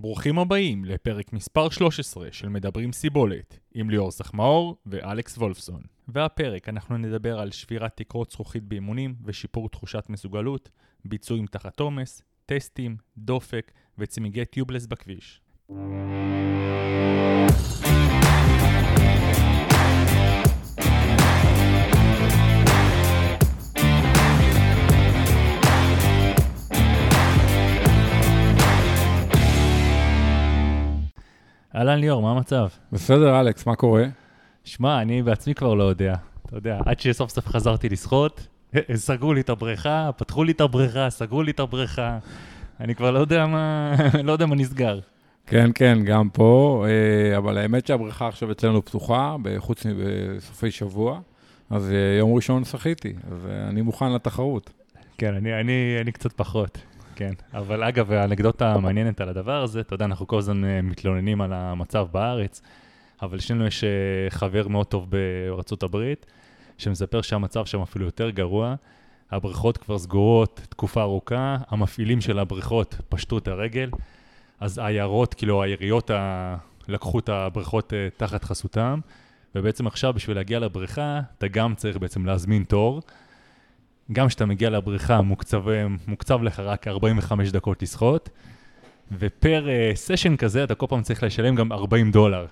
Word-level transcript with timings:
ברוכים 0.00 0.38
הבאים 0.38 0.84
לפרק 0.84 1.32
מספר 1.32 1.70
13 1.70 2.28
של 2.32 2.48
מדברים 2.48 2.92
סיבולת, 2.92 3.58
עם 3.74 3.90
ליאור 3.90 4.10
סחמאור 4.10 4.76
ואלכס 4.86 5.38
וולפסון. 5.38 5.82
והפרק 6.08 6.68
אנחנו 6.68 6.98
נדבר 6.98 7.40
על 7.40 7.50
שבירת 7.50 7.96
תקרות 7.96 8.30
זכוכית 8.30 8.62
באימונים 8.62 9.14
ושיפור 9.24 9.68
תחושת 9.68 10.04
מסוגלות, 10.08 10.70
ביצועים 11.04 11.46
תחת 11.46 11.80
עומס, 11.80 12.22
טסטים, 12.46 12.96
דופק 13.18 13.72
וצמיגי 13.98 14.44
טיובלס 14.44 14.86
בכביש. 14.86 15.40
אהלן 31.74 31.98
ליאור, 31.98 32.22
מה 32.22 32.30
המצב? 32.30 32.68
בסדר, 32.92 33.40
אלכס, 33.40 33.66
מה 33.66 33.76
קורה? 33.76 34.04
שמע, 34.64 35.02
אני 35.02 35.22
בעצמי 35.22 35.54
כבר 35.54 35.74
לא 35.74 35.84
יודע. 35.84 36.14
אתה 36.46 36.56
יודע, 36.56 36.80
עד 36.86 37.00
שסוף 37.00 37.30
סוף 37.30 37.46
חזרתי 37.46 37.88
לשחות, 37.88 38.46
סגרו 38.94 39.34
לי 39.34 39.40
את 39.40 39.50
הבריכה, 39.50 40.10
פתחו 40.16 40.44
לי 40.44 40.52
את 40.52 40.60
הבריכה, 40.60 41.10
סגרו 41.10 41.42
לי 41.42 41.50
את 41.50 41.60
הבריכה. 41.60 42.18
אני 42.80 42.94
כבר 42.94 43.10
לא 43.10 43.18
יודע 43.18 43.46
מה, 43.46 43.94
לא 44.24 44.32
יודע 44.32 44.46
מה 44.46 44.54
נסגר. 44.54 45.00
כן, 45.46 45.70
כן, 45.74 45.98
גם 46.04 46.28
פה, 46.28 46.84
אה, 46.88 47.36
אבל 47.36 47.58
האמת 47.58 47.86
שהבריכה 47.86 48.28
עכשיו 48.28 48.52
אצלנו 48.52 48.84
פתוחה, 48.84 49.36
חוץ 49.58 49.86
מבסופי 49.86 50.70
שבוע, 50.70 51.20
אז 51.70 51.90
אה, 51.90 52.18
יום 52.18 52.34
ראשון 52.34 52.64
שחיתי, 52.64 53.12
אז 53.32 53.46
אה, 53.46 53.68
אני 53.68 53.82
מוכן 53.82 54.12
לתחרות. 54.12 54.70
כן, 55.18 55.34
אני, 55.34 55.60
אני, 55.60 55.98
אני 56.00 56.12
קצת 56.12 56.32
פחות. 56.32 56.78
כן, 57.20 57.32
אבל 57.54 57.84
אגב, 57.84 58.12
האנקדוטה 58.12 58.72
המעניינת 58.72 59.20
על 59.20 59.28
הדבר 59.28 59.62
הזה, 59.62 59.80
אתה 59.80 59.94
יודע, 59.94 60.04
אנחנו 60.04 60.26
כל 60.26 60.38
הזמן 60.38 60.64
אה, 60.64 60.82
מתלוננים 60.82 61.40
על 61.40 61.52
המצב 61.52 62.06
בארץ, 62.12 62.62
אבל 63.22 63.38
שנינו 63.38 63.66
יש 63.66 63.84
אה, 63.84 63.90
חבר 64.30 64.68
מאוד 64.68 64.86
טוב 64.86 65.06
בארצות 65.10 65.82
הברית, 65.82 66.26
שמספר 66.78 67.22
שהמצב 67.22 67.64
שם 67.64 67.82
אפילו 67.82 68.04
יותר 68.04 68.30
גרוע. 68.30 68.74
הבריכות 69.30 69.76
כבר 69.76 69.98
סגורות 69.98 70.60
תקופה 70.68 71.02
ארוכה, 71.02 71.56
המפעילים 71.68 72.20
של 72.20 72.38
הבריכות 72.38 72.96
פשטו 73.08 73.38
את 73.38 73.48
הרגל, 73.48 73.90
אז 74.60 74.78
העיירות, 74.78 75.34
כאילו 75.34 75.62
העיריות 75.62 76.10
ה... 76.10 76.56
לקחו 76.88 77.18
את 77.18 77.28
הבריכות 77.28 77.92
אה, 77.92 78.08
תחת 78.16 78.44
חסותם, 78.44 79.00
ובעצם 79.54 79.86
עכשיו 79.86 80.12
בשביל 80.12 80.36
להגיע 80.36 80.58
לבריכה, 80.58 81.20
אתה 81.38 81.48
גם 81.48 81.74
צריך 81.74 81.96
בעצם 81.96 82.26
להזמין 82.26 82.64
תור. 82.64 83.02
גם 84.12 84.28
כשאתה 84.28 84.46
מגיע 84.46 84.70
לבריכה, 84.70 85.20
מוקצב, 85.20 85.62
מוקצב 86.06 86.42
לך 86.42 86.60
רק 86.60 86.88
45 86.88 87.50
דקות 87.50 87.82
לשחות, 87.82 88.28
ופר 89.18 89.66
סשן 89.94 90.34
uh, 90.34 90.36
כזה 90.36 90.64
אתה 90.64 90.74
כל 90.74 90.86
פעם 90.88 91.02
צריך 91.02 91.22
לשלם 91.22 91.54
גם 91.54 91.72
40 91.72 92.10
דולר. 92.10 92.46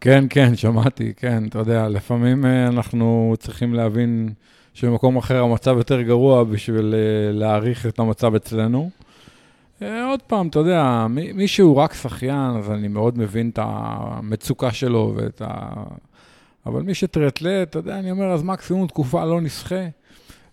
כן, 0.00 0.24
כן, 0.30 0.56
שמעתי, 0.56 1.12
כן, 1.16 1.44
אתה 1.48 1.58
יודע, 1.58 1.88
לפעמים 1.88 2.44
uh, 2.44 2.46
אנחנו 2.68 3.34
צריכים 3.38 3.74
להבין 3.74 4.32
שבמקום 4.74 5.16
אחר 5.16 5.42
המצב 5.42 5.76
יותר 5.76 6.02
גרוע 6.02 6.44
בשביל 6.44 6.94
uh, 6.94 7.36
להעריך 7.36 7.86
את 7.86 7.98
המצב 7.98 8.34
אצלנו. 8.34 8.90
עוד 9.80 10.22
פעם, 10.26 10.48
אתה 10.48 10.58
יודע, 10.58 11.06
מי, 11.10 11.48
שהוא 11.48 11.76
רק 11.76 11.94
שחיין, 11.94 12.56
אז 12.58 12.70
אני 12.70 12.88
מאוד 12.88 13.18
מבין 13.18 13.50
את 13.50 13.58
המצוקה 13.62 14.72
שלו 14.72 15.14
ואת 15.16 15.42
ה... 15.44 15.72
אבל 16.66 16.82
מי 16.82 16.94
שטריאטלט, 16.94 17.70
אתה 17.70 17.78
יודע, 17.78 17.98
אני 17.98 18.10
אומר, 18.10 18.26
אז 18.32 18.42
מקסימום 18.42 18.86
תקופה 18.86 19.24
לא 19.24 19.40
נסחה. 19.40 19.84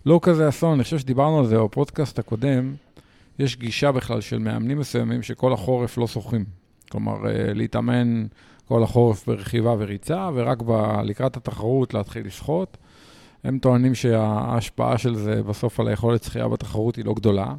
לא 0.06 0.20
כזה 0.22 0.48
אסון, 0.48 0.74
אני 0.74 0.84
חושב 0.84 0.98
שדיברנו 0.98 1.38
על 1.38 1.46
זה 1.46 1.58
בפודקאסט 1.58 2.18
הקודם, 2.18 2.74
יש 3.38 3.56
גישה 3.56 3.92
בכלל 3.92 4.20
של 4.20 4.38
מאמנים 4.38 4.78
מסוימים 4.78 5.22
שכל 5.22 5.52
החורף 5.52 5.98
לא 5.98 6.06
שוחים. 6.06 6.44
כלומר, 6.90 7.26
אה, 7.26 7.54
להתאמן 7.54 8.26
כל 8.68 8.82
החורף 8.82 9.26
ברכיבה 9.26 9.74
וריצה, 9.78 10.30
ורק 10.34 10.62
ב- 10.66 11.00
לקראת 11.04 11.36
התחרות 11.36 11.94
להתחיל 11.94 12.26
לשחות. 12.26 12.76
הם 13.44 13.58
טוענים 13.58 13.94
שההשפעה 13.94 14.98
של 14.98 15.14
זה 15.14 15.42
בסוף 15.42 15.80
על 15.80 15.88
היכולת 15.88 16.22
שחייה 16.22 16.48
בתחרות 16.48 16.96
היא 16.96 17.04
לא 17.04 17.14
גדולה. 17.14 17.54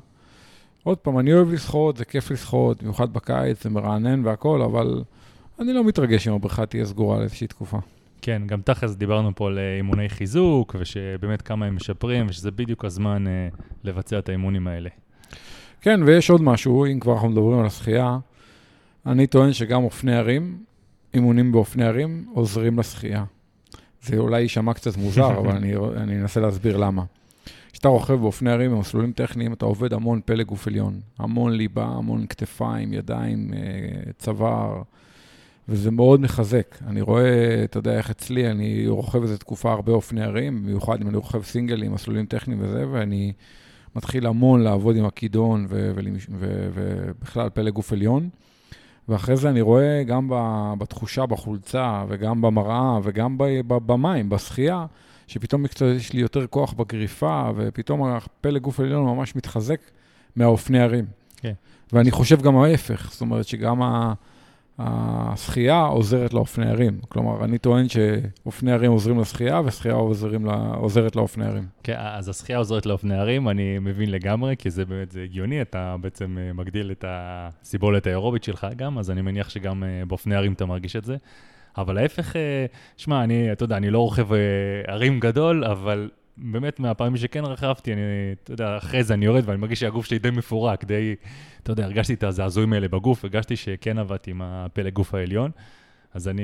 עוד 0.83 0.97
פעם, 0.97 1.19
אני 1.19 1.33
אוהב 1.33 1.51
לשחות, 1.53 1.97
זה 1.97 2.05
כיף 2.05 2.31
לשחות, 2.31 2.83
במיוחד 2.83 3.13
בקיץ, 3.13 3.63
זה 3.63 3.69
מרענן 3.69 4.25
והכול, 4.25 4.61
אבל 4.61 5.03
אני 5.59 5.73
לא 5.73 5.83
מתרגש 5.83 6.27
אם 6.27 6.33
הבריכה 6.33 6.66
תהיה 6.66 6.85
סגורה 6.85 7.19
לאיזושהי 7.19 7.47
תקופה. 7.47 7.77
כן, 8.21 8.41
גם 8.45 8.61
תכלס 8.61 8.95
דיברנו 8.95 9.35
פה 9.35 9.47
על 9.47 9.59
אה, 9.59 9.75
אימוני 9.77 10.09
חיזוק, 10.09 10.75
ושבאמת 10.79 11.41
כמה 11.41 11.65
הם 11.65 11.75
משפרים, 11.75 12.25
ושזה 12.29 12.51
בדיוק 12.51 12.85
הזמן 12.85 13.23
uh, 13.27 13.61
לבצע 13.83 14.19
את 14.19 14.29
האימונים 14.29 14.67
האלה. 14.67 14.89
כן, 15.81 15.99
ויש 16.05 16.29
עוד 16.29 16.41
משהו, 16.41 16.85
אם 16.85 16.99
כבר 16.99 17.13
אנחנו 17.13 17.29
מדברים 17.29 17.59
על 17.59 17.65
השחייה, 17.65 18.17
אני 19.05 19.27
טוען 19.27 19.53
שגם 19.53 19.83
אופני 19.83 20.15
הרים, 20.15 20.63
אימונים 21.13 21.51
באופני 21.51 21.85
הרים, 21.85 22.25
עוזרים 22.33 22.79
לשחייה. 22.79 23.23
זה 24.01 24.17
אולי 24.17 24.41
יישמע 24.41 24.73
קצת 24.73 24.97
מוזר, 24.97 25.37
אבל 25.39 25.51
אני, 25.51 25.75
אני 25.75 26.21
אנסה 26.21 26.39
להסביר 26.39 26.77
למה. 26.77 27.03
כשאתה 27.71 27.87
רוכב 27.87 28.13
באופני 28.13 28.51
הרים 28.51 28.71
במסלולים 28.71 29.11
טכניים, 29.11 29.53
אתה 29.53 29.65
עובד 29.65 29.93
המון 29.93 30.21
פלג 30.25 30.45
גוף 30.45 30.67
עליון. 30.67 30.99
המון 31.19 31.51
ליבה, 31.51 31.85
המון 31.85 32.27
כתפיים, 32.27 32.93
ידיים, 32.93 33.53
אה, 33.53 34.11
צוואר. 34.17 34.81
וזה 35.71 35.91
מאוד 35.91 36.21
מחזק. 36.21 36.77
אני 36.87 37.01
רואה, 37.01 37.63
אתה 37.63 37.77
יודע 37.77 37.97
איך 37.97 38.09
אצלי, 38.09 38.51
אני 38.51 38.87
רוכב 38.87 39.21
איזה 39.21 39.37
תקופה 39.37 39.71
הרבה 39.71 39.91
אופני 39.91 40.23
הרים, 40.23 40.63
במיוחד 40.63 41.01
אם 41.01 41.07
אני 41.07 41.17
רוכב 41.17 41.43
סינגלים, 41.43 41.93
מסלולים 41.93 42.25
טכניים 42.25 42.59
וזה, 42.63 42.85
ואני 42.91 43.33
מתחיל 43.95 44.27
המון 44.27 44.61
לעבוד 44.61 44.95
עם 44.95 45.05
הכידון 45.05 45.67
ובכלל 46.39 47.49
פלג 47.49 47.73
גוף 47.73 47.93
עליון. 47.93 48.29
ואחרי 49.09 49.37
זה 49.37 49.49
אני 49.49 49.61
רואה 49.61 50.03
גם 50.03 50.29
בתחושה, 50.77 51.25
בחולצה, 51.25 52.03
וגם 52.07 52.41
במראה, 52.41 52.99
וגם 53.03 53.37
במים, 53.67 54.29
בשחייה, 54.29 54.85
שפתאום 55.27 55.65
יש 55.95 56.13
לי 56.13 56.21
יותר 56.21 56.47
כוח 56.47 56.73
בגריפה, 56.73 57.49
ופתאום 57.55 58.03
הפלג 58.03 58.61
גוף 58.61 58.79
עליון 58.79 59.05
ממש 59.05 59.35
מתחזק 59.35 59.79
מהאופני 60.35 60.79
הרים. 60.79 61.05
כן. 61.37 61.53
ואני 61.93 62.11
חושב 62.11 62.41
גם 62.41 62.57
ההפך, 62.57 63.09
זאת 63.11 63.21
אומרת 63.21 63.47
שגם 63.47 63.81
ה... 63.81 64.13
השחייה 64.79 65.81
עוזרת 65.81 66.33
לאופני 66.33 66.69
הרים. 66.69 66.99
כלומר, 67.09 67.45
אני 67.45 67.57
טוען 67.57 67.85
שאופני 67.89 68.71
הרים 68.71 68.91
עוזרים 68.91 69.19
לשחייה, 69.19 69.61
ושחייה 69.65 69.93
עוזרים 69.93 70.45
לה, 70.45 70.73
עוזרת 70.75 71.15
לאופני 71.15 71.45
הרים. 71.45 71.67
כן, 71.83 71.95
אז 71.97 72.29
השחייה 72.29 72.57
עוזרת 72.57 72.85
לאופני 72.85 73.17
הרים, 73.17 73.49
אני 73.49 73.79
מבין 73.79 74.11
לגמרי, 74.11 74.55
כי 74.57 74.69
זה 74.69 74.85
באמת, 74.85 75.11
זה 75.11 75.23
הגיוני, 75.23 75.61
אתה 75.61 75.95
בעצם 76.01 76.37
אה, 76.37 76.53
מגדיל 76.53 76.91
את 76.91 77.05
הסיבולת 77.07 78.07
האירובית 78.07 78.43
שלך 78.43 78.67
גם, 78.75 78.97
אז 78.97 79.11
אני 79.11 79.21
מניח 79.21 79.49
שגם 79.49 79.83
אה, 79.83 80.05
באופני 80.07 80.35
הרים 80.35 80.53
אתה 80.53 80.65
מרגיש 80.65 80.95
את 80.95 81.05
זה. 81.05 81.17
אבל 81.77 81.97
ההפך, 81.97 82.35
אה, 82.35 82.65
שמע, 82.97 83.23
אני, 83.23 83.51
אתה 83.51 83.63
יודע, 83.63 83.77
אני 83.77 83.89
לא 83.89 83.99
רוכב 83.99 84.27
הרים 84.87 85.19
גדול, 85.19 85.65
אבל 85.65 86.09
באמת, 86.37 86.79
מהפעמים 86.79 87.17
שכן 87.17 87.45
רכבתי, 87.45 87.93
אני, 87.93 88.01
אתה 88.43 88.53
יודע, 88.53 88.77
אחרי 88.77 89.03
זה 89.03 89.13
אני 89.13 89.25
יורד 89.25 89.43
ואני 89.45 89.57
מרגיש 89.57 89.79
שהגוף 89.79 90.05
שלי 90.05 90.19
די 90.19 90.29
מפורק, 90.29 90.83
די, 90.83 91.15
אתה 91.63 91.71
יודע, 91.71 91.85
הרגשתי 91.85 92.13
את 92.13 92.23
הזעזועים 92.23 92.73
האלה 92.73 92.87
בגוף, 92.87 93.23
הרגשתי 93.23 93.55
שכן 93.55 93.97
עבדתי 93.97 94.31
עם 94.31 94.41
הפלג 94.41 94.93
גוף 94.93 95.13
העליון, 95.13 95.51
אז 96.13 96.27
אני, 96.27 96.43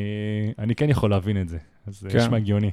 אני 0.59 0.75
כן 0.75 0.89
יכול 0.89 1.09
להבין 1.09 1.41
את 1.41 1.49
זה, 1.49 1.57
אז 1.87 1.99
זה 1.99 2.09
כן. 2.09 2.17
נשמע 2.17 2.37
הגיוני. 2.37 2.71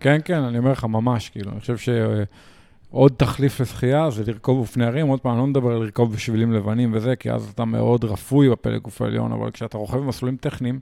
כן, 0.00 0.20
כן, 0.24 0.42
אני 0.42 0.58
אומר 0.58 0.72
לך 0.72 0.84
ממש, 0.84 1.28
כאילו, 1.28 1.52
אני 1.52 1.60
חושב 1.60 1.76
שעוד 1.76 3.12
תחליף 3.16 3.60
לשחייה 3.60 4.10
זה 4.10 4.22
לרכוב 4.26 4.58
אופני 4.58 4.84
הרים, 4.84 5.06
עוד 5.06 5.20
פעם, 5.20 5.32
אני 5.32 5.40
לא 5.40 5.46
מדבר 5.46 5.70
על 5.70 5.82
לרכוב 5.82 6.12
בשבילים 6.12 6.52
לבנים 6.52 6.90
וזה, 6.94 7.16
כי 7.16 7.30
אז 7.30 7.50
אתה 7.54 7.64
מאוד 7.64 8.04
רפוי 8.04 8.50
בפלג 8.50 8.80
גוף 8.80 9.02
העליון, 9.02 9.32
אבל 9.32 9.50
כשאתה 9.50 9.78
רוכב 9.78 9.98
במסלולים 9.98 10.36
טכניים, 10.36 10.80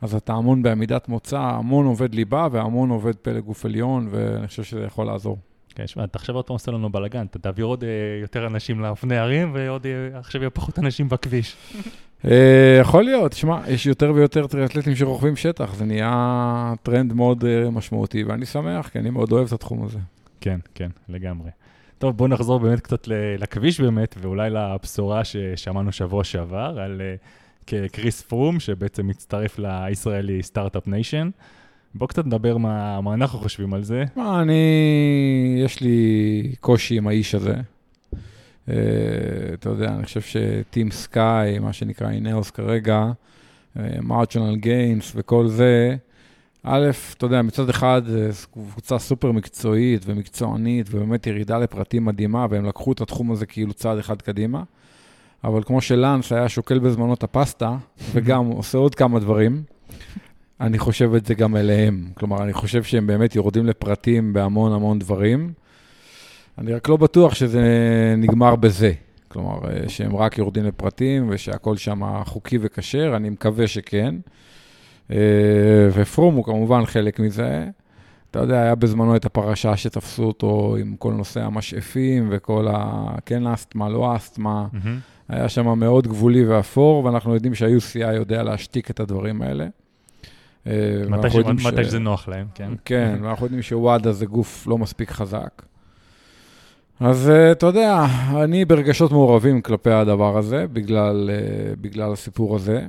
אז 0.00 0.14
אתה 0.14 0.32
המון 0.32 0.62
בעמידת 0.62 1.08
מוצא, 1.08 1.38
המון 1.38 1.86
עובד 1.86 2.14
ליבה 2.14 2.48
והמון 2.52 2.90
עובד 2.90 3.16
פלג 3.16 3.42
גוף 3.42 3.64
עליון, 3.64 4.08
ואני 4.10 4.46
חושב 4.46 4.62
שזה 4.62 4.84
יכול 4.84 5.06
לעזור. 5.06 5.38
כן, 5.74 5.86
שמע, 5.86 6.04
אתה 6.04 6.18
עכשיו 6.18 6.34
עוד 6.34 6.44
פעם 6.44 6.54
עושה 6.54 6.70
לנו 6.72 6.92
בלאגן, 6.92 7.26
אתה 7.26 7.38
תעביר 7.38 7.64
עוד 7.64 7.84
אה, 7.84 7.88
יותר 8.20 8.46
אנשים 8.46 8.80
לאופני 8.80 9.18
הרים, 9.18 9.50
ועוד 9.54 9.86
אה, 9.86 10.18
עכשיו 10.18 10.40
יהיו 10.40 10.54
פחות 10.54 10.78
אנשים 10.78 11.08
בכביש. 11.08 11.56
אה, 12.24 12.78
יכול 12.80 13.04
להיות, 13.04 13.32
שמע, 13.32 13.60
יש 13.68 13.86
יותר 13.86 14.12
ויותר 14.14 14.46
טריאתלטים 14.46 14.96
שרוכבים 14.96 15.36
שטח, 15.36 15.74
זה 15.74 15.84
נהיה 15.84 16.74
טרנד 16.82 17.12
מאוד 17.12 17.44
משמעותי, 17.72 18.24
ואני 18.24 18.46
שמח, 18.46 18.88
כי 18.88 18.98
אני 18.98 19.10
מאוד 19.10 19.32
אוהב 19.32 19.46
את 19.46 19.52
התחום 19.52 19.84
הזה. 19.84 19.98
כן, 20.40 20.58
כן, 20.74 20.88
לגמרי. 21.08 21.50
טוב, 21.98 22.16
בואו 22.16 22.28
נחזור 22.28 22.60
באמת 22.60 22.80
קצת 22.80 23.08
לכביש 23.38 23.80
באמת, 23.80 24.14
ואולי 24.20 24.50
לבשורה 24.50 25.24
ששמענו 25.24 25.92
שבוע 25.92 26.24
שעבר, 26.24 26.80
על... 26.80 27.00
אה, 27.00 27.14
כריס 27.68 28.22
פרום, 28.22 28.60
שבעצם 28.60 29.06
מצטרף 29.06 29.58
ל 29.58 29.70
Israel 29.70 30.42
Start-Up 30.42 30.86
Nation. 30.86 31.30
בוא 31.94 32.08
קצת 32.08 32.26
נדבר 32.26 32.56
מה, 32.56 33.00
מה 33.00 33.14
אנחנו 33.14 33.38
חושבים 33.38 33.74
על 33.74 33.82
זה. 33.82 34.04
מה, 34.16 34.42
אני, 34.42 35.62
יש 35.64 35.80
לי 35.80 36.52
קושי 36.60 36.96
עם 36.96 37.08
האיש 37.08 37.34
הזה. 37.34 37.54
Uh, 37.54 38.70
אתה 39.54 39.68
יודע, 39.68 39.88
אני 39.88 40.04
חושב 40.04 40.20
שטים 40.20 40.90
סקאי, 40.90 41.58
מה 41.58 41.72
שנקרא 41.72 42.10
אינאוס 42.10 42.50
כרגע, 42.50 43.04
מרצ'ונל 44.02 44.54
uh, 44.54 44.58
גיינס 44.58 45.12
וכל 45.14 45.48
זה, 45.48 45.96
א', 46.62 46.90
אתה 47.16 47.26
יודע, 47.26 47.42
מצד 47.42 47.68
אחד 47.68 48.02
זו 48.30 48.48
קבוצה 48.52 48.98
סופר 48.98 49.32
מקצועית 49.32 50.02
ומקצוענית, 50.06 50.86
ובאמת 50.90 51.26
ירידה 51.26 51.58
לפרטים 51.58 52.04
מדהימה, 52.04 52.46
והם 52.50 52.64
לקחו 52.64 52.92
את 52.92 53.00
התחום 53.00 53.32
הזה 53.32 53.46
כאילו 53.46 53.74
צעד 53.74 53.98
אחד 53.98 54.22
קדימה. 54.22 54.62
אבל 55.44 55.62
כמו 55.62 55.80
שלאנס 55.80 56.32
היה 56.32 56.48
שוקל 56.48 56.78
בזמנו 56.78 57.14
את 57.14 57.22
הפסטה, 57.22 57.76
וגם 58.12 58.46
עושה 58.58 58.78
עוד 58.78 58.94
כמה 58.94 59.20
דברים, 59.20 59.62
אני 60.60 60.78
חושב 60.78 61.14
את 61.14 61.26
זה 61.26 61.34
גם 61.34 61.56
אליהם. 61.56 62.08
כלומר, 62.14 62.42
אני 62.42 62.52
חושב 62.52 62.82
שהם 62.82 63.06
באמת 63.06 63.34
יורדים 63.34 63.66
לפרטים 63.66 64.32
בהמון 64.32 64.72
המון 64.72 64.98
דברים. 64.98 65.52
אני 66.58 66.72
רק 66.72 66.88
לא 66.88 66.96
בטוח 66.96 67.34
שזה 67.34 67.64
נגמר 68.18 68.56
בזה. 68.56 68.92
כלומר, 69.28 69.58
אה, 69.70 69.88
שהם 69.88 70.16
רק 70.16 70.38
יורדים 70.38 70.64
לפרטים 70.64 71.26
ושהכול 71.30 71.76
שם 71.76 72.24
חוקי 72.24 72.58
וכשר, 72.60 73.12
אני 73.16 73.30
מקווה 73.30 73.66
שכן. 73.66 74.14
אה, 75.10 75.16
ופרום 75.92 76.34
הוא 76.34 76.44
כמובן 76.44 76.86
חלק 76.86 77.20
מזה. 77.20 77.66
אתה 78.30 78.38
יודע, 78.38 78.62
היה 78.62 78.74
בזמנו 78.74 79.16
את 79.16 79.24
הפרשה 79.24 79.76
שתפסו 79.76 80.24
אותו 80.24 80.76
עם 80.80 80.96
כל 80.98 81.12
נושא 81.12 81.40
המשאפים 81.42 82.28
וכל 82.30 82.68
ה... 82.70 83.04
כן 83.26 83.46
אסתמה, 83.46 83.88
לא 83.88 84.16
אסתמה. 84.16 84.66
מהמם. 84.72 84.98
היה 85.28 85.48
שם 85.48 85.78
מאוד 85.78 86.06
גבולי 86.06 86.46
ואפור, 86.46 87.04
ואנחנו 87.04 87.34
יודעים 87.34 87.54
שה-UCI 87.54 88.12
יודע 88.14 88.42
להשתיק 88.42 88.90
את 88.90 89.00
הדברים 89.00 89.42
האלה. 89.42 89.66
אה, 90.66 90.72
מתי 91.08 91.30
ש- 91.30 91.88
שזה 91.88 91.98
נוח 91.98 92.28
להם, 92.28 92.46
כן. 92.54 92.70
כן, 92.84 93.18
ואנחנו 93.22 93.46
יודעים 93.46 93.62
שוואדה 93.62 94.12
זה 94.12 94.26
גוף 94.26 94.66
לא 94.66 94.78
מספיק 94.78 95.10
חזק. 95.10 95.62
אז 97.00 97.30
אה, 97.30 97.52
אתה 97.52 97.66
יודע, 97.66 98.06
אני 98.44 98.64
ברגשות 98.64 99.12
מעורבים 99.12 99.60
כלפי 99.62 99.90
הדבר 99.90 100.38
הזה, 100.38 100.66
בגלל, 100.72 101.30
אה, 101.32 101.36
בגלל 101.80 102.12
הסיפור 102.12 102.56
הזה. 102.56 102.86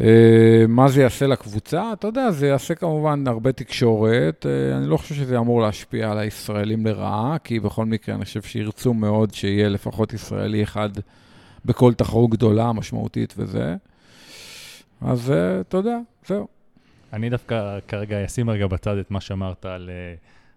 אה, 0.00 0.64
מה 0.68 0.88
זה 0.88 1.02
יעשה 1.02 1.26
לקבוצה? 1.26 1.92
אתה 1.92 2.06
יודע, 2.06 2.30
זה 2.30 2.46
יעשה 2.46 2.74
כמובן 2.74 3.24
הרבה 3.26 3.52
תקשורת. 3.52 4.46
אה, 4.46 4.76
אני 4.76 4.86
לא 4.86 4.96
חושב 4.96 5.14
שזה 5.14 5.38
אמור 5.38 5.62
להשפיע 5.62 6.10
על 6.10 6.18
הישראלים 6.18 6.86
לרעה, 6.86 7.36
כי 7.44 7.60
בכל 7.60 7.84
מקרה 7.84 8.14
אני 8.14 8.24
חושב 8.24 8.42
שירצו 8.42 8.94
מאוד 8.94 9.34
שיהיה 9.34 9.68
לפחות 9.68 10.12
ישראלי 10.12 10.62
אחד 10.62 10.88
בכל 11.64 11.94
תחרות 11.94 12.30
גדולה, 12.30 12.72
משמעותית 12.72 13.34
וזה. 13.36 13.76
אז 15.00 15.30
אה, 15.30 15.60
אתה 15.60 15.76
יודע, 15.76 15.98
זהו. 16.26 16.46
אני 17.12 17.30
דווקא 17.30 17.78
כרגע 17.88 18.24
אשים 18.24 18.50
רגע 18.50 18.66
בצד 18.66 18.96
את 18.96 19.10
מה 19.10 19.20
שאמרת 19.20 19.66
על, 19.66 19.90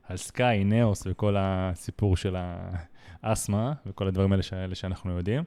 על 0.09 0.17
סקאי, 0.17 0.63
נאוס 0.63 1.03
וכל 1.05 1.35
הסיפור 1.39 2.17
של 2.17 2.35
האסתמה 3.23 3.73
וכל 3.85 4.07
הדברים 4.07 4.31
האלה, 4.31 4.43
האלה 4.51 4.75
שאנחנו 4.75 5.17
יודעים. 5.17 5.43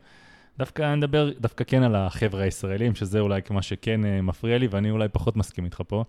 דווקא 0.60 0.94
נדבר 0.94 1.30
דווקא 1.40 1.64
כן 1.64 1.82
על 1.82 1.94
החבר'ה 1.96 2.42
הישראלים, 2.42 2.94
שזה 2.94 3.20
אולי 3.20 3.40
מה 3.50 3.62
שכן 3.62 4.04
אה, 4.04 4.22
מפריע 4.22 4.58
לי, 4.58 4.66
ואני 4.66 4.90
אולי 4.90 5.08
פחות 5.08 5.36
מסכים 5.36 5.64
איתך 5.64 5.82
פה. 5.88 6.04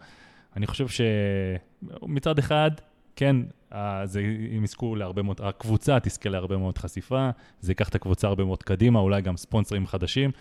אני 0.56 0.68
חושב 0.68 0.88
שמצד 0.88 2.40
אחד, 2.40 2.72
כן, 3.16 3.36
אה, 3.74 4.02
זה, 4.06 4.22
הם 4.56 4.64
יזכו 4.64 4.96
להרבה 4.96 5.22
מאוד, 5.22 5.42
הקבוצה 5.44 6.00
תזכה 6.00 6.30
להרבה 6.30 6.58
מאוד 6.58 6.78
חשיפה, 6.78 7.30
זה 7.62 7.72
ייקח 7.72 7.90
את 7.90 7.96
הקבוצה 7.96 8.28
הרבה 8.28 8.46
מאוד 8.46 8.64
קדימה, 8.64 9.00
אולי 9.00 9.22
גם 9.22 9.38
ספונסרים 9.38 9.88
חדשים. 9.88 10.32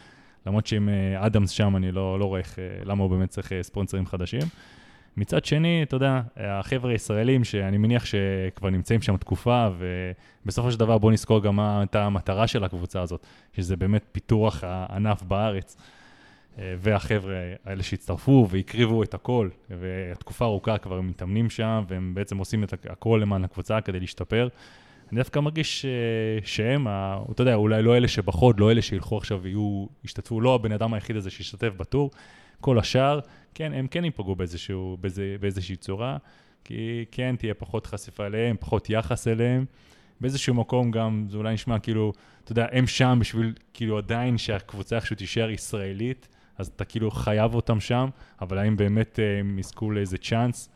למרות 0.46 0.66
שעם 0.66 0.88
אה, 0.88 1.26
אדמס 1.26 1.50
שם 1.50 1.76
אני 1.76 1.92
לא, 1.92 2.20
לא 2.20 2.24
רואה 2.24 2.40
איך, 2.40 2.58
אה, 2.58 2.64
למה 2.84 3.02
הוא 3.02 3.10
באמת 3.10 3.28
צריך 3.28 3.52
אה, 3.52 3.62
ספונסרים 3.62 4.06
חדשים. 4.06 4.42
מצד 5.16 5.44
שני, 5.44 5.82
אתה 5.82 5.96
יודע, 5.96 6.20
החבר'ה 6.36 6.92
הישראלים 6.92 7.44
שאני 7.44 7.78
מניח 7.78 8.04
שכבר 8.04 8.70
נמצאים 8.70 9.02
שם 9.02 9.16
תקופה, 9.16 9.68
ובסופו 9.78 10.72
של 10.72 10.78
דבר 10.78 10.98
בוא 10.98 11.12
נזכור 11.12 11.42
גם 11.42 11.56
מה 11.56 11.80
הייתה 11.80 12.04
המטרה 12.04 12.46
של 12.46 12.64
הקבוצה 12.64 13.00
הזאת, 13.00 13.26
שזה 13.52 13.76
באמת 13.76 14.04
פיתוח 14.12 14.64
הענף 14.64 15.22
בארץ. 15.22 15.76
אה, 16.58 16.74
והחבר'ה 16.78 17.34
האלה 17.64 17.82
שהצטרפו 17.82 18.46
והקריבו 18.50 19.02
את 19.02 19.14
הכל, 19.14 19.48
והתקופה 19.70 20.44
ארוכה 20.44 20.78
כבר 20.78 20.96
הם 20.98 21.08
מתאמנים 21.08 21.50
שם, 21.50 21.84
והם 21.88 22.14
בעצם 22.14 22.38
עושים 22.38 22.64
את 22.64 22.74
הכל 22.90 23.18
למען 23.22 23.44
הקבוצה 23.44 23.80
כדי 23.80 24.00
להשתפר. 24.00 24.48
אני 25.12 25.18
דווקא 25.18 25.38
מרגיש 25.40 25.84
אה, 25.84 25.90
שהם, 26.46 26.86
ה- 26.86 27.18
אתה 27.30 27.42
יודע, 27.42 27.54
אולי 27.54 27.82
לא 27.82 27.96
אלה 27.96 28.08
שבחוד, 28.08 28.60
לא 28.60 28.70
אלה 28.70 28.82
שילכו 28.82 29.16
עכשיו 29.16 29.40
ויהיו, 29.42 29.86
ישתתפו, 30.04 30.40
לא 30.40 30.54
הבן 30.54 30.72
אדם 30.72 30.94
היחיד 30.94 31.16
הזה 31.16 31.30
שישתתף 31.30 31.72
בטור, 31.76 32.10
כל 32.60 32.78
השאר, 32.78 33.20
כן, 33.54 33.72
הם 33.72 33.86
כן 33.86 34.04
ייפגעו 34.04 34.36
באיזשהו, 34.36 34.96
באיזה, 35.00 35.36
באיזושהי 35.40 35.76
צורה, 35.76 36.16
כי 36.64 37.04
כן 37.10 37.36
תהיה 37.38 37.54
פחות 37.54 37.86
חשיפה 37.86 38.26
אליהם, 38.26 38.56
פחות 38.60 38.90
יחס 38.90 39.28
אליהם. 39.28 39.64
באיזשהו 40.20 40.54
מקום 40.54 40.90
גם, 40.90 41.26
זה 41.28 41.36
אולי 41.36 41.54
נשמע 41.54 41.78
כאילו, 41.78 42.12
אתה 42.44 42.52
יודע, 42.52 42.66
הם 42.72 42.86
שם 42.86 43.18
בשביל, 43.20 43.52
כאילו 43.74 43.98
עדיין 43.98 44.38
שהקבוצה 44.38 44.96
איכשהו 44.96 45.16
תישאר 45.16 45.50
ישראלית, 45.50 46.28
אז 46.58 46.66
אתה 46.66 46.84
כאילו 46.84 47.10
חייב 47.10 47.54
אותם 47.54 47.80
שם, 47.80 48.08
אבל 48.40 48.58
האם 48.58 48.76
באמת 48.76 49.18
אה, 49.18 49.40
הם 49.40 49.58
יזכו 49.58 49.90
לאיזה 49.90 50.18
צ'אנס? 50.18 50.68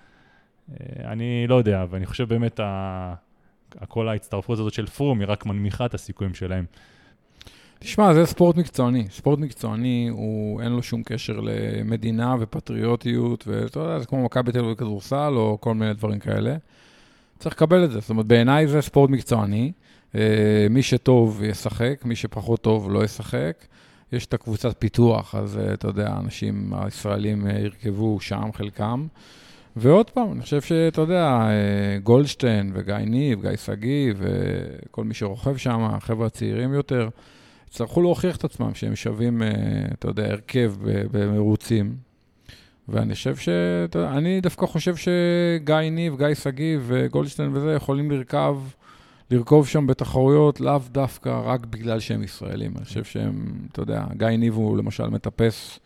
אה, 0.71 0.77
אני 1.13 1.47
לא 1.49 1.55
יודע, 1.55 1.85
ואני 1.91 2.07
חושב 2.07 2.29
באמת 2.29 2.61
ה... 2.61 3.15
כל 3.89 4.09
ההצטרפות 4.09 4.59
הזאת 4.59 4.73
של 4.73 4.87
פרום 4.87 5.21
היא 5.21 5.29
רק 5.29 5.47
מנמיכה 5.47 5.87
את 5.87 5.95
הסיכויים 5.95 6.35
שלהם. 6.35 6.65
תשמע, 7.79 8.15
זה 8.15 8.27
ספורט 8.27 8.57
מקצועני. 8.57 9.07
ספורט 9.11 9.39
מקצועני, 9.39 10.09
הוא, 10.11 10.63
אין 10.63 10.73
לו 10.73 10.83
שום 10.83 11.03
קשר 11.03 11.41
למדינה 11.41 12.37
ופטריוטיות, 12.41 13.45
ואתה 13.49 13.81
יודע, 13.81 13.99
זה 13.99 14.07
כמו 14.07 14.25
מכבי 14.25 14.53
תל 14.53 14.59
אביב 14.59 14.71
בכדורסל, 14.71 15.33
או 15.37 15.59
כל 15.61 15.75
מיני 15.75 15.95
דברים 15.95 16.19
כאלה. 16.19 16.57
צריך 17.39 17.55
לקבל 17.55 17.85
את 17.85 17.91
זה. 17.91 18.01
זאת 18.01 18.11
אומרת, 18.11 18.27
בעיניי 18.27 18.67
זה 18.67 18.83
ספורט 18.83 19.11
מקצועני. 19.11 19.73
אה, 20.15 20.67
מי 20.71 20.83
שטוב 20.83 21.43
ישחק, 21.43 22.01
מי 22.05 22.17
שפחות 22.17 22.61
טוב 22.61 22.91
לא 22.91 23.05
ישחק. 23.05 23.65
יש 24.13 24.27
את 24.27 24.35
הקבוצת 24.35 24.77
פיתוח, 24.79 25.35
אז 25.35 25.59
אה, 25.59 25.75
אתה 25.75 25.89
יודע, 25.89 26.09
האנשים 26.09 26.73
הישראלים 26.75 27.47
אה, 27.47 27.59
ירכבו 27.59 28.21
שם, 28.21 28.51
חלקם. 28.53 29.07
ועוד 29.77 30.11
פעם, 30.11 30.33
אני 30.33 30.43
חושב 30.43 30.61
שאתה 30.61 31.01
יודע, 31.01 31.49
גולדשטיין 32.03 32.71
וגיא 32.75 32.95
ניב, 32.95 33.41
גיא 33.41 33.57
שגיא 33.57 34.13
וכל 34.17 35.05
מי 35.05 35.15
שרוכב 35.15 35.57
שם, 35.57 35.81
החבר'ה 35.81 36.27
הצעירים 36.27 36.73
יותר, 36.73 37.09
יצטרכו 37.75 38.03
להוכיח 38.03 38.37
את 38.37 38.45
עצמם 38.45 38.75
שהם 38.75 38.97
שווים, 38.97 39.43
אה, 39.43 39.49
אתה 39.93 40.09
יודע, 40.09 40.31
הרכב 40.31 40.75
במרוצים. 40.83 41.97
ואני 42.89 43.15
חושב 43.15 43.37
ש... 43.37 43.49
אני 43.97 44.41
דווקא 44.41 44.67
חושב 44.67 44.95
שגיא 44.97 45.91
ניב, 45.91 46.17
גיא 46.19 46.35
שגיא 46.35 46.79
וגולדשטיין 46.87 47.57
וזה 47.57 47.73
יכולים 47.73 48.11
לרכב, 48.11 48.57
לרכוב 49.31 49.69
שם 49.69 49.87
בתחרויות 49.87 50.61
לאו 50.61 50.79
דווקא 50.91 51.41
רק 51.45 51.67
בגלל 51.67 52.01
שהם 52.01 52.23
ישראלים. 52.23 52.73
אני 52.77 52.85
חושב 52.85 53.05
שהם, 53.05 53.67
אתה 53.73 53.83
יודע, 53.83 54.05
גיא 54.17 54.29
ניב 54.29 54.55
הוא 54.55 54.79
למשל 54.79 55.07
מטפס 55.07 55.79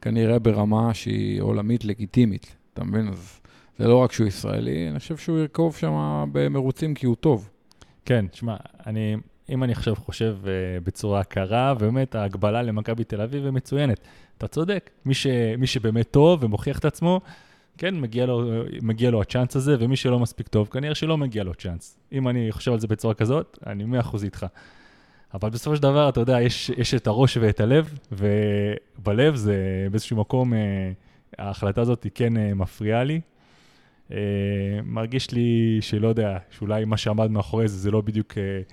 כנראה 0.00 0.38
ברמה 0.38 0.94
שהיא 0.94 1.40
עולמית 1.40 1.84
לגיטימית, 1.84 2.56
אתה 2.74 2.84
מבין? 2.84 3.08
אז 3.08 3.40
זה 3.78 3.88
לא 3.88 3.96
רק 3.96 4.12
שהוא 4.12 4.26
ישראלי, 4.26 4.88
אני 4.90 4.98
חושב 4.98 5.16
שהוא 5.16 5.38
ירכוב 5.38 5.76
שם 5.76 6.24
במרוצים 6.32 6.94
כי 6.94 7.06
הוא 7.06 7.16
טוב. 7.16 7.50
כן, 8.04 8.26
תשמע, 8.26 8.56
אני, 8.86 9.16
אם 9.50 9.64
אני 9.64 9.72
עכשיו 9.72 9.94
חושב 9.96 10.36
uh, 10.42 10.46
בצורה 10.84 11.24
קרה, 11.24 11.74
באמת 11.74 12.14
ההגבלה 12.14 12.62
למכבי 12.62 13.04
תל 13.04 13.20
אביב 13.20 13.44
היא 13.44 13.52
מצוינת. 13.52 14.00
אתה 14.38 14.48
צודק, 14.48 14.90
מי, 15.04 15.14
ש, 15.14 15.26
מי 15.58 15.66
שבאמת 15.66 16.10
טוב 16.10 16.44
ומוכיח 16.44 16.78
את 16.78 16.84
עצמו, 16.84 17.20
כן, 17.78 18.00
מגיע 18.00 18.26
לו, 18.26 18.64
מגיע 18.82 19.10
לו 19.10 19.20
הצ'אנס 19.20 19.56
הזה, 19.56 19.76
ומי 19.80 19.96
שלא 19.96 20.18
מספיק 20.18 20.48
טוב, 20.48 20.68
כנראה 20.68 20.94
שלא 20.94 21.18
מגיע 21.18 21.44
לו 21.44 21.54
צ'אנס. 21.54 21.98
אם 22.12 22.28
אני 22.28 22.52
חושב 22.52 22.72
על 22.72 22.80
זה 22.80 22.86
בצורה 22.86 23.14
כזאת, 23.14 23.58
אני 23.66 23.84
מאה 23.84 24.00
אחוז 24.00 24.24
איתך. 24.24 24.46
אבל 25.34 25.50
בסופו 25.50 25.76
של 25.76 25.82
דבר, 25.82 26.08
אתה 26.08 26.20
יודע, 26.20 26.40
יש, 26.40 26.70
יש 26.76 26.94
את 26.94 27.06
הראש 27.06 27.36
ואת 27.36 27.60
הלב, 27.60 27.98
ובלב 28.12 29.34
זה 29.34 29.86
באיזשהו 29.90 30.16
מקום, 30.16 30.52
uh, 30.52 30.56
ההחלטה 31.38 31.80
הזאת 31.80 32.04
היא 32.04 32.12
כן 32.14 32.36
uh, 32.36 32.54
מפריעה 32.54 33.04
לי. 33.04 33.20
Uh, 34.10 34.14
מרגיש 34.84 35.30
לי 35.30 35.78
שלא 35.80 36.08
יודע, 36.08 36.38
שאולי 36.50 36.84
מה 36.84 36.96
שעמד 36.96 37.30
מאחורי 37.30 37.68
זה, 37.68 37.78
זה 37.78 37.90
לא 37.90 38.00
בדיוק 38.00 38.32
uh, 38.32 38.72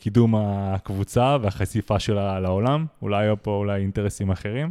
קידום 0.00 0.34
הקבוצה 0.36 1.36
והחשיפה 1.42 1.98
שלה 1.98 2.40
לעולם, 2.40 2.86
אולי 3.02 3.24
היו 3.24 3.42
פה 3.42 3.50
אולי 3.50 3.80
אינטרסים 3.80 4.30
אחרים. 4.30 4.70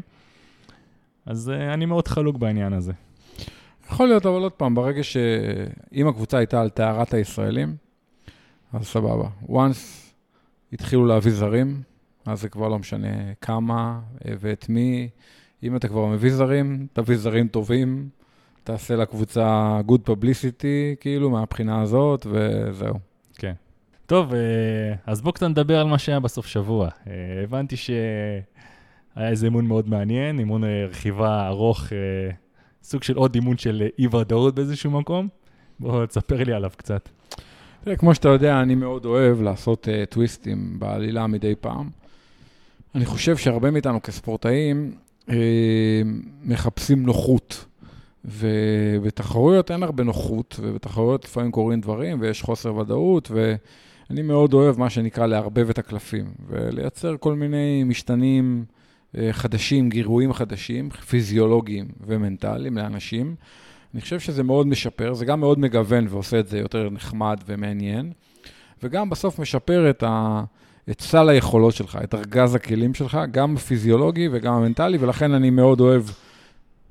אז 1.26 1.52
uh, 1.56 1.74
אני 1.74 1.86
מאוד 1.86 2.08
חלוק 2.08 2.38
בעניין 2.38 2.74
הזה. 2.74 2.94
יכול 3.88 4.08
להיות, 4.08 4.26
אבל 4.26 4.42
עוד 4.42 4.52
פעם, 4.52 4.76
ברגע 4.76 5.04
שאם 5.04 6.08
הקבוצה 6.08 6.38
הייתה 6.38 6.62
על 6.62 6.70
טהרת 6.70 7.14
הישראלים, 7.14 7.76
אז 8.74 8.86
סבבה. 8.86 9.30
once 9.50 10.12
התחילו 10.74 11.06
להביא 11.06 11.32
זרים, 11.32 11.82
אז 12.26 12.42
זה 12.42 12.50
כבר 12.50 12.68
לא 12.68 12.80
משנה 12.80 13.34
כמה 13.42 14.00
אה, 14.26 14.34
ואת 14.40 14.70
מי. 14.70 15.10
אם 15.64 15.76
אתה 15.76 15.88
כבר 15.88 16.06
מביא 16.06 16.32
זרים, 16.34 16.88
תביא 16.94 17.18
זרים 17.18 17.48
טובים, 17.48 18.10
תעשה 18.64 18.96
לקבוצה 18.96 19.80
good 19.88 20.10
publicity, 20.10 20.96
כאילו, 21.00 21.30
מהבחינה 21.30 21.82
הזאת, 21.82 22.28
וזהו. 22.30 23.09
טוב, 24.10 24.32
uh, 24.32 24.36
אז 25.06 25.22
בואו 25.22 25.34
קצת 25.34 25.48
נדבר 25.48 25.80
על 25.80 25.88
מה 25.88 25.98
שהיה 25.98 26.20
בסוף 26.20 26.46
שבוע. 26.48 26.88
Uh, 26.88 27.10
הבנתי 27.44 27.78
שהיה 27.78 28.42
איזה 29.18 29.46
אימון 29.46 29.66
מאוד 29.66 29.90
מעניין, 29.90 30.40
אימון 30.40 30.64
uh, 30.64 30.68
רכיבה 30.90 31.48
ארוך, 31.48 31.84
סוג 32.84 33.04
של 33.04 33.16
עוד 33.16 33.36
אימון 33.36 33.58
של 33.58 33.88
אי 34.00 34.08
ודאות 34.08 34.56
באיזשהו 34.56 34.92
מקום. 34.92 35.28
בוא 35.80 36.06
תספר 36.06 36.44
לי 36.44 36.54
עליו 36.54 36.72
קצת. 36.78 37.10
תראה, 37.84 37.96
כמו 37.96 38.16
שאתה 38.16 38.30
יודע, 38.30 38.62
אני 38.62 38.76
מאוד 38.76 39.06
אוהב 39.06 39.42
לעשות 39.42 39.88
uh, 39.88 40.06
טוויסטים 40.06 40.80
בעלילה 40.80 41.28
מדי 41.28 41.56
פעם. 41.56 41.90
אני 42.96 43.06
חושב 43.06 43.38
שהרבה 43.38 43.72
מאיתנו 43.72 44.02
כספורטאים 44.02 44.92
uh, 45.28 45.32
מחפשים 46.44 47.06
נוחות. 47.06 47.66
ובתחרויות 48.26 49.72
אין 49.72 49.84
הרבה 49.84 50.04
נוחות, 50.04 50.60
ובתחרויות 50.62 51.26
לפעמים 51.26 51.52
קורים 51.52 51.82
דברים, 51.82 52.22
ויש 52.22 52.42
חוסר 52.42 52.76
ודאות, 52.76 53.32
אני 54.10 54.22
מאוד 54.22 54.54
אוהב 54.54 54.80
מה 54.80 54.90
שנקרא 54.90 55.26
לערבב 55.26 55.70
את 55.70 55.78
הקלפים, 55.78 56.26
ולייצר 56.48 57.16
כל 57.20 57.36
מיני 57.36 57.84
משתנים 57.84 58.66
אה, 59.18 59.30
חדשים, 59.34 59.90
גירויים 59.90 60.34
חדשים, 60.34 60.90
פיזיולוגיים 60.90 61.88
ומנטליים 62.08 62.78
לאנשים. 62.78 63.36
אני 63.94 64.02
חושב 64.02 64.20
שזה 64.20 64.44
מאוד 64.44 64.68
משפר, 64.68 65.14
זה 65.14 65.26
גם 65.26 65.40
מאוד 65.40 65.60
מגוון 65.60 66.08
ועושה 66.10 66.40
את 66.40 66.48
זה 66.48 66.58
יותר 66.58 66.90
נחמד 66.90 67.38
ומעניין, 67.46 68.12
וגם 68.84 69.10
בסוף 69.10 69.40
משפר 69.40 69.90
את, 69.90 70.04
ה, 70.04 70.44
את 70.90 71.02
סל 71.02 71.30
היכולות 71.30 71.74
שלך, 71.74 72.00
את 72.04 72.16
ארגז 72.16 72.56
הכלים 72.56 72.94
שלך, 72.94 73.20
גם 73.32 73.56
הפיזיולוגי 73.56 74.30
וגם 74.32 74.54
המנטלי, 74.54 74.98
ולכן 74.98 75.32
אני 75.34 75.50
מאוד 75.50 75.80
אוהב 75.80 76.04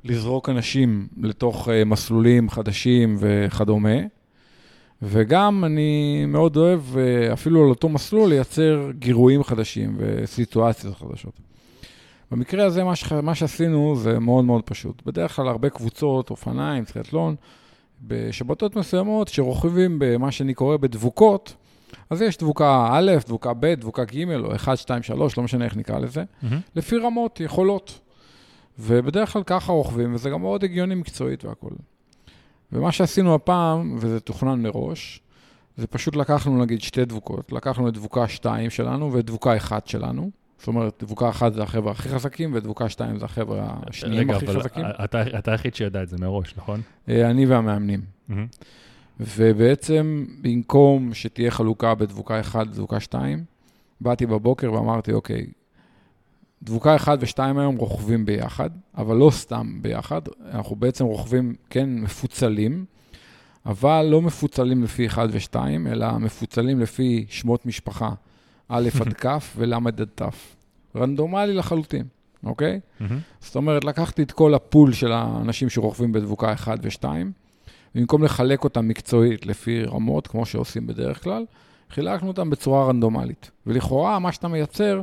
לזרוק 0.05 0.49
אנשים 0.49 1.09
לתוך 1.23 1.69
uh, 1.69 1.85
מסלולים 1.87 2.51
חדשים 2.51 3.17
וכדומה. 3.19 4.18
וגם 5.03 5.65
אני 5.65 6.25
מאוד 6.27 6.57
אוהב, 6.57 6.81
uh, 6.95 7.33
אפילו 7.33 7.65
על 7.65 7.71
אותו 7.71 7.89
מסלול, 7.89 8.29
לייצר 8.29 8.91
גירויים 8.99 9.45
חדשים 9.45 9.97
וסיטואציות 9.99 10.97
חדשות. 10.97 11.41
במקרה 12.31 12.65
הזה, 12.65 12.85
מה, 12.85 12.97
ש... 12.97 13.13
מה 13.13 13.35
שעשינו 13.35 13.97
זה 13.97 14.19
מאוד 14.19 14.45
מאוד 14.45 14.63
פשוט. 14.63 15.03
בדרך 15.07 15.37
כלל 15.37 15.49
הרבה 15.49 15.71
קבוצות, 15.71 16.31
אופניים, 16.31 16.85
טריאטלון, 16.85 17.35
בשבתות 18.03 18.77
מסוימות, 18.77 19.29
שרוכבים 19.29 19.97
במה 19.99 20.33
שאני 20.33 20.55
קורא 20.55 20.77
בדבוקות, 20.77 21.55
אז 22.11 22.23
יש 22.23 22.37
דבוקה 22.37 22.89
א', 22.93 23.13
דבוקה 23.27 23.53
ב', 23.55 23.75
דבוקה 23.75 24.05
ג', 24.05 24.33
או 24.33 24.55
1, 24.55 24.79
2, 24.79 25.03
3, 25.03 25.37
לא 25.37 25.45
משנה 25.45 25.65
איך 25.65 25.77
נקרא 25.77 25.99
לזה, 25.99 26.23
mm-hmm. 26.23 26.47
לפי 26.77 26.97
רמות, 26.97 27.41
יכולות. 27.41 28.01
ובדרך 28.79 29.33
כלל 29.33 29.43
ככה 29.43 29.73
רוכבים, 29.73 30.15
וזה 30.15 30.31
גם 30.31 30.41
מאוד 30.41 30.65
הגיוני 30.65 30.95
מקצועית 30.95 31.45
והכול. 31.45 31.71
ומה 32.73 32.93
שעשינו 32.93 33.35
הפעם, 33.35 33.97
וזה 34.01 34.21
תוכנן 34.21 34.63
מראש, 34.63 35.21
זה 35.77 35.87
פשוט 35.87 36.17
לקחנו 36.17 36.65
נגיד 36.65 36.83
שתי 36.83 37.05
דבוקות, 37.05 37.53
לקחנו 37.53 37.89
את 37.89 37.95
דבוקה 37.95 38.29
2 38.29 38.71
שלנו 38.71 39.13
ואת 39.13 39.25
דבוקה 39.25 39.57
1 39.57 39.87
שלנו. 39.87 40.31
זאת 40.59 40.69
אומרת, 40.69 41.03
דבוקה 41.03 41.29
1 41.29 41.53
זה 41.53 41.63
החבר'ה 41.63 41.93
הכי 41.93 42.09
חזקים, 42.09 42.51
ודבוקה 42.55 42.89
2 42.89 43.19
זה 43.19 43.25
החבר'ה 43.25 43.77
השניים 43.87 44.31
הכי 44.31 44.47
חזקים. 44.47 44.85
רגע, 44.85 44.95
אבל 44.99 45.39
אתה 45.39 45.51
היחיד 45.51 45.75
שידע 45.75 46.03
את 46.03 46.09
זה 46.09 46.17
מראש, 46.21 46.55
נכון? 46.57 46.81
אה, 47.09 47.31
אני 47.31 47.47
והמאמנים. 47.47 48.01
ובעצם, 49.21 50.27
במקום 50.41 51.15
שתהיה 51.15 51.51
חלוקה 51.51 51.95
בדבוקה 51.95 52.41
1 52.41 52.67
ודבוקה 52.67 53.01
2, 53.01 53.45
באתי 54.01 54.27
בבוקר 54.27 54.73
ואמרתי, 54.73 55.13
אוקיי, 55.13 55.47
דבוקה 56.63 56.97
1 56.97 57.19
ו-2 57.21 57.39
היום 57.59 57.77
רוכבים 57.77 58.25
ביחד, 58.25 58.71
אבל 58.97 59.17
לא 59.17 59.31
סתם 59.31 59.79
ביחד, 59.83 60.21
אנחנו 60.53 60.77
בעצם 60.77 61.05
רוכבים, 61.05 61.55
כן, 61.71 61.91
מפוצלים, 61.91 62.85
אבל 63.67 64.07
לא 64.11 64.23
מפוצלים 64.23 64.83
לפי 64.83 65.07
1 65.07 65.29
ו-2, 65.33 65.57
אלא 65.87 66.19
מפוצלים 66.19 66.81
לפי 66.81 67.27
שמות 67.29 67.67
משפחה, 67.67 68.11
א' 68.69 68.89
עד 69.01 69.13
כ' 69.13 69.27
ול' 69.57 69.75
עד 69.87 70.05
ת'. 70.15 70.23
רנדומלי 70.97 71.55
לחלוטין, 71.55 72.07
אוקיי? 72.45 72.81
זאת 73.41 73.57
אומרת, 73.57 73.85
לקחתי 73.85 74.23
את 74.23 74.33
כל 74.33 74.55
הפול 74.55 74.93
של 74.93 75.13
האנשים 75.13 75.69
שרוכבים 75.69 76.13
בדבוקה 76.13 76.53
1 76.53 76.79
ו-2, 76.83 77.05
במקום 77.95 78.25
לחלק 78.25 78.65
אותם 78.65 78.89
מקצועית 78.89 79.47
לפי 79.47 79.83
רמות, 79.83 80.27
כמו 80.27 80.47
שעושים 80.47 80.87
בדרך 80.87 81.25
כלל, 81.25 81.45
חילקנו 81.91 82.29
אותם 82.29 82.51
בצורה 82.51 82.89
רנדומלית. 82.89 83.51
ולכאורה, 83.67 84.19
מה 84.19 84.33
שאתה 84.33 84.49
מייצר, 84.49 85.01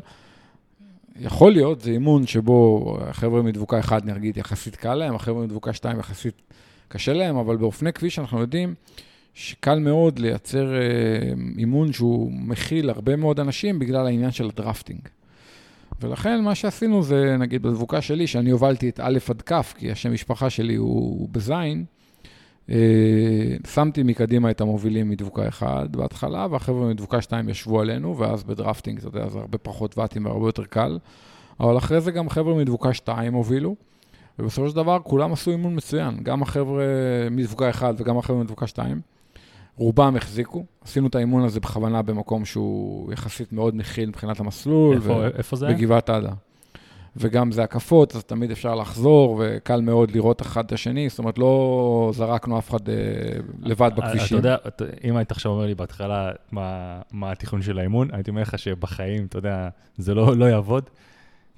יכול 1.20 1.52
להיות, 1.52 1.82
זה 1.82 1.92
אימון 1.92 2.28
שבו 2.28 2.98
החבר'ה 3.02 3.42
מדבוקה 3.42 3.80
1, 3.80 4.06
נגיד, 4.06 4.38
יחסית 4.38 4.76
קל 4.76 4.94
להם, 4.94 5.16
החבר'ה 5.16 5.44
מדבוקה 5.44 5.74
2 5.74 6.00
יחסית 6.00 6.42
קשה 6.88 7.14
להם, 7.14 7.36
אבל 7.38 7.58
באופני 7.58 7.94
כביש 7.94 8.20
אנחנו 8.20 8.40
יודעים 8.40 8.74
שקל 9.34 9.80
מאוד 9.80 10.20
לייצר 10.20 10.76
אה, 10.76 10.82
אימון 11.58 11.94
שהוא 11.94 12.32
מכיל 12.32 12.90
הרבה 12.90 13.16
מאוד 13.16 13.40
אנשים 13.40 13.80
בגלל 13.80 14.08
העניין 14.08 14.32
של 14.32 14.46
הדרפטינג. 14.46 15.00
ולכן 16.02 16.42
מה 16.42 16.56
שעשינו 16.56 17.04
זה, 17.04 17.36
נגיד 17.40 17.62
בדבוקה 17.62 18.02
שלי, 18.02 18.28
שאני 18.28 18.50
הובלתי 18.50 18.90
את 18.90 19.00
א' 19.00 19.18
עד 19.30 19.42
כ', 19.42 19.74
כי 19.78 19.92
השם 19.92 20.14
משפחה 20.14 20.50
שלי 20.50 20.76
הוא 20.76 21.30
בזין, 21.32 21.86
אה, 21.90 21.95
שמתי 23.68 24.04
מקדימה 24.04 24.52
את 24.52 24.62
המובילים 24.62 25.10
מדבוקה 25.10 25.48
1 25.48 25.90
בהתחלה, 25.90 26.48
והחבר'ה 26.52 26.88
מדבוקה 26.88 27.22
2 27.22 27.50
ישבו 27.50 27.82
עלינו, 27.82 28.18
ואז 28.18 28.44
בדרפטינג, 28.44 29.00
אתה 29.00 29.08
יודע, 29.08 29.30
זה 29.30 29.40
הרבה 29.40 29.58
פחות 29.58 29.98
ואטים 29.98 30.26
והרבה 30.26 30.48
יותר 30.48 30.64
קל. 30.64 31.00
אבל 31.60 31.78
אחרי 31.78 32.02
זה 32.02 32.12
גם 32.12 32.30
חבר'ה 32.30 32.56
מדבוקה 32.56 32.94
2 32.94 33.34
הובילו, 33.34 33.76
ובסופו 34.40 34.70
של 34.70 34.76
דבר 34.76 35.00
כולם 35.04 35.34
עשו 35.34 35.52
אימון 35.52 35.76
מצוין, 35.76 36.18
גם 36.24 36.42
החבר'ה 36.42 36.84
מדבוקה 37.32 37.70
1 37.70 37.96
וגם 37.98 38.18
החבר'ה 38.18 38.40
מדבוקה 38.40 38.68
2. 38.68 39.02
רובם 39.78 40.16
החזיקו, 40.16 40.66
עשינו 40.84 41.08
את 41.08 41.16
האימון 41.16 41.44
הזה 41.44 41.60
בכוונה 41.60 42.02
במקום 42.02 42.46
שהוא 42.46 43.14
יחסית 43.14 43.54
מאוד 43.54 43.76
מכיל 43.76 44.10
מבחינת 44.10 44.40
המסלול. 44.40 44.96
איפה, 44.96 45.14
ו... 45.14 45.28
איפה 45.38 45.56
זה? 45.56 45.68
בגבעת 45.68 46.10
עדה. 46.10 46.32
וגם 47.18 47.52
זה 47.52 47.64
הקפות, 47.64 48.16
אז 48.16 48.24
תמיד 48.24 48.52
אפשר 48.52 48.76
לחזור, 48.76 49.42
וקל 49.44 49.82
מאוד 49.82 50.12
לראות 50.12 50.42
אחד 50.42 50.66
את 50.66 50.72
השני, 50.72 51.10
זאת 51.10 51.20
אומרת, 51.20 51.38
לא 51.38 52.12
זרקנו 52.14 52.60
אף 52.60 52.70
אחד 52.70 52.90
אה, 52.90 52.96
לבד 53.62 53.92
אה, 53.92 53.96
בכבישים. 53.96 54.40
אתה 54.40 54.48
יודע, 54.48 54.58
אם 55.04 55.18
היית 55.18 55.32
עכשיו 55.32 55.52
אומר 55.52 55.66
לי 55.66 55.76
בהתחלה 55.76 56.32
מה, 56.52 57.02
מה 57.12 57.32
התכנון 57.32 57.62
של 57.62 57.80
האימון, 57.80 58.08
הייתי 58.12 58.30
אומר 58.30 58.42
לך 58.42 58.60
שבחיים, 58.60 59.26
אתה 59.26 59.38
יודע, 59.38 59.70
זה 59.98 60.14
לא, 60.14 60.36
לא 60.36 60.46
יעבוד, 60.46 60.90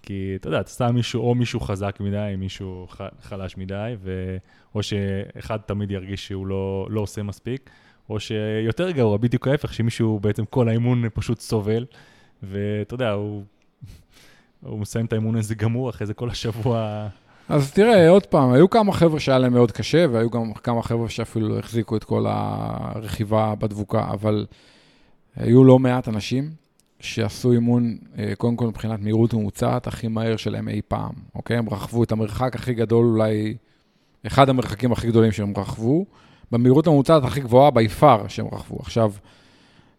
כי 0.02 0.34
אתה 0.40 0.48
יודע, 0.48 0.60
אתה 0.60 0.70
סתם 0.70 0.96
מישהו, 0.96 1.22
או 1.22 1.36
מישהו 1.36 1.60
חזק 1.60 1.98
מדי, 2.00 2.36
מישהו 2.38 2.88
ח, 2.90 3.02
חלש 3.22 3.58
מדי, 3.58 3.96
ו, 4.00 4.38
או 4.76 4.84
שאחד 4.84 5.58
תמיד 5.58 5.92
ירגיש 5.92 6.28
שהוא 6.28 6.48
לא, 6.48 6.88
לא 6.90 7.02
עושה 7.02 7.24
מספיק, 7.24 7.70
או 8.10 8.20
שיותר 8.20 8.92
גרוע, 8.92 9.18
בדיוק 9.18 9.48
ההפך, 9.48 9.74
שמישהו 9.74 10.20
בעצם 10.20 10.46
כל 10.46 10.70
האימון 10.70 11.04
פשוט 11.14 11.40
סובל, 11.40 11.86
ואתה 12.44 12.94
יודע, 12.94 13.12
הוא... 13.12 13.44
הוא 14.64 14.80
מסיים 14.80 15.06
את 15.06 15.14
האימון 15.14 15.36
הזה 15.36 15.56
גמור, 15.56 15.90
אחרי 15.90 16.08
זה 16.08 16.14
כל 16.14 16.30
השבוע... 16.30 17.08
אז 17.50 17.72
תראה, 17.72 18.10
עוד 18.10 18.26
פעם, 18.26 18.52
היו 18.52 18.70
כמה 18.70 18.94
חבר'ה 18.94 19.20
שהיה 19.20 19.40
להם 19.40 19.54
מאוד 19.54 19.72
קשה, 19.72 20.06
והיו 20.12 20.30
גם 20.30 20.54
כמה 20.54 20.84
חבר'ה 20.84 21.10
שאפילו 21.10 21.60
החזיקו 21.60 21.96
את 21.96 22.04
כל 22.04 22.26
הרכיבה 22.28 23.54
בדבוקה, 23.60 24.08
אבל 24.12 24.46
היו 25.36 25.64
לא 25.64 25.80
מעט 25.80 26.08
אנשים 26.08 26.50
שעשו 27.00 27.52
אימון, 27.52 27.98
אה, 28.18 28.34
קודם 28.38 28.56
כל 28.56 28.68
מבחינת 28.68 29.00
מהירות 29.00 29.34
ממוצעת, 29.34 29.88
הכי 29.88 30.08
מהר 30.08 30.36
שלהם 30.36 30.70
אי 30.70 30.82
פעם, 30.88 31.12
אוקיי? 31.36 31.58
הם 31.58 31.70
רכבו 31.70 32.04
את 32.04 32.12
המרחק 32.12 32.56
הכי 32.56 32.74
גדול, 32.74 33.06
אולי 33.06 33.58
אחד 34.28 34.50
המרחקים 34.50 34.92
הכי 34.92 35.08
גדולים 35.08 35.32
שהם 35.32 35.54
רכבו, 35.58 36.06
במהירות 36.52 36.88
הממוצעת 36.88 37.24
הכי 37.24 37.40
גבוהה 37.40 37.72
by 37.72 37.88
far 37.88 38.28
שהם 38.28 38.48
רכבו. 38.52 38.78
עכשיו, 38.80 39.12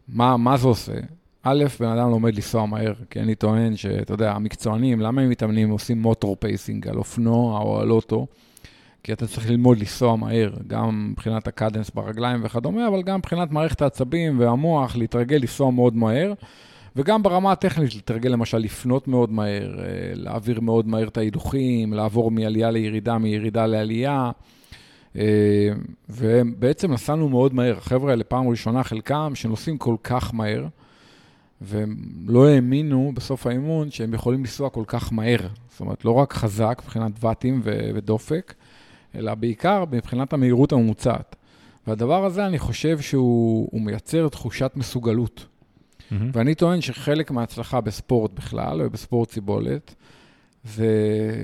מה, 0.09 0.37
מה 0.37 0.57
זה 0.57 0.69
עושה? 0.69 0.93
א', 1.51 1.65
בן 1.81 1.89
אדם 1.89 2.11
לומד 2.11 2.35
לנסוע 2.35 2.67
מהר, 2.67 2.93
כי 3.11 3.21
אני 3.21 3.35
טוען 3.35 3.77
שאתה 3.77 4.15
יודע, 4.15 4.33
המקצוענים, 4.33 5.01
למה 5.01 5.23
הם 5.23 5.31
מתאמנים, 5.31 5.71
עושים 5.71 6.03
motor 6.03 6.37
pacing 6.41 6.89
על 6.89 6.97
אופנוע 6.97 7.61
או 7.61 7.81
על 7.81 7.91
אוטו? 7.91 8.27
כי 9.03 9.13
אתה 9.13 9.27
צריך 9.27 9.51
ללמוד 9.51 9.79
לנסוע 9.79 10.17
מהר, 10.17 10.51
גם 10.67 11.09
מבחינת 11.11 11.49
ה 11.49 11.54
cadence 11.54 11.91
ברגליים 11.91 12.41
וכדומה, 12.45 12.89
אבל 12.89 13.03
גם 13.03 13.19
מבחינת 13.19 13.51
מערכת 13.51 13.83
העצבים 13.83 14.41
והמוח, 14.41 14.97
להתרגל 14.97 15.37
לנסוע 15.37 15.71
מאוד 15.71 15.97
מהר, 15.97 16.33
וגם 16.97 17.23
ברמה 17.23 17.53
הטכנית, 17.53 17.95
להתרגל 17.95 18.31
למשל 18.31 18.59
לפנות 18.59 19.09
מאוד 19.09 19.33
מהר, 19.33 19.81
אה, 19.81 19.85
להעביר 20.15 20.61
מאוד 20.61 20.89
מהר 20.89 21.09
את 21.09 21.17
ההידוכים, 21.17 21.93
לעבור 21.93 22.31
מעלייה 22.31 22.71
לירידה, 22.71 23.19
מירידה 23.19 23.67
לעלייה. 23.67 24.31
אה, 25.17 25.69
ובעצם 26.09 26.93
נסענו 26.93 27.29
מאוד 27.29 27.55
מהר. 27.55 27.77
החבר'ה 27.77 28.11
האלה, 28.11 28.25
פעם 28.25 28.49
ראשונה, 28.49 28.85
חלקם, 28.85 29.33
שנוסעים 29.35 29.79
כל 29.79 29.97
כך 30.03 30.35
מהר, 30.35 30.67
והם 31.61 31.97
לא 32.27 32.49
האמינו 32.49 33.13
בסוף 33.15 33.47
האימון 33.47 33.91
שהם 33.91 34.15
יכולים 34.15 34.41
לנסוע 34.41 34.71
כל 34.71 34.85
כך 34.87 35.13
מהר. 35.13 35.49
זאת 35.71 35.81
אומרת, 35.81 36.05
לא 36.05 36.11
רק 36.11 36.33
חזק 36.33 36.83
מבחינת 36.85 37.13
ואטים 37.21 37.63
ודופק, 37.65 38.55
אלא 39.15 39.35
בעיקר 39.35 39.85
מבחינת 39.91 40.33
המהירות 40.33 40.73
הממוצעת. 40.73 41.37
והדבר 41.87 42.25
הזה, 42.25 42.47
אני 42.47 42.59
חושב 42.59 43.01
שהוא 43.01 43.81
מייצר 43.81 44.29
תחושת 44.29 44.73
מסוגלות. 44.77 45.47
Mm-hmm. 45.47 46.15
ואני 46.33 46.55
טוען 46.55 46.81
שחלק 46.81 47.31
מההצלחה 47.31 47.81
בספורט 47.81 48.33
בכלל, 48.33 48.83
ובספורט 48.83 49.29
ציבולת, 49.29 49.95
זה 50.65 50.89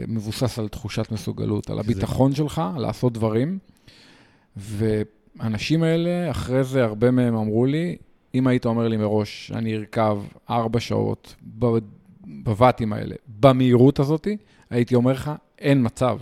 מבוסס 0.09 0.59
על 0.59 0.69
תחושת 0.69 1.13
מסוגלות, 1.13 1.71
על 1.71 1.79
הביטחון 1.79 2.31
זה... 2.31 2.37
שלך 2.37 2.63
לעשות 2.79 3.13
דברים. 3.13 3.59
והאנשים 4.57 5.83
האלה, 5.83 6.31
אחרי 6.31 6.65
זה, 6.65 6.85
הרבה 6.85 7.11
מהם 7.11 7.37
אמרו 7.37 7.67
לי, 7.67 7.97
אם 8.35 8.47
היית 8.47 8.67
אומר 8.67 8.89
לי 8.89 8.97
מראש, 8.97 9.53
אני 9.55 9.77
ארכב 9.77 10.19
ארבע 10.51 10.81
שעות 10.81 11.35
בבתים 12.27 12.93
האלה, 12.93 13.15
במהירות 13.41 13.99
הזאת, 13.99 14.29
הייתי 14.71 14.95
אומר 14.95 15.13
לך, 15.13 15.31
אין 15.59 15.87
מצב. 15.87 16.19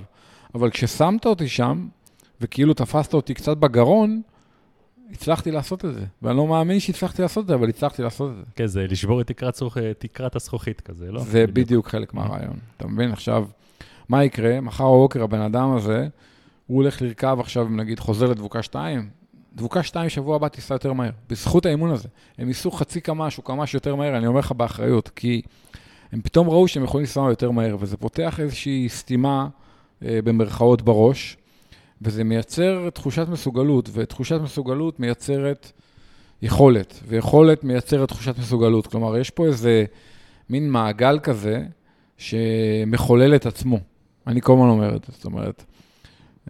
אבל 0.55 0.71
כששמת 0.71 1.27
אותי 1.27 1.49
שם, 1.49 1.89
וכאילו 2.41 2.75
תפסת 2.75 3.15
אותי 3.15 3.35
קצת 3.35 3.57
בגרון, 3.57 4.23
הצלחתי 5.13 5.51
לעשות 5.51 5.85
את 5.85 5.95
זה. 5.95 6.05
ואני 6.23 6.37
לא 6.37 6.47
מאמין 6.47 6.81
שהצלחתי 6.81 7.23
לעשות 7.23 7.43
את 7.43 7.49
זה, 7.49 7.55
אבל 7.55 7.69
הצלחתי 7.69 8.03
לעשות 8.03 8.31
את 8.31 8.37
זה. 8.37 8.43
כן, 8.57 8.67
זה 8.67 8.87
לשבור 8.87 9.21
את 9.21 9.27
תקרת, 9.27 9.55
סוכ... 9.55 9.79
תקרת 9.99 10.37
הזכוכית 10.37 10.81
כזה, 10.81 11.13
לא? 11.13 11.21
זה 11.21 11.47
בדיוק, 11.47 11.67
בדיוק 11.67 11.89
חלק 11.89 12.15
מהרעיון. 12.15 12.57
אתה 12.77 12.87
מבין? 12.87 13.13
עכשיו, 13.13 13.47
מה 14.09 14.25
יקרה? 14.25 14.61
מחר 14.61 14.85
בבוקר 14.85 15.23
הבן 15.23 15.41
אדם 15.41 15.77
הזה, 15.77 16.09
הוא 16.67 16.77
הולך 16.77 17.03
לרכב 17.03 17.37
עכשיו, 17.41 17.69
נגיד, 17.69 18.01
חוזר 18.01 18.27
לדבוקה 18.27 18.63
2, 18.63 19.09
דבוקה 19.55 19.83
2 19.83 20.09
שבוע 20.09 20.37
הבא 20.37 20.49
תיסע 20.49 20.75
יותר 20.75 20.93
מהר, 20.93 21.11
בזכות 21.31 21.67
האימון 21.67 21.91
הזה. 21.91 22.09
הם 22.39 22.49
ייסעו 22.49 22.71
חצי 22.71 23.01
קמ"ש 23.01 23.39
או 23.39 23.43
קמ"ש 23.43 23.75
יותר 23.75 23.95
מהר, 23.95 24.17
אני 24.17 24.27
אומר 24.27 24.41
לך 24.41 24.53
באחריות, 24.53 25.09
כי 25.09 25.43
הם 26.13 26.21
פתאום 26.21 26.51
ראו 26.51 26.69
שהם 26.69 26.85
יכולים 26.85 27.05
לנסוע 27.05 27.31
יותר 27.31 27.51
מהר, 27.51 27.77
וזה 27.81 27.97
פותח 27.97 28.41
איזושהי 28.41 28.89
סתימה 28.89 29.49
אה, 30.05 30.19
במרכאות 30.25 30.83
בראש, 30.83 31.37
וזה 32.03 32.25
מייצר 32.25 32.91
תחושת 32.91 33.29
מסוגלות, 33.29 33.89
ותחושת 33.93 34.41
מסוגלות 34.41 35.01
מייצרת 35.01 35.73
יכולת, 36.43 37.01
ויכולת 37.07 37.65
מייצרת 37.65 38.09
תחושת 38.09 38.39
מסוגלות. 38.39 38.87
כלומר, 38.87 39.19
יש 39.19 39.31
פה 39.31 39.47
איזה 39.47 39.85
מין 40.51 40.71
מעגל 40.71 41.19
כזה 41.19 41.65
שמחולל 42.19 43.35
את 43.35 43.47
עצמו. 43.47 43.79
אני 44.27 44.41
כל 44.41 44.53
הזמן 44.53 44.69
אומר 44.69 44.97
את 44.97 45.05
זה, 45.05 45.13
זאת 45.13 45.25
אומרת, 45.25 45.65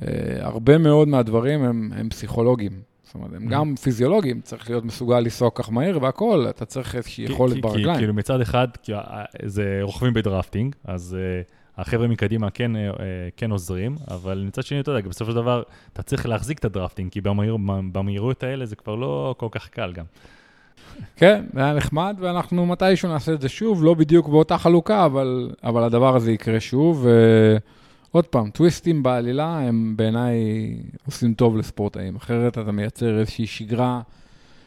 אה, 0.02 0.06
הרבה 0.40 0.78
מאוד 0.78 1.09
מהדברים 1.09 1.64
הם, 1.64 1.90
הם 1.94 2.09
פסיכולוגיים. 2.09 2.92
זאת 3.12 3.14
אומרת, 3.14 3.31
הם. 3.35 3.49
גם 3.49 3.75
פיזיולוגיים, 3.76 4.40
צריך 4.40 4.71
להיות 4.71 4.85
מסוגל 4.85 5.21
לנסוע 5.21 5.50
כך 5.54 5.73
מהר 5.73 5.99
והכול, 6.02 6.47
אתה 6.49 6.64
צריך 6.64 6.97
איזושהי 6.97 7.25
יכולת 7.25 7.61
ברגליים. 7.61 7.99
כאילו 7.99 8.14
מצד 8.14 8.40
אחד, 8.40 8.69
זה 9.45 9.78
רוכבים 9.83 10.12
בדרפטינג, 10.12 10.75
אז 10.85 11.16
uh, 11.47 11.81
החבר'ה 11.81 12.07
מקדימה 12.09 12.50
כן, 12.50 12.73
uh, 12.76 13.00
כן 13.37 13.50
עוזרים, 13.50 13.97
אבל 14.11 14.45
מצד 14.47 14.62
שני, 14.62 14.81
אתה 14.81 14.90
יודע, 14.90 15.09
בסופו 15.09 15.31
של 15.31 15.37
דבר, 15.37 15.62
אתה 15.92 16.02
צריך 16.02 16.26
להחזיק 16.26 16.59
את 16.59 16.64
הדרפטינג, 16.64 17.11
כי 17.12 17.21
במהיר, 17.21 17.57
במהירות 17.92 18.42
האלה 18.42 18.66
זה 18.66 18.76
כבר 18.76 18.95
לא 18.95 19.35
כל 19.38 19.49
כך 19.50 19.69
קל 19.69 19.92
גם. 19.92 20.04
כן, 21.16 21.45
זה 21.54 21.61
היה 21.61 21.75
נחמד, 21.75 22.16
ואנחנו 22.21 22.66
מתישהו 22.66 23.09
נעשה 23.09 23.33
את 23.33 23.40
זה 23.40 23.49
שוב, 23.49 23.85
לא 23.85 23.95
בדיוק 23.95 24.28
באותה 24.28 24.59
חלוקה, 24.59 25.04
אבל, 25.04 25.50
אבל 25.64 25.83
הדבר 25.85 26.16
הזה 26.16 26.33
יקרה 26.33 26.61
שוב. 26.61 27.07
ועוד 28.14 28.26
פעם, 28.26 28.50
טוויסטים 28.50 29.02
בעלילה 29.02 29.59
הם 29.59 29.95
בעיניי 29.97 30.37
עושים 31.07 31.35
טוב 31.35 31.57
לספורטאים, 31.57 32.16
אחרת 32.16 32.59
אתה 32.59 32.73
מייצר 32.73 33.19
איזושהי 33.19 33.47
שגרה 33.47 34.00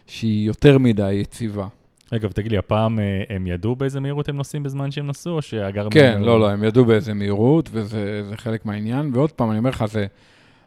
שהיא 0.08 0.48
יותר 0.48 0.78
מדי 0.78 1.14
יציבה. 1.14 1.68
אגב, 2.14 2.32
תגיד 2.32 2.52
לי, 2.52 2.58
הפעם 2.58 3.00
אה, 3.00 3.24
הם 3.30 3.48
ידעו 3.48 3.76
באיזה 3.76 4.00
מהירות 4.00 4.30
הם 4.30 4.38
נוסעים 4.38 4.64
בזמן 4.64 4.92
שהם 4.92 5.08
נסעו, 5.08 5.34
או 5.34 5.42
שהגר... 5.42 5.88
כן, 5.92 6.22
לא, 6.22 6.40
לא, 6.40 6.50
הם 6.50 6.64
ידעו 6.64 6.86
באיזה 6.86 7.14
מהירות, 7.14 7.70
וזה 7.72 8.22
חלק 8.36 8.66
מהעניין. 8.66 9.12
ועוד 9.14 9.32
פעם, 9.32 9.50
אני 9.52 9.58
אומר 9.58 9.70
לך, 9.70 9.86
זה 9.86 10.06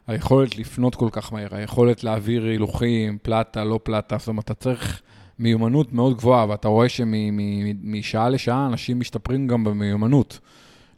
היכולת 0.07 0.59
לפנות 0.59 0.95
כל 0.95 1.09
כך 1.13 1.33
מהר, 1.33 1.49
היכולת 1.51 2.05
להעביר 2.05 2.45
הילוכים, 2.45 3.19
פלטה, 3.23 3.65
לא 3.65 3.81
פלטה, 3.83 4.19
זאת 4.19 4.29
אומרת, 4.29 4.45
אתה 4.45 4.55
צריך 4.55 5.03
מיומנות 5.39 5.93
מאוד 5.93 6.17
גבוהה, 6.17 6.49
ואתה 6.49 6.69
רואה 6.69 6.89
שמשעה 6.89 8.29
לשעה 8.29 8.67
אנשים 8.67 9.01
משתפרים 9.01 9.47
גם 9.47 9.65
במיומנות. 9.65 10.39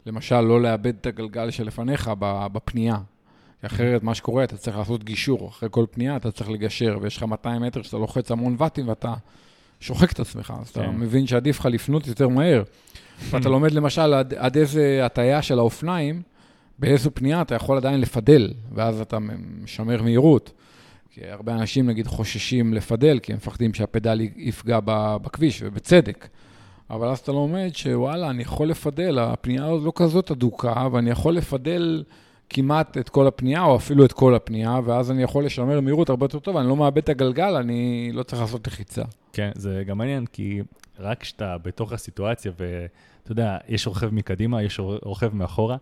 למשל, 0.05 0.41
לא 0.41 0.61
לאבד 0.61 0.93
את 1.01 1.05
הגלגל 1.05 1.51
שלפניך 1.51 2.11
בפנייה. 2.53 2.97
אחרת, 3.65 4.03
מה 4.03 4.15
שקורה, 4.15 4.43
אתה 4.43 4.57
צריך 4.57 4.77
לעשות 4.77 5.03
גישור. 5.03 5.49
אחרי 5.49 5.69
כל 5.71 5.85
פנייה 5.91 6.15
אתה 6.15 6.31
צריך 6.31 6.49
לגשר, 6.49 6.97
ויש 7.01 7.17
לך 7.17 7.23
200 7.23 7.61
מטר 7.61 7.81
שאתה 7.81 7.97
לוחץ 7.97 8.31
המון 8.31 8.55
ואטים 8.57 8.87
ואתה 8.87 9.13
שוחק 9.79 10.11
את 10.11 10.19
עצמך. 10.19 10.53
אז 10.61 10.69
אתה 10.69 10.83
כן. 10.83 10.89
מבין 10.89 11.27
שעדיף 11.27 11.59
לך 11.59 11.65
לפנות 11.65 12.07
יותר 12.07 12.27
מהר. 12.27 12.63
ואתה 13.29 13.49
לומד 13.55 13.71
למשל 13.71 14.13
עד, 14.13 14.33
עד 14.33 14.57
איזה 14.57 15.05
הטיה 15.05 15.41
של 15.41 15.59
האופניים, 15.59 16.21
באיזו 16.79 17.09
פנייה 17.13 17.41
אתה 17.41 17.55
יכול 17.55 17.77
עדיין 17.77 18.01
לפדל, 18.01 18.53
ואז 18.73 19.01
אתה 19.01 19.17
משמר 19.63 20.01
מהירות. 20.01 20.51
כי 21.13 21.21
הרבה 21.25 21.53
אנשים, 21.53 21.89
נגיד, 21.89 22.07
חוששים 22.07 22.73
לפדל, 22.73 23.19
כי 23.19 23.31
הם 23.31 23.37
מפחדים 23.37 23.73
שהפדל 23.73 24.21
יפגע 24.35 24.79
בכביש, 25.21 25.61
ובצדק. 25.65 26.27
אבל 26.91 27.07
אז 27.07 27.19
אתה 27.19 27.31
לומד 27.31 27.69
שוואלה, 27.73 28.29
אני 28.29 28.41
יכול 28.41 28.67
לפדל, 28.67 29.19
הפנייה 29.19 29.65
הזאת 29.65 29.85
לא 29.85 29.91
כזאת 29.95 30.31
אדוקה, 30.31 30.87
ואני 30.91 31.09
יכול 31.09 31.33
לפדל 31.33 32.03
כמעט 32.49 32.97
את 32.97 33.09
כל 33.09 33.27
הפנייה, 33.27 33.63
או 33.63 33.75
אפילו 33.75 34.05
את 34.05 34.11
כל 34.13 34.35
הפנייה, 34.35 34.79
ואז 34.85 35.11
אני 35.11 35.23
יכול 35.23 35.45
לשמר 35.45 35.81
מהירות 35.81 36.09
הרבה 36.09 36.25
יותר 36.25 36.39
טוב, 36.39 36.57
אני 36.57 36.67
לא 36.67 36.75
מאבד 36.75 36.97
את 36.97 37.09
הגלגל, 37.09 37.55
אני 37.55 38.11
לא 38.13 38.23
צריך 38.23 38.41
לעשות 38.41 38.67
לחיצה. 38.67 39.01
כן, 39.33 39.51
זה 39.55 39.83
גם 39.87 39.97
מעניין, 39.97 40.25
כי 40.25 40.61
רק 40.99 41.21
כשאתה 41.21 41.57
בתוך 41.57 41.93
הסיטואציה, 41.93 42.51
ואתה 42.59 43.31
יודע, 43.31 43.57
יש 43.67 43.87
רוכב 43.87 44.13
מקדימה, 44.13 44.63
יש 44.63 44.79
רוכב 44.79 45.35
מאחורה, 45.35 45.77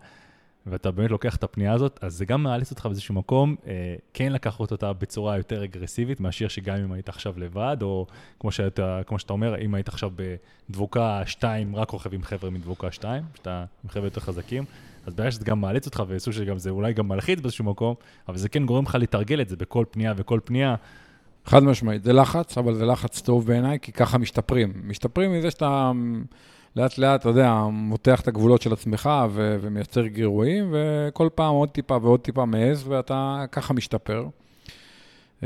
ואתה 0.66 0.90
באמת 0.90 1.10
לוקח 1.10 1.36
את 1.36 1.44
הפנייה 1.44 1.72
הזאת, 1.72 1.98
אז 2.02 2.14
זה 2.14 2.24
גם 2.24 2.42
מאלץ 2.42 2.70
אותך 2.70 2.86
באיזשהו 2.86 3.14
מקום, 3.14 3.56
אה, 3.66 3.94
כן 4.14 4.32
לקחת 4.32 4.70
אותה 4.70 4.92
בצורה 4.92 5.36
יותר 5.36 5.64
אגרסיבית, 5.64 6.20
מאשר 6.20 6.48
שגם 6.48 6.76
אם 6.76 6.92
היית 6.92 7.08
עכשיו 7.08 7.34
לבד, 7.36 7.76
או 7.82 8.06
כמו 8.40 8.52
שאתה, 8.52 9.00
כמו 9.06 9.18
שאתה 9.18 9.32
אומר, 9.32 9.60
אם 9.60 9.74
היית 9.74 9.88
עכשיו 9.88 10.10
בדבוקה 10.70 11.22
2, 11.26 11.76
רק 11.76 11.90
רוכב 11.90 12.14
עם 12.14 12.22
חבר'ה 12.22 12.50
מדבוקה 12.50 12.92
2, 12.92 13.22
שאתה 13.34 13.64
עם 13.84 13.90
חבר'ה 13.90 14.06
יותר 14.06 14.20
חזקים, 14.20 14.64
אז 15.06 15.14
בעיה 15.14 15.30
שזה 15.30 15.44
גם 15.44 15.60
מאלץ 15.60 15.86
אותך, 15.86 16.02
וסוג 16.08 16.34
שגם 16.34 16.58
זה 16.58 16.70
אולי 16.70 16.92
גם 16.92 17.08
מלחיץ 17.08 17.40
באיזשהו 17.40 17.64
מקום, 17.64 17.94
אבל 18.28 18.36
זה 18.36 18.48
כן 18.48 18.66
גורם 18.66 18.84
לך 18.84 18.94
לתרגל 18.94 19.40
את 19.40 19.48
זה 19.48 19.56
בכל 19.56 19.84
פנייה 19.90 20.14
וכל 20.16 20.40
פנייה. 20.44 20.74
חד 21.44 21.62
משמעית, 21.62 22.04
זה 22.04 22.12
לחץ, 22.12 22.58
אבל 22.58 22.74
זה 22.74 22.86
לחץ 22.86 23.20
טוב 23.20 23.46
בעיניי, 23.46 23.78
כי 23.82 23.92
ככה 23.92 24.18
משתפרים. 24.18 24.72
משתפרים 24.84 25.32
מזה 25.32 25.50
שאתה... 25.50 25.92
לאט 26.76 26.98
לאט, 26.98 27.20
אתה 27.20 27.28
יודע, 27.28 27.54
מותח 27.72 28.20
את 28.20 28.28
הגבולות 28.28 28.62
של 28.62 28.72
עצמך 28.72 29.10
ו- 29.30 29.56
ומייצר 29.60 30.06
גירויים, 30.06 30.74
וכל 30.74 31.28
פעם 31.34 31.54
עוד 31.54 31.68
טיפה 31.68 31.98
ועוד 32.02 32.20
טיפה 32.20 32.44
מעז, 32.44 32.88
ואתה 32.88 33.44
ככה 33.52 33.74
משתפר. 33.74 34.26
אה, 35.40 35.44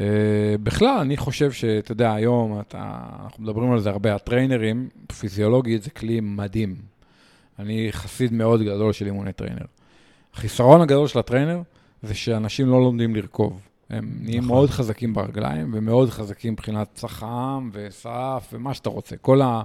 בכלל, 0.62 0.98
אני 1.00 1.16
חושב 1.16 1.52
שאתה 1.52 1.92
יודע, 1.92 2.12
היום, 2.12 2.60
אתה, 2.60 3.00
אנחנו 3.24 3.42
מדברים 3.42 3.72
על 3.72 3.80
זה 3.80 3.90
הרבה, 3.90 4.14
הטריינרים, 4.14 4.88
פיזיולוגית 5.18 5.82
זה 5.82 5.90
כלי 5.90 6.20
מדהים. 6.20 6.76
אני 7.58 7.88
חסיד 7.90 8.32
מאוד 8.32 8.62
גדול 8.62 8.92
של 8.92 9.06
אימוני 9.06 9.32
trainer. 9.32 9.64
החיסרון 10.34 10.80
הגדול 10.80 11.06
של 11.06 11.18
ה 11.18 11.24
trainer 11.24 11.62
זה 12.02 12.14
שאנשים 12.14 12.68
לא 12.68 12.80
לומדים 12.80 13.16
לרכוב. 13.16 13.60
הם 13.90 14.10
נהיים 14.20 14.44
נכון. 14.44 14.56
מאוד 14.56 14.70
חזקים 14.70 15.14
ברגליים, 15.14 15.70
ומאוד 15.74 16.10
חזקים 16.10 16.52
מבחינת 16.52 16.88
צח"ם 16.94 17.70
וסף 17.72 18.48
ומה 18.52 18.74
שאתה 18.74 18.90
רוצה. 18.90 19.16
כל 19.16 19.42
ה... 19.42 19.62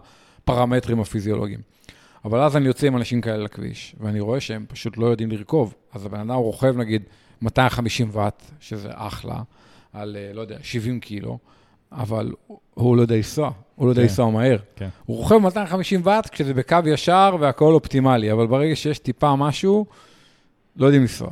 הפרמטרים 0.50 1.00
הפיזיולוגיים. 1.00 1.60
אבל 2.26 2.40
אז 2.40 2.58
אני 2.58 2.68
יוצא 2.68 2.88
עם 2.88 2.98
אנשים 2.98 3.22
כאלה 3.22 3.44
לכביש, 3.44 3.96
ואני 4.00 4.20
רואה 4.20 4.40
שהם 4.40 4.66
פשוט 4.68 4.98
לא 4.98 5.06
יודעים 5.06 5.32
לרכוב. 5.32 5.74
אז 5.94 6.06
הבן 6.06 6.20
אדם 6.20 6.36
רוכב 6.36 6.78
נגיד 6.78 7.04
250 7.42 8.10
ואט, 8.12 8.44
שזה 8.60 8.90
אחלה, 8.94 9.42
על, 9.94 10.18
אה, 10.20 10.34
לא 10.34 10.42
יודע, 10.42 10.58
70 10.62 11.00
קילו, 11.00 11.38
אבל 11.92 12.32
הוא 12.74 12.98
לא 12.98 13.02
יודע 13.02 13.16
לנסוע, 13.16 13.52
הוא 13.76 13.86
לא 13.86 13.92
יודע 13.92 14.02
כן, 14.02 14.08
לנסוע 14.08 14.32
מהר. 14.32 14.58
כן. 14.76 14.90
הוא 15.06 15.18
רוכב 15.18 15.38
250 15.38 16.02
ואט 16.04 16.30
כשזה 16.30 16.54
בקו 16.54 16.78
ישר 16.86 17.36
והכול 17.40 17.74
אופטימלי, 17.74 18.32
אבל 18.32 18.48
ברגע 18.48 18.76
שיש 18.76 19.00
טיפה 19.00 19.36
משהו, 19.36 19.86
לא 20.78 20.86
יודעים 20.86 21.02
לנסוע. 21.02 21.30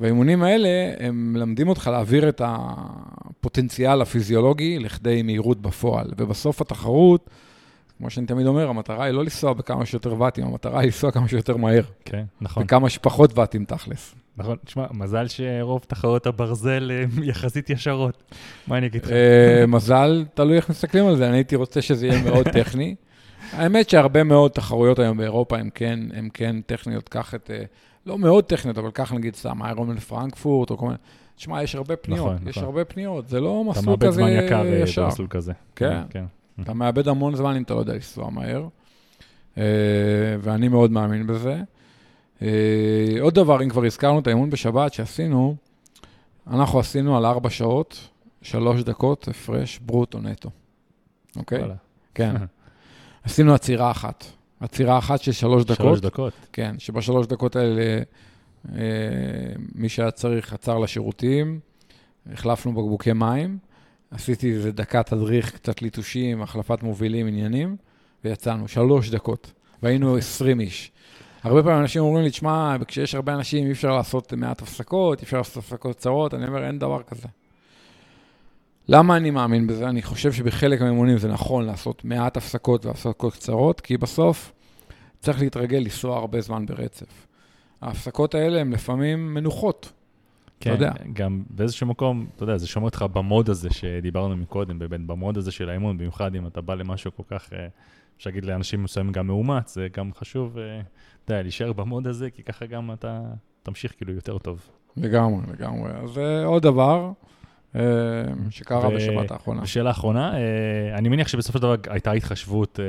והאימונים 0.00 0.42
האלה, 0.42 0.68
הם 0.98 1.32
מלמדים 1.32 1.68
אותך 1.68 1.90
להעביר 1.92 2.28
את 2.28 2.42
הפוטנציאל 2.44 4.02
הפיזיולוגי 4.02 4.78
לכדי 4.78 5.22
מהירות 5.22 5.62
בפועל. 5.62 6.06
ובסוף 6.18 6.60
התחרות, 6.60 7.30
כמו 7.98 8.10
שאני 8.10 8.26
תמיד 8.26 8.46
אומר, 8.46 8.68
המטרה 8.68 9.04
היא 9.04 9.12
לא 9.12 9.22
לנסוע 9.22 9.52
בכמה 9.52 9.86
שיותר 9.86 10.20
ואטים, 10.20 10.46
המטרה 10.46 10.80
היא 10.80 10.86
לנסוע 10.86 11.10
כמה 11.10 11.28
שיותר 11.28 11.56
מהר. 11.56 11.82
כן, 12.04 12.24
נכון. 12.40 12.62
וכמה 12.62 12.88
שפחות 12.88 13.38
ואטים 13.38 13.64
תכלס. 13.64 14.14
נכון, 14.36 14.56
תשמע, 14.64 14.86
מזל 14.90 15.26
שרוב 15.28 15.84
תחרות 15.88 16.26
הברזל 16.26 16.90
יחסית 17.22 17.70
ישרות. 17.70 18.22
מה 18.66 18.78
אני 18.78 18.86
אגיד 18.86 19.04
לך? 19.04 19.10
אה, 19.10 19.66
מזל, 19.66 20.24
תלוי 20.34 20.56
איך 20.56 20.70
מסתכלים 20.70 21.06
על 21.06 21.16
זה, 21.16 21.28
אני 21.28 21.36
הייתי 21.36 21.56
רוצה 21.56 21.82
שזה 21.82 22.06
יהיה 22.06 22.22
מאוד 22.22 22.48
טכני. 22.58 22.94
האמת 23.52 23.90
שהרבה 23.90 24.24
מאוד 24.24 24.50
תחרויות 24.50 24.98
היום 24.98 25.16
באירופה 25.16 25.58
הן 25.58 25.68
כן, 25.74 26.00
הן 26.14 26.28
כן 26.34 26.56
טכניות, 26.66 27.08
קח 27.08 27.34
את, 27.34 27.50
אה, 27.54 27.62
לא 28.06 28.18
מאוד 28.18 28.44
טכניות, 28.44 28.78
אבל 28.78 28.90
קח 28.90 29.12
נגיד 29.12 29.36
סתם 29.36 29.62
איירון 29.62 29.96
לפרנקפורט, 29.96 30.70
או 30.70 30.76
כל 30.76 30.86
מיני, 30.86 30.98
תשמע, 31.36 31.62
יש 31.62 31.74
הרבה 31.74 31.96
פניות, 31.96 32.34
נכון, 32.34 32.48
יש 32.48 32.56
נכון. 32.56 32.64
הרבה 32.64 32.84
פניות, 32.84 33.28
זה 33.28 33.40
לא 33.40 33.64
מסלול 33.64 33.96
כזה 33.96 34.22
ישר. 34.22 34.22
אתה 34.22 34.30
מאבד 34.30 34.40
זמן 34.40 34.46
יקר 34.46 34.62
במסלול 35.04 35.28
כזה. 35.30 35.52
כן. 35.76 36.00
כן. 36.10 36.24
אתה 36.62 36.74
מאבד 36.74 37.08
המון 37.08 37.36
זמן 37.36 37.56
אם 37.56 37.62
אתה 37.62 37.74
לא 37.74 37.78
יודע 37.78 37.94
לנסוע 37.94 38.30
מהר, 38.30 38.68
אה, 39.58 39.62
ואני 40.40 40.68
מאוד 40.68 40.90
מאמין 40.90 41.26
בזה. 41.26 41.62
אה, 42.42 43.16
עוד 43.20 43.34
דבר, 43.34 43.62
אם 43.62 43.68
כבר 43.68 43.84
הזכרנו 43.84 44.18
את 44.18 44.26
האימון 44.26 44.50
בשבת 44.50 44.92
שעשינו, 44.94 45.56
אנחנו 46.46 46.78
עשינו 46.78 47.16
על 47.16 47.26
ארבע 47.26 47.50
שעות, 47.50 48.08
שלוש 48.42 48.82
דקות 48.82 49.28
הפרש 49.28 49.78
ברוטו 49.78 50.20
נטו, 50.20 50.50
אוקיי? 51.36 51.62
כן. 52.14 52.34
עשינו 53.24 53.54
עצירה 53.54 53.90
אחת. 53.90 54.24
עצירה 54.60 54.98
אחת 54.98 55.20
של 55.20 55.32
שלוש 55.32 55.64
דקות. 55.64 55.76
שלוש 55.76 56.00
דקות. 56.00 56.32
כן, 56.52 56.74
שבשלוש 56.78 57.26
דקות 57.26 57.56
האלה 57.56 58.02
אה, 58.74 58.80
מי 59.74 59.88
שהיה 59.88 60.10
צריך 60.10 60.52
עצר 60.52 60.78
לשירותים, 60.78 61.60
החלפנו 62.32 62.72
בקבוקי 62.72 63.12
מים, 63.12 63.58
עשיתי 64.10 64.52
איזה 64.52 64.72
דקה 64.72 65.02
תדריך, 65.02 65.54
קצת 65.54 65.82
ליטושים, 65.82 66.42
החלפת 66.42 66.82
מובילים, 66.82 67.26
עניינים, 67.26 67.76
ויצאנו, 68.24 68.68
שלוש 68.68 69.10
דקות, 69.10 69.52
והיינו 69.82 70.16
עשרים 70.16 70.60
איש. 70.60 70.92
הרבה 71.42 71.62
פעמים 71.62 71.80
אנשים 71.80 72.02
אומרים 72.02 72.24
לי, 72.24 72.30
תשמע, 72.30 72.76
כשיש 72.88 73.14
הרבה 73.14 73.34
אנשים 73.34 73.66
אי 73.66 73.72
אפשר 73.72 73.96
לעשות 73.96 74.32
מעט 74.32 74.62
הפסקות, 74.62 75.20
אי 75.20 75.24
אפשר 75.24 75.36
לעשות 75.36 75.56
הפסקות 75.56 75.96
קצרות, 75.96 76.34
אני 76.34 76.46
אומר, 76.46 76.66
אין 76.66 76.78
דבר 76.78 77.02
כזה. 77.02 77.28
למה 78.88 79.16
אני 79.16 79.30
מאמין 79.30 79.66
בזה? 79.66 79.88
אני 79.88 80.02
חושב 80.02 80.32
שבחלק 80.32 80.80
מהאימונים 80.80 81.18
זה 81.18 81.28
נכון 81.28 81.64
לעשות 81.64 82.04
מעט 82.04 82.36
הפסקות 82.36 82.86
והפסקות 82.86 83.32
קצרות, 83.32 83.80
כי 83.80 83.96
בסוף 83.96 84.52
צריך 85.20 85.40
להתרגל 85.40 85.78
לנסוע 85.78 86.16
הרבה 86.16 86.40
זמן 86.40 86.66
ברצף. 86.66 87.26
ההפסקות 87.80 88.34
האלה 88.34 88.60
הן 88.60 88.72
לפעמים 88.72 89.34
מנוחות. 89.34 89.92
כן, 90.60 90.70
יודע. 90.70 90.92
גם 91.12 91.42
באיזשהו 91.50 91.86
מקום, 91.86 92.26
אתה 92.36 92.42
יודע, 92.42 92.56
זה 92.56 92.66
שומר 92.66 92.84
אותך 92.84 93.04
במוד 93.12 93.50
הזה 93.50 93.70
שדיברנו 93.70 94.36
מקודם, 94.36 94.78
באמת, 94.78 95.06
במוד 95.06 95.36
הזה 95.36 95.52
של 95.52 95.70
האימון, 95.70 95.98
במיוחד 95.98 96.34
אם 96.34 96.46
אתה 96.46 96.60
בא 96.60 96.74
למשהו 96.74 97.10
כל 97.16 97.22
כך, 97.26 97.52
אה, 97.52 97.66
אפשר 98.16 98.30
להגיד 98.30 98.44
לאנשים 98.44 98.82
מסוימים 98.82 99.12
גם 99.12 99.26
מאומץ, 99.26 99.74
זה 99.74 99.88
גם 99.96 100.10
חשוב, 100.14 100.58
אה, 100.58 100.80
אתה 101.24 101.32
יודע, 101.32 101.42
להישאר 101.42 101.72
במוד 101.72 102.06
הזה, 102.06 102.30
כי 102.30 102.42
ככה 102.42 102.66
גם 102.66 102.92
אתה 102.92 103.20
תמשיך 103.62 103.94
כאילו 103.96 104.12
יותר 104.12 104.38
טוב. 104.38 104.70
לגמרי, 104.96 105.42
לגמרי. 105.52 105.90
אז 105.90 106.10
זה 106.10 106.44
עוד 106.44 106.62
דבר 106.62 107.12
אה, 107.76 107.80
שקרה 108.50 108.88
ו- 108.88 108.94
בשבת 108.94 109.30
האחרונה. 109.30 109.62
ושאלה 109.62 109.90
אחרונה, 109.90 110.34
אה, 110.34 110.98
אני 110.98 111.08
מניח 111.08 111.28
שבסופו 111.28 111.58
של 111.58 111.62
דבר 111.62 111.74
הייתה 111.88 112.12
התחשבות 112.12 112.80
אה, 112.80 112.84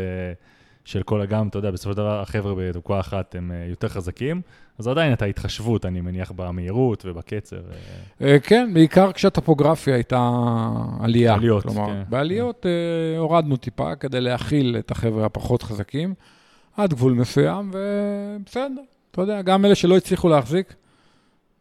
של 0.90 1.04
כל 1.04 1.22
הגם, 1.22 1.48
אתה 1.48 1.58
יודע, 1.58 1.72
בסופו 1.72 1.92
של 1.92 1.98
דבר 1.98 2.22
החבר'ה 2.22 2.54
בתקופה 2.58 3.00
אחת 3.00 3.36
הם 3.36 3.52
אה, 3.52 3.66
יותר 3.70 3.88
חזקים, 3.88 4.42
אז 4.80 4.88
עדיין 4.88 5.10
הייתה 5.10 5.26
התחשבות, 5.26 5.86
אני 5.86 6.02
מניח, 6.02 6.32
במהירות 6.36 7.06
ובקצב. 7.06 7.56
אה, 7.56 8.28
אה, 8.28 8.40
כן, 8.40 8.72
בעיקר 8.74 9.12
כשהטופוגרפיה 9.12 9.96
הייתה 9.96 10.30
עלייה. 11.00 11.34
עליות, 11.34 11.64
כלומר, 11.64 11.88
כן. 11.88 12.04
בעליות 12.10 12.66
אה, 12.66 13.20
הורדנו 13.20 13.58
טיפה 13.58 13.96
כדי 13.96 14.22
להכיל 14.22 14.76
את 14.80 14.92
החבר'ה 14.92 15.26
הפחות 15.26 15.64
חזקים, 15.64 16.14
עד 16.78 16.94
גבול 16.94 17.14
מסוים, 17.14 17.72
ובסדר. 17.74 18.82
אתה 19.12 19.22
יודע, 19.22 19.42
גם 19.42 19.66
אלה 19.66 19.76
שלא 19.76 19.98
הצליחו 19.98 20.30
להחזיק, 20.30 20.74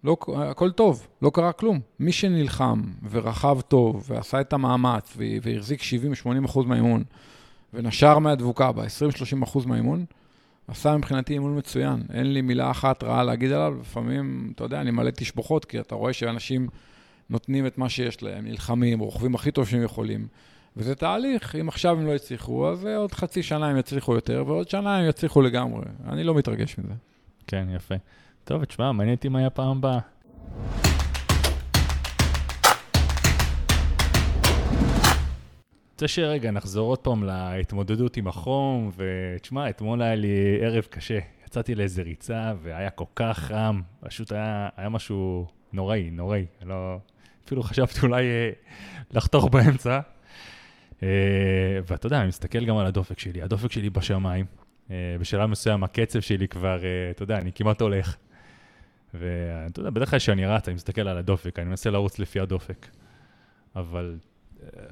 לא, 0.04 0.16
הכל 0.36 0.70
טוב, 0.70 1.06
לא 1.22 1.30
קרה 1.34 1.52
כלום. 1.52 1.80
מי 2.00 2.12
שנלחם 2.12 2.82
ורכב 3.10 3.60
טוב 3.68 4.06
ועשה 4.08 4.40
את 4.40 4.52
המאמץ 4.52 5.16
והחזיק 5.42 5.80
70-80 5.80 6.44
אחוז 6.44 6.66
מהאימון 6.66 7.04
ונשר 7.74 8.18
מהדבוקה 8.18 8.72
ב-20-30 8.72 9.44
אחוז 9.44 9.66
מהאימון, 9.66 10.04
עשה 10.68 10.96
מבחינתי 10.96 11.33
אימון 11.33 11.59
מצוין. 11.59 12.02
אין 12.12 12.33
לי 12.33 12.40
מילה 12.40 12.70
אחת 12.70 13.04
רעה 13.04 13.24
להגיד 13.24 13.52
עליו, 13.52 13.74
לפעמים, 13.81 14.52
אתה 14.54 14.64
יודע, 14.64 14.81
אני 14.81 14.90
מלא 14.90 15.11
תשבחות, 15.11 15.64
כי 15.64 15.81
אתה 15.81 15.94
רואה 15.94 16.12
שאנשים 16.12 16.68
נותנים 17.31 17.66
את 17.66 17.78
מה 17.78 17.88
שיש 17.88 18.22
להם, 18.22 18.44
נלחמים, 18.44 18.98
רוכבים 18.98 19.35
הכי 19.35 19.50
טוב 19.50 19.68
שהם 19.68 19.83
יכולים. 19.83 20.26
וזה 20.76 20.94
תהליך, 20.94 21.57
אם 21.57 21.68
עכשיו 21.68 21.98
הם 21.98 22.07
לא 22.07 22.14
הצליחו, 22.14 22.68
אז 22.68 22.85
עוד 22.85 23.12
חצי 23.12 23.42
שנה 23.42 23.68
הם 23.68 23.76
יצליחו 23.76 24.14
יותר, 24.14 24.44
ועוד 24.46 24.68
שנה 24.68 24.98
הם 24.98 25.09
יצליחו 25.09 25.42
לגמרי. 25.42 25.85
אני 26.09 26.24
לא 26.24 26.35
מתרגש 26.35 26.78
מזה. 26.78 26.94
כן, 27.46 27.66
יפה. 27.76 27.94
טוב, 28.44 28.64
תשמע, 28.64 28.92
מעניין 28.92 29.16
אותי 29.16 29.28
מה 29.28 29.40
יהיה 29.40 29.50
פעם 29.50 29.76
הבאה. 29.76 29.98
רוצה 35.98 36.08
שרגע 36.08 36.50
נחזור 36.50 36.88
עוד 36.88 36.98
פעם 36.98 37.24
להתמודדות 37.24 38.16
עם 38.16 38.28
החום, 38.28 38.90
ותשמע, 38.96 39.70
אתמול 39.70 40.02
היה 40.02 40.14
לי 40.14 40.58
ערב 40.61 40.87
קשה. 40.90 41.18
יצאתי 41.46 41.74
לאיזה 41.74 42.02
ריצה, 42.02 42.52
והיה 42.62 42.90
כל 42.90 43.04
כך 43.14 43.38
חם, 43.38 43.80
פשוט 44.00 44.32
היה, 44.32 44.68
היה 44.76 44.88
משהו 44.88 45.46
נוראי, 45.72 46.11
נוראי. 46.11 46.46
לא, 46.62 46.98
אפילו 47.44 47.62
חשבתי 47.62 48.00
אולי 48.02 48.24
אה, 48.24 48.50
לחתוך 49.11 49.48
באמצע. 49.48 50.00
אה, 51.02 51.08
ואתה 51.87 52.06
יודע, 52.06 52.18
אני 52.18 52.28
מסתכל 52.28 52.64
גם 52.64 52.76
על 52.76 52.87
הדופק 52.87 53.18
שלי, 53.18 53.42
הדופק 53.42 53.72
שלי 53.72 53.90
בשמיים. 53.90 54.46
אה, 54.90 55.16
בשלב 55.20 55.46
מסוים 55.46 55.84
הקצב 55.84 56.20
שלי 56.20 56.48
כבר, 56.48 56.80
אתה 57.11 57.22
יודע, 57.22 57.38
אני 57.38 57.52
כמעט 57.52 57.80
הולך. 57.80 58.16
ואתה 59.14 59.80
יודע, 59.80 59.90
בדרך 59.90 60.11
כלל 60.11 60.18
כשאני 60.18 60.46
רץ, 60.46 60.68
אני 60.68 60.74
מסתכל 60.74 61.08
על 61.08 61.18
הדופק, 61.18 61.58
אני 61.58 61.68
מנסה 61.68 61.90
לרוץ 61.90 62.18
לפי 62.18 62.40
הדופק. 62.40 62.87
אבל, 63.76 64.16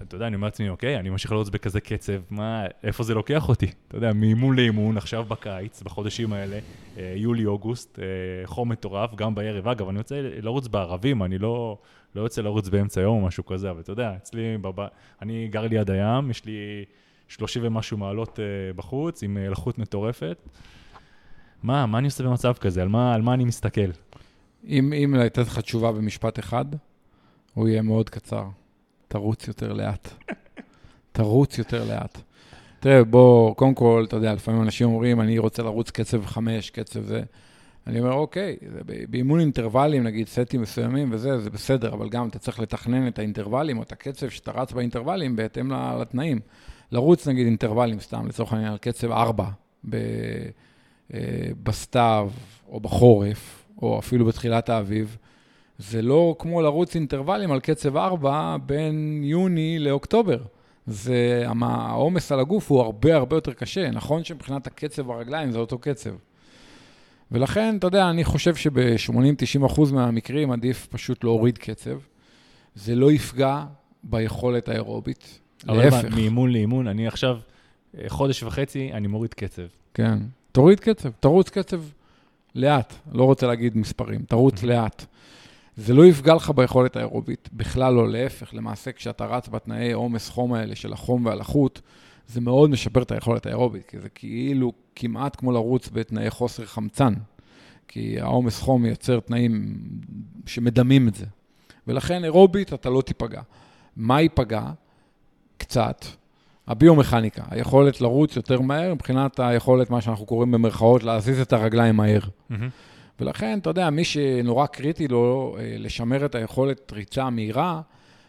אתה 0.02 0.14
יודע, 0.16 0.26
אני 0.26 0.36
אומר 0.36 0.46
לעצמי, 0.46 0.68
אוקיי, 0.68 0.98
אני 0.98 1.10
ממשיך 1.10 1.32
לרוץ 1.32 1.48
בכזה 1.48 1.80
קצב, 1.80 2.12
מה, 2.30 2.64
איפה 2.82 3.04
זה 3.04 3.14
לוקח 3.14 3.48
אותי? 3.48 3.66
אתה 3.88 3.96
יודע, 3.96 4.12
מאימון 4.12 4.56
לאימון, 4.56 4.96
עכשיו 4.96 5.24
בקיץ, 5.24 5.82
בחודשים 5.82 6.32
האלה, 6.32 6.58
אה, 6.98 7.12
יולי-אוגוסט, 7.16 7.98
אה, 7.98 8.04
חום 8.46 8.68
מטורף, 8.68 9.14
גם 9.14 9.34
בערב. 9.34 9.68
אגב, 9.68 9.88
אני 9.88 9.98
יוצא 9.98 10.20
לרוץ 10.42 10.68
בערבים, 10.68 11.22
אני 11.22 11.38
לא, 11.38 11.78
לא 12.14 12.20
יוצא 12.20 12.42
לרוץ 12.42 12.68
באמצע 12.68 13.00
היום 13.00 13.22
או 13.22 13.26
משהו 13.26 13.46
כזה, 13.46 13.70
אבל 13.70 13.80
אתה 13.80 13.92
יודע, 13.92 14.16
אצלי, 14.16 14.58
בב... 14.58 14.86
אני 15.22 15.48
גר 15.48 15.66
ליד 15.66 15.90
הים, 15.90 16.30
יש 16.30 16.44
לי 16.44 16.84
30 17.28 17.62
ומשהו 17.66 17.98
מעלות 17.98 18.40
אה, 18.40 18.72
בחוץ, 18.76 19.22
עם 19.22 19.38
לחות 19.50 19.78
מטורפת. 19.78 20.48
מה, 21.62 21.86
מה 21.86 21.98
אני 21.98 22.06
עושה 22.06 22.24
במצב 22.24 22.52
כזה? 22.52 22.82
על 22.82 22.88
מה, 22.88 23.14
על 23.14 23.22
מה 23.22 23.34
אני 23.34 23.44
מסתכל? 23.44 23.90
אם, 24.68 24.92
אם 24.92 25.14
לתת 25.14 25.38
לך 25.38 25.58
תשובה 25.58 25.92
במשפט 25.92 26.38
אחד, 26.38 26.64
הוא 27.54 27.68
יהיה 27.68 27.82
מאוד 27.82 28.10
קצר. 28.10 28.44
תרוץ 29.08 29.48
יותר 29.48 29.72
לאט. 29.72 30.08
תרוץ 31.12 31.58
יותר 31.58 31.84
לאט. 31.84 32.18
תראה, 32.80 33.04
בוא, 33.04 33.54
קודם 33.54 33.74
כל, 33.74 34.04
אתה 34.08 34.16
יודע, 34.16 34.34
לפעמים 34.34 34.62
אנשים 34.62 34.88
אומרים, 34.88 35.20
אני 35.20 35.38
רוצה 35.38 35.62
לרוץ 35.62 35.90
קצב 35.90 36.26
חמש, 36.26 36.70
קצב 36.70 37.02
זה. 37.02 37.22
אני 37.86 38.00
אומר, 38.00 38.12
אוקיי, 38.12 38.56
זה 38.72 38.80
באימון 39.10 39.40
אינטרוולים, 39.40 40.02
נגיד 40.02 40.28
סטים 40.28 40.62
מסוימים 40.62 41.08
וזה, 41.12 41.38
זה 41.38 41.50
בסדר, 41.50 41.94
אבל 41.94 42.08
גם 42.08 42.28
אתה 42.28 42.38
צריך 42.38 42.60
לתכנן 42.60 43.08
את 43.08 43.18
האינטרוולים 43.18 43.78
או 43.78 43.82
את 43.82 43.92
הקצב 43.92 44.28
שאתה 44.28 44.50
רץ 44.50 44.72
באינטרוולים 44.72 45.36
בהתאם 45.36 45.72
לתנאים. 46.00 46.40
לרוץ, 46.92 47.28
נגיד, 47.28 47.46
אינטרוולים, 47.46 48.00
סתם, 48.00 48.26
לצורך 48.26 48.52
העניין, 48.52 48.72
על 48.72 48.78
קצב 48.78 49.10
4 49.10 49.48
ב- 49.90 49.96
אה, 51.14 51.20
בסתיו 51.62 52.30
או 52.68 52.80
בחורף, 52.80 53.66
או 53.82 53.98
אפילו 53.98 54.24
בתחילת 54.24 54.68
האביב, 54.68 55.16
זה 55.78 56.02
לא 56.02 56.36
כמו 56.38 56.62
לרוץ 56.62 56.94
אינטרוולים 56.94 57.52
על 57.52 57.60
קצב 57.60 57.96
4 57.96 58.56
בין 58.66 59.20
יוני 59.24 59.78
לאוקטובר. 59.78 60.38
זה, 60.86 61.44
העומס 61.62 62.32
על 62.32 62.40
הגוף 62.40 62.70
הוא 62.70 62.80
הרבה 62.80 63.16
הרבה 63.16 63.36
יותר 63.36 63.52
קשה. 63.52 63.90
נכון 63.90 64.24
שמבחינת 64.24 64.66
הקצב 64.66 65.02
ברגליים 65.02 65.50
זה 65.52 65.58
אותו 65.58 65.78
קצב. 65.78 66.10
ולכן, 67.32 67.76
אתה 67.78 67.86
יודע, 67.86 68.10
אני 68.10 68.24
חושב 68.24 68.54
שב-80-90% 68.54 69.80
מהמקרים 69.92 70.50
עדיף 70.52 70.86
פשוט 70.90 71.24
להוריד 71.24 71.58
קצב. 71.58 71.98
זה 72.74 72.94
לא 72.94 73.12
יפגע 73.12 73.64
ביכולת 74.04 74.68
האירובית. 74.68 75.40
אבל 75.68 75.76
להפך. 75.84 76.04
מה, 76.04 76.16
מאימון 76.16 76.52
לאימון, 76.52 76.86
אני 76.88 77.06
עכשיו 77.06 77.38
אה, 77.98 78.04
חודש 78.08 78.42
וחצי, 78.42 78.90
אני 78.92 79.06
מוריד 79.06 79.34
קצב. 79.34 79.62
כן. 79.94 80.18
תוריד 80.52 80.80
קצב, 80.80 81.10
תרוץ 81.20 81.48
קצב 81.48 81.80
לאט. 82.54 82.94
לא 83.12 83.24
רוצה 83.24 83.46
להגיד 83.46 83.76
מספרים, 83.76 84.22
תרוץ 84.28 84.62
Mhm. 84.62 84.66
לאט. 84.66 85.04
זה 85.76 85.94
לא 85.94 86.06
יפגע 86.06 86.34
לך 86.34 86.50
ביכולת 86.50 86.96
האירובית, 86.96 87.48
בכלל 87.52 87.94
לא, 87.94 88.08
להפך. 88.08 88.54
למעשה, 88.54 88.92
כשאתה 88.92 89.26
רץ 89.26 89.48
בתנאי 89.48 89.92
עומס 89.92 90.28
חום 90.28 90.54
האלה 90.54 90.74
של 90.74 90.92
החום 90.92 91.26
והלחות, 91.26 91.80
זה 92.26 92.40
מאוד 92.40 92.70
משפר 92.70 93.02
את 93.02 93.12
היכולת 93.12 93.46
האירובית, 93.46 93.86
כי 93.86 93.98
זה 93.98 94.08
כאילו 94.08 94.72
כמעט 94.94 95.36
כמו 95.36 95.52
לרוץ 95.52 95.88
בתנאי 95.92 96.30
חוסר 96.30 96.64
חמצן, 96.66 97.14
כי 97.88 98.20
העומס 98.20 98.60
חום 98.60 98.82
מייצר 98.82 99.20
תנאים 99.20 99.78
שמדמים 100.46 101.08
את 101.08 101.14
זה. 101.14 101.26
ולכן 101.86 102.24
אירובית 102.24 102.72
אתה 102.72 102.90
לא 102.90 103.02
תיפגע. 103.02 103.40
מה 103.96 104.20
ייפגע? 104.20 104.62
קצת. 105.58 106.04
הביומכניקה, 106.66 107.42
היכולת 107.50 108.00
לרוץ 108.00 108.36
יותר 108.36 108.60
מהר 108.60 108.94
מבחינת 108.94 109.40
היכולת, 109.40 109.90
מה 109.90 110.00
שאנחנו 110.00 110.26
קוראים 110.26 110.52
במרכאות, 110.52 111.02
להזיז 111.02 111.40
את 111.40 111.52
הרגליים 111.52 111.96
מהר. 111.96 112.20
ולכן, 113.20 113.58
אתה 113.58 113.70
יודע, 113.70 113.90
מי 113.90 114.04
שנורא 114.04 114.66
קריטי 114.66 115.08
לו 115.08 115.56
אה, 115.58 115.74
לשמר 115.78 116.24
את 116.24 116.34
היכולת 116.34 116.92
ריצה 116.92 117.30
מהירה, 117.30 117.80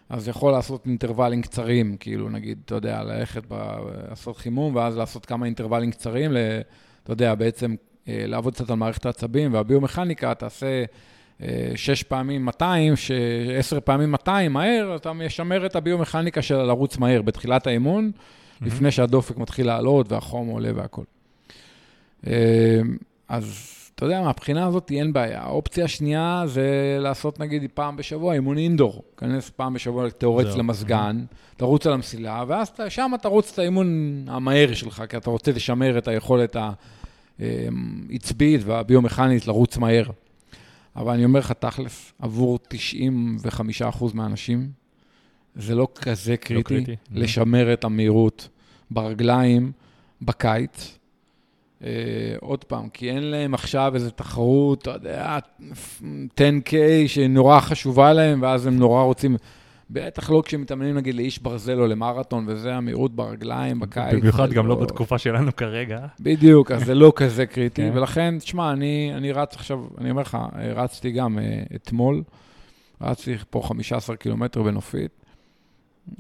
אז 0.09 0.27
יכול 0.27 0.51
לעשות 0.51 0.85
אינטרוולים 0.85 1.41
קצרים, 1.41 1.97
כאילו 1.99 2.29
נגיד, 2.29 2.59
אתה 2.65 2.75
יודע, 2.75 3.03
ללכת. 3.03 3.43
לעשות 4.09 4.37
חימום, 4.37 4.75
ואז 4.75 4.97
לעשות 4.97 5.25
כמה 5.25 5.45
אינטרוולים 5.45 5.91
קצרים, 5.91 6.31
ל... 6.31 6.37
אתה 7.03 7.11
יודע, 7.13 7.35
בעצם 7.35 7.75
אה, 8.07 8.23
לעבוד 8.27 8.53
קצת 8.53 8.69
על 8.69 8.75
מערכת 8.75 9.05
העצבים, 9.05 9.53
והביומכניקה, 9.53 10.33
תעשה 10.33 10.83
אה, 11.41 11.71
שש 11.75 12.03
פעמים 12.03 12.45
200, 12.45 12.95
ש... 12.95 13.11
עשר 13.57 13.79
פעמים 13.79 14.11
200 14.11 14.53
מהר, 14.53 14.95
אתה 14.95 15.13
משמר 15.13 15.65
את 15.65 15.75
הביומכניקה 15.75 16.41
של 16.41 16.55
לרוץ 16.57 16.97
מהר 16.97 17.21
בתחילת 17.21 17.67
האימון, 17.67 18.11
לפני 18.61 18.91
שהדופק 18.91 19.37
מתחיל 19.37 19.67
לעלות 19.67 20.11
והחום 20.11 20.47
עולה 20.47 20.69
והכל. 20.75 21.03
אה, 22.27 22.81
אז 23.27 23.73
אתה 23.97 24.05
יודע, 24.05 24.21
מהבחינה 24.21 24.67
הזאת 24.67 24.91
אין 24.91 25.13
בעיה. 25.13 25.41
האופציה 25.41 25.85
השנייה 25.85 26.43
זה 26.45 26.97
לעשות 26.99 27.39
נגיד 27.39 27.63
פעם 27.73 27.95
בשבוע 27.97 28.33
אימון 28.33 28.57
אינדור. 28.57 29.03
כנס 29.17 29.49
פעם 29.49 29.73
בשבוע, 29.73 30.09
תאורץ. 30.09 30.55
למזגן, 30.55 31.25
תרוץ 31.57 31.87
על 31.87 31.93
המסילה, 31.93 32.43
ואז 32.47 32.71
שם 32.89 33.11
תרוץ 33.21 33.51
את 33.53 33.59
האימון 33.59 33.87
המהר 34.27 34.73
שלך, 34.73 35.03
כי 35.09 35.17
אתה 35.17 35.29
רוצה 35.29 35.51
לשמר 35.51 35.97
את 35.97 36.07
היכולת 36.07 36.55
העצבית 37.39 38.61
והביומכנית 38.63 39.47
לרוץ 39.47 39.77
מהר. 39.77 40.05
אבל 40.95 41.13
אני 41.13 41.25
אומר 41.25 41.39
לך, 41.39 41.51
תכלס, 41.51 42.13
עבור 42.19 42.59
95% 43.93 44.05
מהאנשים, 44.13 44.69
זה 45.55 45.75
לא 45.75 45.87
כזה 45.95 46.37
קריטי, 46.37 46.63
קריטי. 46.63 46.95
לשמר 47.11 47.73
את 47.73 47.83
המהירות 47.83 48.49
ברגליים 48.91 49.71
בקיץ. 50.21 50.97
אה, 51.83 51.89
עוד 52.41 52.63
פעם, 52.63 52.89
כי 52.89 53.09
אין 53.09 53.23
להם 53.23 53.53
עכשיו 53.53 53.91
איזו 53.95 54.09
תחרות, 54.09 54.81
אתה 54.81 54.91
יודע, 54.91 55.37
10K 56.35 56.73
שנורא 57.07 57.59
חשובה 57.59 58.13
להם, 58.13 58.41
ואז 58.41 58.67
הם 58.67 58.77
נורא 58.77 59.03
רוצים, 59.03 59.37
בטח 59.89 60.29
לא 60.29 60.43
כשהם 60.45 60.61
מתאמנים 60.61 60.95
נגיד 60.95 61.15
לאיש 61.15 61.39
ברזל 61.39 61.79
או 61.79 61.87
למרתון, 61.87 62.45
וזה 62.47 62.75
המהירות 62.75 63.15
ברגליים 63.15 63.79
בקיץ. 63.79 64.13
במיוחד 64.13 64.51
גם 64.51 64.67
לא 64.67 64.75
בתקופה 64.75 65.17
שלנו 65.17 65.55
כרגע. 65.55 65.99
בדיוק, 66.19 66.71
אז 66.71 66.85
זה 66.85 66.95
לא 66.95 67.13
כזה 67.15 67.45
קריטי, 67.45 67.81
כן. 67.81 67.97
ולכן, 67.97 68.39
תשמע, 68.39 68.71
אני, 68.71 69.11
אני 69.15 69.31
רץ 69.31 69.55
עכשיו, 69.55 69.79
אני 69.97 70.11
אומר 70.11 70.21
לך, 70.21 70.37
רצתי 70.75 71.11
גם 71.11 71.39
אה, 71.39 71.63
אתמול, 71.75 72.23
רצתי 73.01 73.35
פה 73.49 73.61
15 73.63 74.15
קילומטר 74.15 74.63
בנופית. 74.63 75.11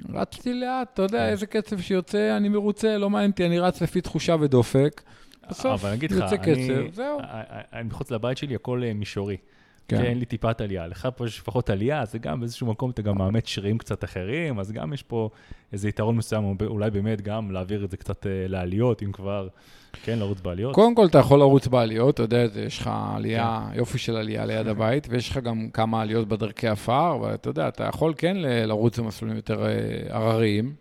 רצתי 0.09 0.53
לאט, 0.53 0.89
אתה 0.93 1.01
יודע, 1.01 1.17
כן. 1.17 1.29
איזה 1.29 1.45
קצב 1.45 1.79
שיוצא, 1.79 2.37
אני 2.37 2.49
מרוצה, 2.49 2.97
לא 2.97 3.09
מעניין 3.09 3.31
אותי, 3.31 3.45
אני 3.45 3.59
רץ 3.59 3.81
לפי 3.81 4.01
תחושה 4.01 4.35
ודופק. 4.39 5.01
בסוף 5.49 5.65
אבל 5.81 5.89
אני 5.89 5.97
אגיד 5.97 6.11
לך, 6.11 6.17
יוצא 6.31 6.35
אני- 6.35 6.67
קצב, 6.67 6.93
זהו. 6.95 7.19
אני 7.73 7.83
מחוץ 7.87 8.11
לבית 8.11 8.37
שלי, 8.37 8.55
הכל 8.55 8.83
אה, 8.83 8.93
מישורי. 8.93 9.37
כן. 9.87 9.97
כן, 9.97 10.03
אין 10.03 10.19
לי 10.19 10.25
טיפת 10.25 10.61
עלייה. 10.61 10.87
לך 10.87 11.07
פה 11.15 11.25
יש 11.25 11.39
לפחות 11.39 11.69
עלייה, 11.69 12.05
זה 12.05 12.17
גם 12.19 12.39
באיזשהו 12.39 12.67
מקום 12.67 12.89
אתה 12.89 13.01
גם 13.01 13.17
מאמץ 13.17 13.47
שרירים 13.47 13.77
קצת 13.77 14.03
אחרים, 14.03 14.59
אז 14.59 14.71
גם 14.71 14.93
יש 14.93 15.03
פה 15.03 15.29
איזה 15.73 15.89
יתרון 15.89 16.15
מסוים, 16.15 16.55
אולי 16.65 16.91
באמת 16.91 17.21
גם 17.21 17.51
להעביר 17.51 17.85
את 17.85 17.91
זה 17.91 17.97
קצת 17.97 18.27
אה, 18.27 18.31
לעליות, 18.47 19.03
אם 19.03 19.11
כבר, 19.11 19.47
כן, 20.03 20.19
לרוץ 20.19 20.41
בעליות. 20.41 20.75
קודם 20.75 20.95
כל, 20.95 21.05
אתה 21.05 21.17
יכול 21.17 21.39
לרוץ 21.39 21.67
בעליות, 21.67 22.15
אתה 22.15 22.23
יודע 22.23 22.45
יש 22.65 22.79
לך 22.79 22.89
עלייה, 23.15 23.67
יופי 23.73 23.97
של 23.97 24.15
עלייה 24.15 24.45
ליד 24.45 24.67
הבית, 24.67 25.07
ויש 25.09 25.29
לך 25.29 25.37
גם 25.37 25.69
כמה 25.73 26.01
עליות 26.01 26.27
בדרכי 26.27 26.67
עפר, 26.67 27.17
ואתה 27.21 27.49
יודע, 27.49 27.67
אתה 27.67 27.83
יכול 27.83 28.13
כן 28.17 28.37
לרוץ 28.39 28.99
במסלולים 28.99 29.35
יותר 29.37 29.65
אה, 29.65 29.71
הרריים. 30.09 30.73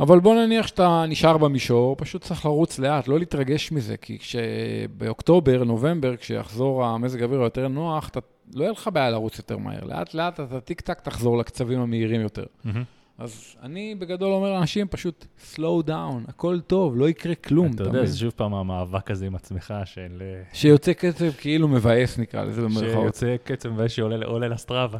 אבל 0.00 0.20
בוא 0.20 0.34
נניח 0.34 0.66
שאתה 0.66 1.04
נשאר 1.08 1.38
במישור, 1.38 1.96
פשוט 1.96 2.22
צריך 2.22 2.44
לרוץ 2.44 2.78
לאט, 2.78 3.08
לא 3.08 3.18
להתרגש 3.18 3.72
מזה, 3.72 3.96
כי 3.96 4.18
כשבאוקטובר, 4.18 5.64
נובמבר, 5.64 6.16
כשיחזור 6.16 6.84
המזג 6.84 7.22
האוויר 7.22 7.40
היותר 7.40 7.68
נוח, 7.68 8.08
אתה, 8.08 8.20
לא 8.54 8.62
יהיה 8.62 8.72
לך 8.72 8.90
בעיה 8.92 9.10
לרוץ 9.10 9.38
יותר 9.38 9.58
מהר. 9.58 9.84
לאט 9.84 10.14
לאט 10.14 10.40
אתה 10.40 10.60
טיק 10.60 10.80
טק 10.80 11.00
תחזור 11.00 11.38
לקצבים 11.38 11.80
המהירים 11.80 12.20
יותר. 12.20 12.44
מהמם. 12.64 12.82
אז 13.18 13.56
אני 13.62 13.94
בגדול 13.94 14.32
אומר 14.32 14.52
לאנשים, 14.52 14.86
פשוט 14.88 15.26
slow 15.54 15.88
down, 15.88 16.28
הכל 16.28 16.60
טוב, 16.60 16.96
לא 16.96 17.08
יקרה 17.08 17.34
כלום. 17.34 17.70
אתה 17.74 17.82
יודע? 17.82 18.06
זה 18.06 18.18
שוב 18.18 18.32
פעם 18.36 18.54
המאבק 18.54 19.10
הזה 19.10 19.26
עם 19.26 19.34
עצמך, 19.34 19.74
של... 19.84 20.18
אה, 20.20 20.42
שיוצא 20.52 20.92
קצב 20.92 21.30
כאילו 21.38 21.68
מבאס, 21.68 22.18
נקרא 22.18 22.44
לזה 22.44 22.62
במרכאות. 22.62 23.02
שיוצא 23.02 23.36
קצב 23.44 23.68
ושעולה 23.76 24.26
עולה 24.26 24.48
לסטראבה. 24.48 24.98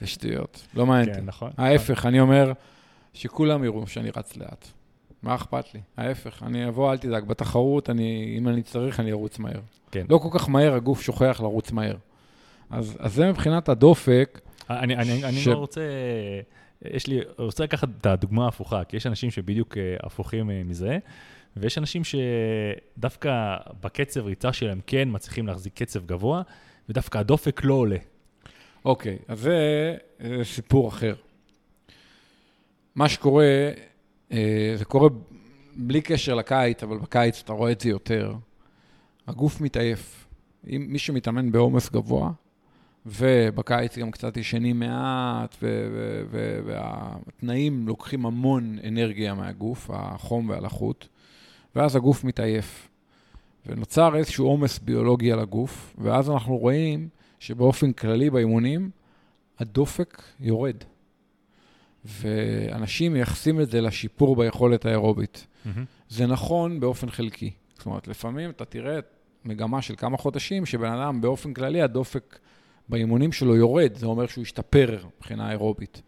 זה 0.00 0.06
שטויות, 0.06 0.66
לא 0.74 0.86
מעניין 0.86 1.08
אותי. 1.08 1.20
כן, 1.20 1.26
נכון. 1.26 1.50
ההפך, 1.58 2.06
אני 2.06 2.20
אומר 2.20 2.52
שכולם 3.14 3.64
יראו 3.64 3.86
שאני 3.86 4.10
רץ 4.16 4.36
לאט. 4.36 4.68
מה 5.22 5.34
אכפת 5.34 5.74
לי? 5.74 5.80
ההפך, 5.96 6.42
אני 6.42 6.68
אבוא, 6.68 6.92
אל 6.92 6.98
תדאג, 6.98 7.24
בתחרות, 7.24 7.90
אני, 7.90 8.34
אם 8.38 8.48
אני 8.48 8.62
צריך, 8.62 9.00
אני 9.00 9.12
ארוץ 9.12 9.38
מהר. 9.38 9.60
כן. 9.90 10.06
לא 10.10 10.18
כל 10.18 10.28
כך 10.38 10.48
מהר, 10.48 10.74
הגוף 10.74 11.00
שוכח 11.02 11.40
לרוץ 11.42 11.72
מהר. 11.72 11.96
אז, 12.70 12.96
אז 13.00 13.14
זה 13.14 13.28
מבחינת 13.28 13.68
הדופק, 13.68 14.40
אני, 14.70 14.96
אני, 14.96 15.24
אני 15.24 15.36
ש- 15.40 15.46
לא 15.48 15.54
רוצה, 15.54 15.80
יש 16.84 17.06
לי, 17.06 17.20
רוצה 17.38 17.64
לקחת 17.64 17.88
את 18.00 18.06
הדוגמה 18.06 18.44
ההפוכה, 18.44 18.84
כי 18.84 18.96
יש 18.96 19.06
אנשים 19.06 19.30
שבדיוק 19.30 19.76
אה, 19.78 19.96
הפוכים 20.02 20.50
אה, 20.50 20.62
מזה, 20.64 20.98
ויש 21.56 21.78
אנשים 21.78 22.02
שדווקא 22.04 23.56
בקצב 23.80 24.26
ריצה 24.26 24.52
שלהם 24.52 24.80
כן 24.86 25.08
מצליחים 25.12 25.46
להחזיק 25.46 25.82
קצב 25.82 26.06
גבוה, 26.06 26.42
ודווקא 26.88 27.18
הדופק 27.18 27.60
לא 27.64 27.74
עולה. 27.74 27.96
אוקיי, 28.84 29.18
אז 29.28 29.38
זה, 29.40 29.96
זה 30.20 30.44
סיפור 30.44 30.88
אחר. 30.88 31.14
מה 32.94 33.08
שקורה, 33.08 33.70
אה, 34.32 34.74
זה 34.76 34.84
קורה 34.84 35.08
בלי 35.76 36.00
קשר 36.00 36.34
לקיץ, 36.34 36.82
אבל 36.82 36.98
בקיץ 36.98 37.40
אתה 37.44 37.52
רואה 37.52 37.72
את 37.72 37.80
זה 37.80 37.88
יותר. 37.88 38.34
הגוף 39.26 39.60
מתעייף. 39.60 40.26
אם 40.70 40.86
מי 40.88 40.98
שמתאמן 40.98 41.52
בעומס 41.52 41.90
גבוה, 41.90 42.30
ובקיץ 43.06 43.98
גם 43.98 44.10
קצת 44.10 44.36
ישנים 44.36 44.78
מעט, 44.78 45.56
והתנאים 46.64 47.88
לוקחים 47.88 48.26
המון 48.26 48.78
אנרגיה 48.88 49.34
מהגוף, 49.34 49.90
החום 49.92 50.48
והלחות, 50.48 51.08
ואז 51.76 51.96
הגוף 51.96 52.24
מתעייף. 52.24 52.88
ונוצר 53.66 54.16
איזשהו 54.16 54.46
עומס 54.46 54.78
ביולוגי 54.78 55.32
על 55.32 55.38
הגוף, 55.38 55.96
ואז 55.98 56.30
אנחנו 56.30 56.56
רואים 56.56 57.08
שבאופן 57.38 57.92
כללי 57.92 58.30
באימונים, 58.30 58.90
הדופק 59.58 60.22
יורד. 60.40 60.76
ואנשים 62.04 63.12
מייחסים 63.12 63.60
את 63.60 63.70
זה 63.70 63.80
לשיפור 63.80 64.36
ביכולת 64.36 64.86
האירובית. 64.86 65.46
זה 66.08 66.26
נכון 66.26 66.80
באופן 66.80 67.10
חלקי. 67.10 67.50
זאת 67.76 67.86
אומרת, 67.86 68.08
לפעמים 68.08 68.50
אתה 68.50 68.64
תראה 68.64 68.98
מגמה 69.44 69.82
של 69.82 69.94
כמה 69.96 70.16
חודשים, 70.16 70.66
שבן 70.66 70.92
אדם 70.92 71.20
באופן 71.20 71.52
כללי 71.54 71.82
הדופק 71.82 72.38
באימונים 72.88 73.32
שלו 73.32 73.56
יורד, 73.56 73.94
זה 73.94 74.06
אומר 74.06 74.26
שהוא 74.26 74.42
השתפר 74.42 75.04
מבחינה 75.18 75.50
אירובית. 75.50 76.02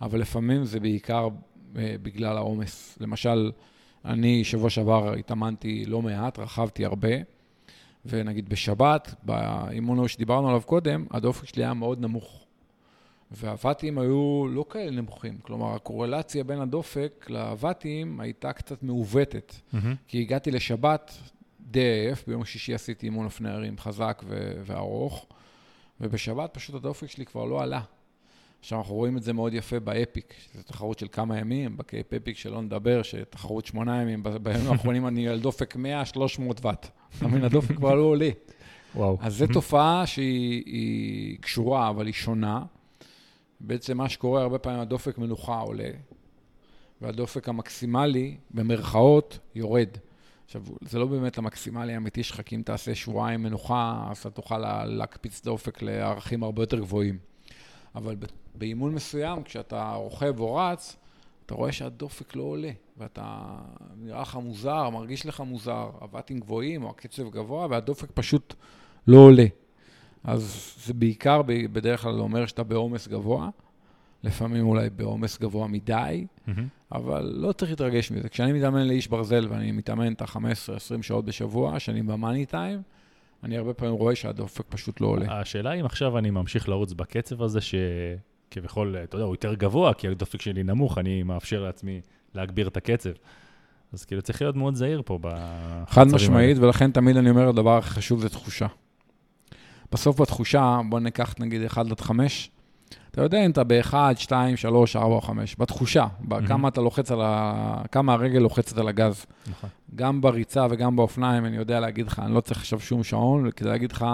אבל 0.00 0.20
לפעמים 0.20 0.64
זה 0.64 0.80
בעיקר 0.80 1.28
אה, 1.76 1.94
בגלל 2.02 2.36
העומס. 2.36 2.98
למשל, 3.00 3.52
אני 4.04 4.44
שבוע 4.44 4.70
שעבר 4.70 5.14
התאמנתי 5.14 5.84
לא 5.86 6.02
מעט, 6.02 6.38
רכבתי 6.38 6.84
הרבה, 6.84 7.08
ונגיד 8.06 8.48
בשבת, 8.48 9.14
באימון 9.22 10.08
שדיברנו 10.08 10.48
עליו 10.48 10.62
קודם, 10.66 11.06
הדופק 11.10 11.44
שלי 11.48 11.64
היה 11.64 11.74
מאוד 11.74 12.00
נמוך. 12.00 12.46
והוואטים 13.30 13.98
היו 13.98 14.46
לא 14.48 14.64
כאלה 14.70 14.90
נמוכים. 14.90 15.38
כלומר, 15.42 15.74
הקורלציה 15.74 16.44
בין 16.44 16.60
הדופק 16.60 17.26
לוואטים 17.30 18.20
הייתה 18.20 18.52
קצת 18.52 18.82
מעוותת. 18.82 19.54
כי 20.08 20.20
הגעתי 20.20 20.50
לשבת 20.50 21.12
די 21.60 21.80
עייף, 21.80 22.24
ביום 22.26 22.44
שישי 22.44 22.74
עשיתי 22.74 23.06
אימון 23.06 23.24
אופני 23.24 23.50
הרים 23.50 23.78
חזק 23.78 24.22
ו- 24.26 24.62
וארוך, 24.64 25.26
ובשבת 26.00 26.50
פשוט 26.54 26.74
הדופק 26.74 27.10
שלי 27.10 27.26
כבר 27.26 27.44
לא 27.44 27.62
עלה. 27.62 27.80
עכשיו, 28.60 28.78
אנחנו 28.78 28.94
רואים 28.94 29.16
את 29.16 29.22
זה 29.22 29.32
מאוד 29.32 29.54
יפה 29.54 29.80
ב 29.80 29.89
Epic, 29.89 30.34
שזו 30.52 30.62
תחרות 30.62 30.98
של 30.98 31.06
כמה 31.12 31.38
ימים, 31.38 31.76
ב 31.76 31.84
Cape 31.84 32.14
Epic 32.14 32.36
שלא 32.36 32.62
נדבר, 32.62 33.02
שתחרות 33.02 33.66
שמונה 33.66 34.02
ימים, 34.02 34.22
בימים 34.42 34.66
האחרונים 34.72 35.06
אני 35.06 35.28
על 35.28 35.40
דופק 35.40 35.76
100-300 35.76 35.78
ואט. 36.62 36.88
אתה 37.18 37.28
מבין, 37.28 37.44
הדופק 37.44 37.76
כבר 37.76 37.94
לא 37.94 38.02
עולה. 38.02 38.30
וואו. 38.94 39.18
אז 39.20 39.34
זו 39.36 39.46
תופעה 39.52 40.06
שהיא 40.06 40.62
היא 40.66 41.38
קשורה, 41.40 41.88
אבל 41.88 42.06
היא 42.06 42.14
שונה. 42.14 42.62
בעצם 43.60 43.96
מה 43.96 44.08
שקורה, 44.08 44.42
הרבה 44.42 44.58
פעמים 44.58 44.80
הדופק 44.80 45.18
מנוחה 45.18 45.58
עולה, 45.58 45.90
והדופק 47.00 47.48
המקסימלי, 47.48 48.36
במרכאות, 48.50 49.38
יורד. 49.54 49.88
עכשיו, 50.44 50.62
זה 50.80 50.98
לא 50.98 51.06
באמת 51.06 51.38
המקסימלי 51.38 51.94
האמיתי 51.94 52.22
שלך, 52.22 52.40
כי 52.44 52.56
אם 52.56 52.62
תעשה 52.62 52.94
שבועיים 52.94 53.42
מנוחה, 53.42 54.06
אז 54.10 54.18
אתה 54.18 54.30
תוכל 54.30 54.58
לה- 54.58 54.84
להקפיץ 54.84 55.44
דופק 55.44 55.82
לערכים 55.82 56.42
הרבה 56.42 56.62
יותר 56.62 56.78
גבוהים. 56.78 57.18
אבל 57.94 58.16
באימון 58.54 58.94
מסוים, 58.94 59.42
כשאתה 59.42 59.92
רוכב 59.92 60.40
או 60.40 60.54
רץ, 60.54 60.96
אתה 61.46 61.54
רואה 61.54 61.72
שהדופק 61.72 62.36
לא 62.36 62.42
עולה, 62.42 62.70
ואתה 62.96 63.58
נראה 63.96 64.22
לך 64.22 64.36
מוזר, 64.36 64.90
מרגיש 64.90 65.26
לך 65.26 65.40
מוזר, 65.40 65.90
הוואטים 66.00 66.40
גבוהים 66.40 66.84
או 66.84 66.90
הקצב 66.90 67.30
גבוה, 67.30 67.66
והדופק 67.70 68.08
פשוט 68.14 68.54
לא 69.06 69.18
עולה. 69.18 69.44
אז 70.24 70.74
זה 70.86 70.94
בעיקר 70.94 71.42
בדרך 71.46 72.02
כלל 72.02 72.20
אומר 72.20 72.46
שאתה 72.46 72.62
בעומס 72.62 73.08
גבוה, 73.08 73.48
לפעמים 74.24 74.66
אולי 74.66 74.90
בעומס 74.90 75.38
גבוה 75.40 75.68
מדי, 75.68 76.26
מהמם. 76.46 76.66
אבל 76.92 77.32
לא 77.36 77.52
צריך 77.52 77.70
להתרגש 77.70 78.10
מזה. 78.10 78.28
כשאני 78.28 78.52
מתאמן 78.52 78.86
לאיש 78.86 79.08
ברזל 79.08 79.46
ואני 79.50 79.72
מתאמן 79.72 80.12
את 80.12 80.22
ה-15-20 80.22 81.02
שעות 81.02 81.24
בשבוע, 81.24 81.78
שאני 81.78 82.02
במאני 82.02 82.46
טיים, 82.46 82.82
אני 83.44 83.56
הרבה 83.56 83.74
פעמים 83.74 83.94
רואה 83.94 84.14
שהדופק 84.14 84.64
פשוט 84.68 85.00
לא 85.00 85.06
עולה. 85.06 85.40
השאלה 85.40 85.72
אם 85.72 85.84
עכשיו 85.84 86.18
אני 86.18 86.30
ממשיך 86.30 86.68
לרוץ 86.68 86.92
בקצב 86.92 87.42
הזה, 87.42 87.58
שכביכול, 87.60 88.96
אתה 89.04 89.16
יודע, 89.16 89.24
הוא 89.24 89.34
יותר 89.34 89.54
גבוה, 89.54 89.94
כי 89.94 90.08
הדופק 90.08 90.40
שלי 90.40 90.62
נמוך, 90.62 90.98
אני 90.98 91.22
מאפשר 91.22 91.62
לעצמי 91.62 92.00
להגביר 92.34 92.68
את 92.68 92.76
הקצב. 92.76 93.10
אז 93.92 94.04
כאילו 94.04 94.22
צריך 94.22 94.42
להיות 94.42 94.56
מאוד 94.56 94.74
זהיר 94.74 95.02
פה 95.04 95.18
חד 95.86 96.06
משמעית, 96.06 96.58
ולכן 96.58 96.90
תמיד 96.90 97.16
אני 97.16 97.30
אומר, 97.30 97.48
הדבר 97.48 97.78
הכי 97.78 97.90
חשוב 97.90 98.20
זה 98.20 98.28
תחושה. 98.28 98.66
בסוף 99.92 100.20
בתחושה, 100.20 100.80
בוא 100.88 101.00
ניקח 101.00 101.34
נגיד 101.38 101.64
1 101.64 101.86
עד 101.90 102.00
5, 102.00 102.50
אתה 103.10 103.22
יודע 103.22 103.46
אם 103.46 103.50
אתה 103.50 103.64
ב-1, 103.64 103.94
2, 104.16 104.56
3, 104.56 104.96
4 104.96 105.14
או 105.14 105.20
5, 105.20 105.56
בתחושה, 105.58 106.06
בכמה 106.20 106.68
אתה 106.68 106.80
לוחץ 106.80 107.12
על 107.12 107.20
ה... 107.22 107.82
כמה 107.92 108.12
הרגל 108.12 108.38
לוחצת 108.38 108.78
על 108.78 108.88
הגז. 108.88 109.26
נכון. 109.50 109.70
גם 109.94 110.20
בריצה 110.20 110.66
וגם 110.70 110.96
באופניים, 110.96 111.46
אני 111.46 111.56
יודע 111.56 111.80
להגיד 111.80 112.06
לך, 112.06 112.18
אני 112.18 112.34
לא 112.34 112.40
צריך 112.40 112.60
עכשיו 112.60 112.80
שום 112.80 113.04
שעון, 113.04 113.50
כדי 113.50 113.68
להגיד 113.68 113.92
לך 113.92 114.06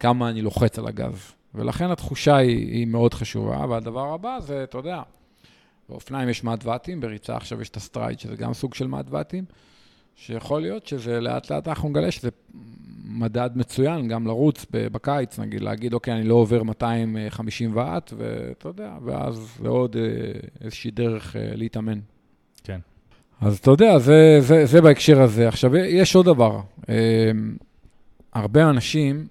כמה 0.00 0.30
אני 0.30 0.42
לוחץ 0.42 0.78
על 0.78 0.86
הגז. 0.86 1.32
ולכן 1.54 1.90
התחושה 1.90 2.36
היא, 2.36 2.72
היא 2.72 2.86
מאוד 2.86 3.14
חשובה, 3.14 3.66
והדבר 3.68 4.14
הבא 4.14 4.40
זה, 4.40 4.62
אתה 4.64 4.78
יודע, 4.78 5.02
באופניים 5.88 6.28
יש 6.28 6.44
מד 6.44 6.64
ואטים, 6.64 7.00
בריצה 7.00 7.36
עכשיו 7.36 7.62
יש 7.62 7.68
את 7.68 7.76
ה 7.76 7.82
Stryd, 7.82 8.20
שזה 8.20 8.36
גם 8.36 8.54
סוג 8.54 8.74
של 8.74 8.86
מד 8.86 9.06
ואטים, 9.10 9.44
שיכול 10.16 10.62
להיות 10.62 10.86
שזה 10.86 11.20
לאט 11.20 11.50
לאט 11.50 11.68
אנחנו 11.68 11.88
נגלה 11.88 12.10
שזה 12.10 12.28
מדד 13.04 13.50
מצוין, 13.54 14.08
גם 14.08 14.26
לרוץ 14.26 14.66
בקיץ, 14.70 15.38
נגיד, 15.38 15.60
להגיד, 15.60 15.94
אוקיי, 15.94 16.14
אני 16.14 16.24
לא 16.24 16.34
עובר 16.34 16.62
250 16.62 17.76
ואט, 17.76 18.12
ואתה 18.16 18.68
יודע, 18.68 18.92
ואז 19.04 19.58
זה 19.62 19.68
עוד 19.68 19.96
אה, 19.96 20.02
איזושהי 20.60 20.90
דרך 20.90 21.36
אה, 21.36 21.50
להתאמן. 21.54 21.98
כן. 22.64 22.80
אז 23.40 23.58
אתה 23.58 23.70
יודע, 23.70 23.98
זה, 23.98 24.38
זה, 24.40 24.66
זה 24.66 24.80
בהקשר 24.80 25.22
הזה. 25.22 25.48
עכשיו, 25.48 25.76
יש 25.76 26.14
עוד 26.14 26.26
דבר. 26.26 26.60
אה, 26.88 27.30
הרבה 28.32 28.70
אנשים 28.70 29.26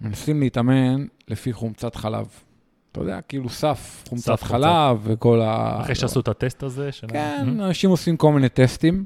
מנסים 0.00 0.40
להתאמן 0.40 1.06
לפי 1.28 1.52
חומצת 1.52 1.94
חלב. 1.94 2.26
אתה 2.92 3.00
יודע, 3.00 3.20
כאילו 3.20 3.48
סף 3.48 4.04
חומצת 4.08 4.24
סף 4.24 4.42
חלב 4.42 5.00
וכל 5.02 5.40
ה... 5.40 5.80
אחרי 5.80 5.94
שעשו 5.94 6.20
את 6.20 6.28
הטסט 6.28 6.62
הזה? 6.62 6.90
כן. 7.08 7.46
אנשים 7.48 7.90
עושים 7.90 8.16
כל 8.16 8.32
מיני 8.32 8.48
טסטים, 8.48 9.04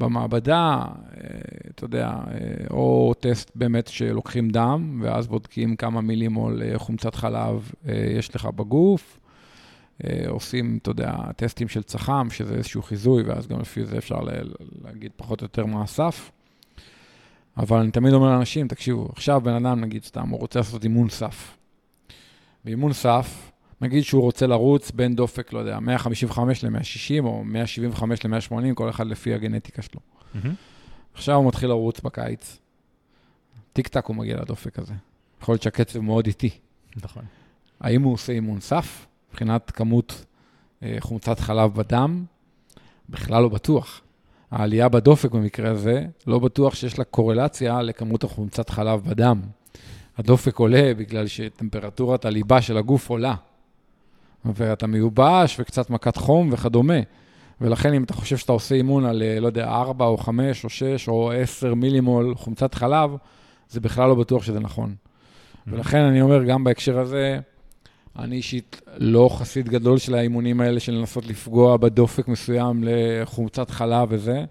במעבדה, 0.00 0.84
אה, 0.84 1.28
אתה 1.70 1.84
יודע, 1.84 2.08
אה, 2.08 2.66
או 2.70 3.14
טסט 3.20 3.50
באמת 3.54 3.86
שלוקחים 3.86 4.50
דם, 4.50 5.00
ואז 5.02 5.26
בודקים 5.26 5.76
כמה 5.76 6.00
מילימול 6.00 6.62
אה, 6.62 6.78
חומצת 6.78 7.14
חלב 7.14 7.72
יש 8.16 8.34
לך 8.34 8.46
בגוף. 8.46 9.16
עושים, 10.28 10.78
אתה 10.82 10.90
יודע, 10.90 11.14
טסטים 11.36 11.68
של 11.68 11.82
צח"ם, 11.82 12.28
שזה 12.30 12.54
איזשהו 12.54 12.82
חיזוי, 12.82 13.22
ואז 13.22 13.46
גם 13.46 13.60
לפי 13.60 13.84
זה 13.84 13.98
אפשר 13.98 14.20
להגיד 14.84 15.12
פחות 15.16 15.40
או 15.40 15.44
יותר 15.44 15.66
מה 15.66 15.82
הסף. 15.82 16.30
אבל 17.56 17.78
אני 17.78 17.90
תמיד 17.90 18.12
אומר 18.12 18.30
לאנשים, 18.30 18.68
תקשיבו, 18.68 19.08
עכשיו 19.12 19.40
בן 19.40 19.66
אדם, 19.66 19.80
נגיד 19.80 20.04
סתם, 20.04 20.28
הוא 20.28 20.40
רוצה 20.40 20.58
לעשות 20.58 20.84
אימון 20.84 21.08
סף. 21.08 21.56
באימון 22.64 22.92
סף, 22.92 23.49
נגיד 23.80 24.04
שהוא 24.04 24.22
רוצה 24.22 24.46
לרוץ 24.46 24.90
בין 24.90 25.14
דופק, 25.14 25.52
לא 25.52 25.58
יודע, 25.58 25.80
155 25.80 26.64
ל-160 26.64 27.24
או 27.24 27.44
175 27.44 28.26
ל-180, 28.26 28.74
כל 28.74 28.90
אחד 28.90 29.06
לפי 29.06 29.34
הגנטיקה 29.34 29.82
שלו. 29.82 30.00
Mm-hmm. 30.00 30.48
עכשיו 31.14 31.34
הוא 31.34 31.48
מתחיל 31.48 31.68
לרוץ 31.68 32.00
בקיץ, 32.00 32.58
טיק 33.72 33.88
טק 33.88 34.06
הוא 34.06 34.16
מגיע 34.16 34.36
לדופק 34.36 34.78
הזה. 34.78 34.94
יכול 35.42 35.52
להיות 35.52 35.62
שהקצב 35.62 36.00
מאוד 36.00 36.26
איטי. 36.26 36.50
נכון. 36.96 37.24
האם 37.80 38.02
הוא 38.02 38.12
עושה 38.12 38.32
אימון 38.32 38.60
סף, 38.60 39.06
מבחינת 39.30 39.70
כמות 39.70 40.24
אה, 40.82 40.96
חומצת 41.00 41.40
חלב 41.40 41.74
בדם? 41.74 42.24
בכלל 43.08 43.42
לא 43.42 43.48
בטוח. 43.48 44.00
העלייה 44.50 44.88
בדופק 44.88 45.30
במקרה 45.30 45.70
הזה, 45.70 46.06
לא 46.26 46.38
בטוח 46.38 46.74
שיש 46.74 46.98
לה 46.98 47.04
קורלציה 47.04 47.82
לכמות 47.82 48.24
החומצת 48.24 48.70
חלב 48.70 49.00
בדם. 49.04 49.40
הדופק 50.18 50.56
עולה 50.56 50.92
בגלל 50.96 51.26
שטמפרטורת 51.26 52.24
הליבה 52.24 52.62
של 52.62 52.76
הגוף 52.76 53.10
עולה. 53.10 53.34
ואתה 54.44 54.86
מיובש 54.86 55.56
וקצת 55.60 55.90
מכת 55.90 56.16
חום 56.16 56.48
וכדומה. 56.52 57.00
ולכן 57.60 57.94
אם 57.94 58.04
אתה 58.04 58.14
חושב 58.14 58.36
שאתה 58.36 58.52
עושה 58.52 58.74
אימון 58.74 59.04
על, 59.04 59.22
לא 59.40 59.46
יודע, 59.46 59.68
4 59.68 60.06
או 60.06 60.18
5 60.18 60.64
או 60.64 60.68
6 60.68 61.08
או 61.08 61.32
10 61.32 61.74
מילימול 61.74 62.34
חומצת 62.34 62.74
חלב, 62.74 63.10
זה 63.68 63.80
בכלל 63.80 64.08
לא 64.08 64.14
בטוח 64.14 64.42
שזה 64.42 64.60
נכון. 64.60 64.94
Mm-hmm. 64.94 65.60
ולכן 65.66 65.98
אני 65.98 66.22
אומר, 66.22 66.44
גם 66.44 66.64
בהקשר 66.64 66.98
הזה, 66.98 67.38
אני 68.18 68.36
אישית 68.36 68.80
לא 68.96 69.30
חסיד 69.32 69.68
גדול 69.68 69.98
של 69.98 70.14
האימונים 70.14 70.60
האלה 70.60 70.80
של 70.80 70.92
לנסות 70.92 71.26
לפגוע 71.26 71.76
בדופק 71.76 72.28
מסוים 72.28 72.84
לחומצת 72.86 73.70
חלב 73.70 74.08
וזה. 74.10 74.44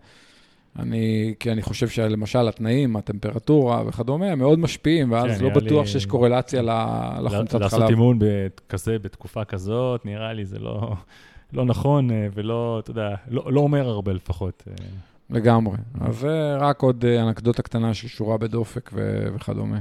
אני, 0.79 1.33
כי 1.39 1.51
אני 1.51 1.61
חושב 1.61 1.87
שלמשל 1.87 2.47
התנאים, 2.47 2.95
הטמפרטורה 2.95 3.83
וכדומה, 3.87 4.35
מאוד 4.35 4.59
משפיעים, 4.59 5.11
ואז 5.11 5.37
כן, 5.37 5.43
לא 5.43 5.49
בטוח 5.49 5.85
לי... 5.85 5.87
שיש 5.87 6.05
קורלציה 6.05 6.61
לחומצת 7.21 7.51
חלב. 7.51 7.61
לעשות 7.61 7.89
אימון 7.89 8.19
כזה, 8.69 8.99
בתקופה 8.99 9.45
כזאת, 9.45 10.05
נראה 10.05 10.33
לי 10.33 10.45
זה 10.45 10.59
לא, 10.59 10.93
לא 11.53 11.65
נכון, 11.65 12.11
אה, 12.11 12.27
ולא, 12.33 12.79
אתה 12.83 12.91
יודע, 12.91 13.15
לא, 13.29 13.53
לא 13.53 13.59
אומר 13.59 13.87
הרבה 13.87 14.13
לפחות. 14.13 14.63
אה. 14.67 14.85
לגמרי. 15.29 15.77
אז 16.01 16.19
זה 16.19 16.55
רק 16.59 16.81
עוד 16.81 17.05
אה, 17.05 17.23
אנקדוטה 17.23 17.61
קטנה 17.61 17.93
שקשורה 17.93 18.37
בדופק 18.37 18.89
וכדומה. 18.93 19.79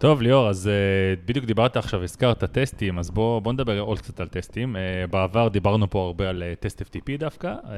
טוב, 0.00 0.22
ליאור, 0.22 0.48
אז 0.48 0.70
uh, 0.70 1.20
בדיוק 1.28 1.44
דיברת 1.44 1.76
עכשיו, 1.76 2.02
הזכרת 2.02 2.44
טסטים, 2.44 2.98
אז 2.98 3.10
בוא, 3.10 3.40
בוא 3.40 3.52
נדבר 3.52 3.80
עוד 3.80 3.98
קצת 3.98 4.20
על 4.20 4.28
טסטים. 4.28 4.76
Uh, 4.76 5.10
בעבר 5.10 5.48
דיברנו 5.48 5.90
פה 5.90 6.04
הרבה 6.04 6.28
על 6.28 6.42
uh, 6.42 6.60
טסט 6.60 6.82
FTP 6.82 7.18
דווקא. 7.18 7.54
Uh, 7.62 7.68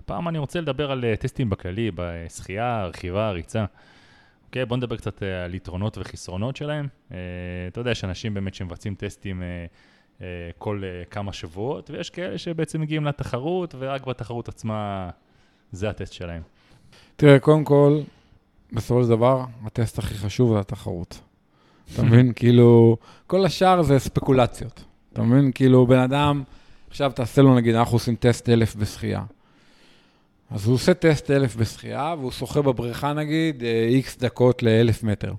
הפעם 0.00 0.28
אני 0.28 0.38
רוצה 0.38 0.60
לדבר 0.60 0.90
על 0.90 1.04
uh, 1.04 1.20
טסטים 1.20 1.50
בכללי, 1.50 1.90
בשחייה, 1.94 2.86
רכיבה, 2.86 3.30
ריצה. 3.30 3.64
אוקיי, 4.46 4.62
okay, 4.62 4.66
בוא 4.66 4.76
נדבר 4.76 4.96
קצת 4.96 5.22
uh, 5.22 5.24
על 5.44 5.54
יתרונות 5.54 5.98
וחסרונות 5.98 6.56
שלהם. 6.56 6.88
Uh, 7.08 7.12
אתה 7.68 7.80
יודע, 7.80 7.90
יש 7.90 8.04
אנשים 8.04 8.34
באמת 8.34 8.54
שמבצעים 8.54 8.94
טסטים 8.94 9.42
uh, 9.42 10.18
uh, 10.18 10.22
כל 10.58 10.82
uh, 10.82 11.10
כמה 11.10 11.32
שבועות, 11.32 11.90
ויש 11.90 12.10
כאלה 12.10 12.38
שבעצם 12.38 12.80
מגיעים 12.80 13.04
לתחרות, 13.04 13.74
ורק 13.78 14.06
בתחרות 14.06 14.48
עצמה 14.48 15.10
זה 15.72 15.90
הטסט 15.90 16.12
שלהם. 16.12 16.42
תראה, 17.16 17.38
קודם 17.38 17.64
כל, 17.64 18.00
בסופו 18.72 19.02
של 19.02 19.08
דבר, 19.08 19.44
הטסט 19.64 19.98
הכי 19.98 20.14
חשוב 20.14 20.52
זה 20.52 20.60
התחרות. 20.60 21.20
אתה 21.94 22.02
מבין? 22.02 22.32
כאילו, 22.36 22.96
כל 23.26 23.44
השאר 23.44 23.82
זה 23.82 23.98
ספקולציות. 23.98 24.84
אתה 25.12 25.22
מבין? 25.22 25.52
כאילו, 25.54 25.86
בן 25.86 25.98
אדם, 25.98 26.42
עכשיו 26.88 27.12
תעשה 27.14 27.42
לו, 27.42 27.54
נגיד, 27.54 27.74
אנחנו 27.74 27.96
עושים 27.96 28.16
טסט 28.16 28.48
אלף 28.48 28.76
בשחייה. 28.76 29.22
אז 30.50 30.66
הוא 30.66 30.74
עושה 30.74 30.94
טסט 30.94 31.30
אלף 31.30 31.56
בשחייה, 31.56 32.14
והוא 32.18 32.30
שוחה 32.30 32.62
בבריכה, 32.62 33.12
נגיד, 33.12 33.62
איקס 33.88 34.14
אה, 34.14 34.28
דקות 34.28 34.62
לאלף 34.62 35.02
מטר. 35.02 35.32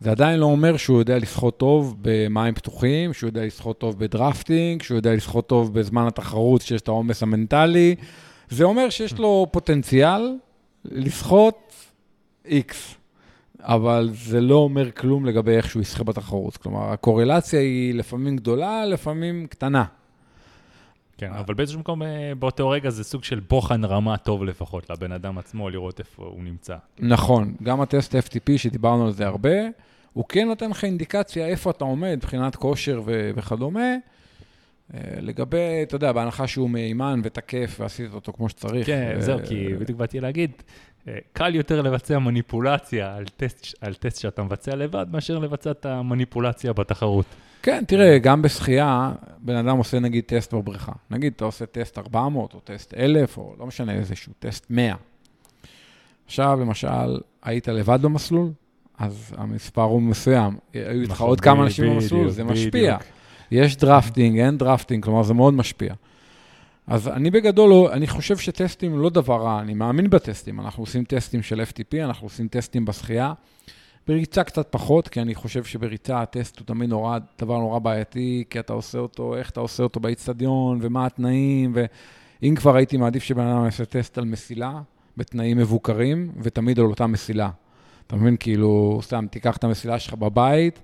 זה 0.00 0.10
עדיין 0.10 0.40
לא 0.40 0.46
אומר 0.46 0.76
שהוא 0.76 0.98
יודע 0.98 1.18
לשחות 1.18 1.58
טוב 1.58 1.96
במים 2.02 2.54
פתוחים, 2.54 3.12
שהוא 3.12 3.28
יודע 3.28 3.44
לשחות 3.44 3.78
טוב 3.78 3.98
בדרפטינג, 3.98 4.82
שהוא 4.82 4.96
יודע 4.96 5.14
לשחות 5.14 5.46
טוב 5.46 5.74
בזמן 5.74 6.06
התחרות 6.06 6.62
שיש 6.62 6.80
את 6.80 6.88
העומס 6.88 7.22
המנטלי. 7.22 7.94
זה 8.50 8.64
אומר 8.64 8.90
שיש 8.90 9.18
לו 9.18 9.46
פוטנציאל 9.50 10.36
לשחות 10.84 11.69
X, 12.46 12.74
אבל 13.60 14.10
זה 14.12 14.40
לא 14.40 14.54
אומר 14.54 14.90
כלום 14.90 15.26
לגבי 15.26 15.56
איך 15.56 15.70
שהוא 15.70 15.82
ישחה 15.82 16.04
בתחרות. 16.04 16.56
כלומר, 16.56 16.92
הקורלציה 16.92 17.60
היא 17.60 17.94
לפעמים 17.94 18.36
גדולה, 18.36 18.86
לפעמים 18.86 19.46
קטנה. 19.46 19.84
כן, 21.18 21.32
אבל 21.32 21.54
באיזשהו 21.54 21.80
מקום, 21.80 22.02
אה, 22.02 22.32
באותו 22.38 22.68
רגע 22.68 22.90
זה 22.90 23.04
סוג 23.04 23.24
של 23.24 23.40
בוחן 23.40 23.84
רמה 23.84 24.16
טוב 24.16 24.44
לפחות 24.44 24.90
לבן 24.90 25.12
אדם 25.12 25.38
עצמו, 25.38 25.70
לראות 25.70 25.98
איפה 25.98 26.24
הוא 26.24 26.44
נמצא. 26.44 26.76
נכון, 26.98 27.54
גם 27.62 27.80
הטסט 27.80 28.14
FTP, 28.14 28.52
שדיברנו 28.56 29.06
על 29.06 29.12
זה 29.12 29.26
הרבה, 29.26 29.58
הוא 30.12 30.24
כן 30.28 30.48
נותן 30.48 30.70
לך 30.70 30.84
אינדיקציה 30.84 31.46
איפה 31.46 31.70
אתה 31.70 31.84
עומד 31.84 32.14
מבחינת 32.16 32.56
כושר 32.56 33.02
ו- 33.04 33.30
וכדומה. 33.34 33.94
אה, 34.94 35.00
לגבי, 35.20 35.82
אתה 35.82 35.96
יודע, 35.96 36.12
בהנחה 36.12 36.46
שהוא 36.46 36.70
מהימן 36.70 37.20
ותקף 37.24 37.76
ועשית 37.80 38.14
אותו 38.14 38.32
כמו 38.32 38.48
שצריך. 38.48 38.86
כן, 38.86 39.14
ו... 39.18 39.22
זהו, 39.22 39.38
כי 39.48 39.74
בדיוק 39.78 39.98
באתי 39.98 40.20
להגיד, 40.20 40.50
אה, 40.50 40.62
קל 41.32 41.54
יותר 41.54 41.82
לבצע 41.82 42.18
מניפולציה 42.18 43.16
על 43.16 43.24
טסט, 43.36 43.74
על 43.80 43.94
טסט 43.94 44.20
שאתה 44.20 44.42
מבצע 44.42 44.76
לבד, 44.76 45.06
מאשר 45.12 45.38
לבצע 45.38 45.70
את 45.70 45.86
המניפולציה 45.86 46.72
בתחרות. 46.72 47.26
כן, 47.62 47.84
תראה, 47.86 48.18
גם 48.18 48.42
בשחייה, 48.42 49.12
בן 49.38 49.56
אדם 49.56 49.76
עושה 49.76 49.98
נגיד 49.98 50.24
טסט 50.26 50.54
בבריכה. 50.54 50.92
נגיד, 51.10 51.32
אתה 51.36 51.44
עושה 51.44 51.66
טסט 51.66 51.98
400 51.98 52.54
או 52.54 52.60
טסט 52.60 52.94
1,000, 52.94 53.38
או 53.38 53.54
לא 53.58 53.66
משנה 53.66 53.92
איזשהו 53.92 54.32
טסט 54.38 54.66
100. 54.70 54.94
עכשיו, 56.26 56.58
למשל, 56.60 57.20
היית 57.42 57.68
לבד 57.68 58.02
במסלול, 58.02 58.48
אז 58.98 59.34
המספר 59.36 59.82
הוא 59.82 60.02
מסוים. 60.02 60.56
היו 60.72 61.00
איתך 61.00 61.12
נכון, 61.12 61.28
עוד 61.28 61.40
כמה 61.40 61.64
אנשים 61.64 61.94
במסלול, 61.94 62.30
זה 62.30 62.44
משפיע. 62.44 62.96
יש 63.50 63.76
drafting, 63.76 64.38
אין 64.38 64.58
drafting, 64.58 65.04
כלומר, 65.04 65.22
זה 65.22 65.34
מאוד 65.34 65.54
משפיע. 65.54 65.94
אז 66.90 67.08
אני 67.08 67.30
בגדול, 67.30 67.72
אני 67.92 68.06
חושב 68.06 68.36
שטסטים 68.36 68.98
לא 68.98 69.10
דבר 69.10 69.42
רע, 69.42 69.60
אני 69.60 69.74
מאמין 69.74 70.10
בטסטים. 70.10 70.60
אנחנו 70.60 70.82
עושים 70.82 71.04
טסטים 71.04 71.42
של 71.42 71.60
FTP, 71.60 72.04
אנחנו 72.04 72.26
עושים 72.26 72.48
טסטים 72.48 72.84
בשחייה. 72.84 73.32
בריצה 74.06 74.44
קצת 74.44 74.66
פחות, 74.70 75.08
כי 75.08 75.20
אני 75.20 75.34
חושב 75.34 75.64
שבריצה 75.64 76.22
הטסט 76.22 76.58
הוא 76.58 76.66
תמיד 76.66 76.90
נורא, 76.90 77.18
דבר 77.40 77.58
נורא 77.58 77.78
בעייתי, 77.78 78.44
כי 78.50 78.60
אתה 78.60 78.72
עושה 78.72 78.98
אותו, 78.98 79.36
איך 79.36 79.50
אתה 79.50 79.60
עושה 79.60 79.82
אותו 79.82 80.00
באיצטדיון, 80.00 80.78
ומה 80.82 81.06
התנאים, 81.06 81.74
ואם 82.42 82.54
כבר 82.54 82.76
הייתי 82.76 82.96
מעדיף 82.96 83.22
שבן 83.22 83.46
אדם 83.46 83.64
יעשה 83.64 83.84
טסט 83.84 84.18
על 84.18 84.24
מסילה, 84.24 84.80
בתנאים 85.16 85.58
מבוקרים, 85.58 86.32
ותמיד 86.42 86.78
על 86.78 86.86
אותה 86.86 87.06
מסילה. 87.06 87.50
אתה 88.06 88.16
מבין? 88.16 88.36
כאילו, 88.40 89.00
סתם, 89.02 89.26
תיקח 89.30 89.56
את 89.56 89.64
המסילה 89.64 89.98
שלך 89.98 90.14
בבית, 90.14 90.80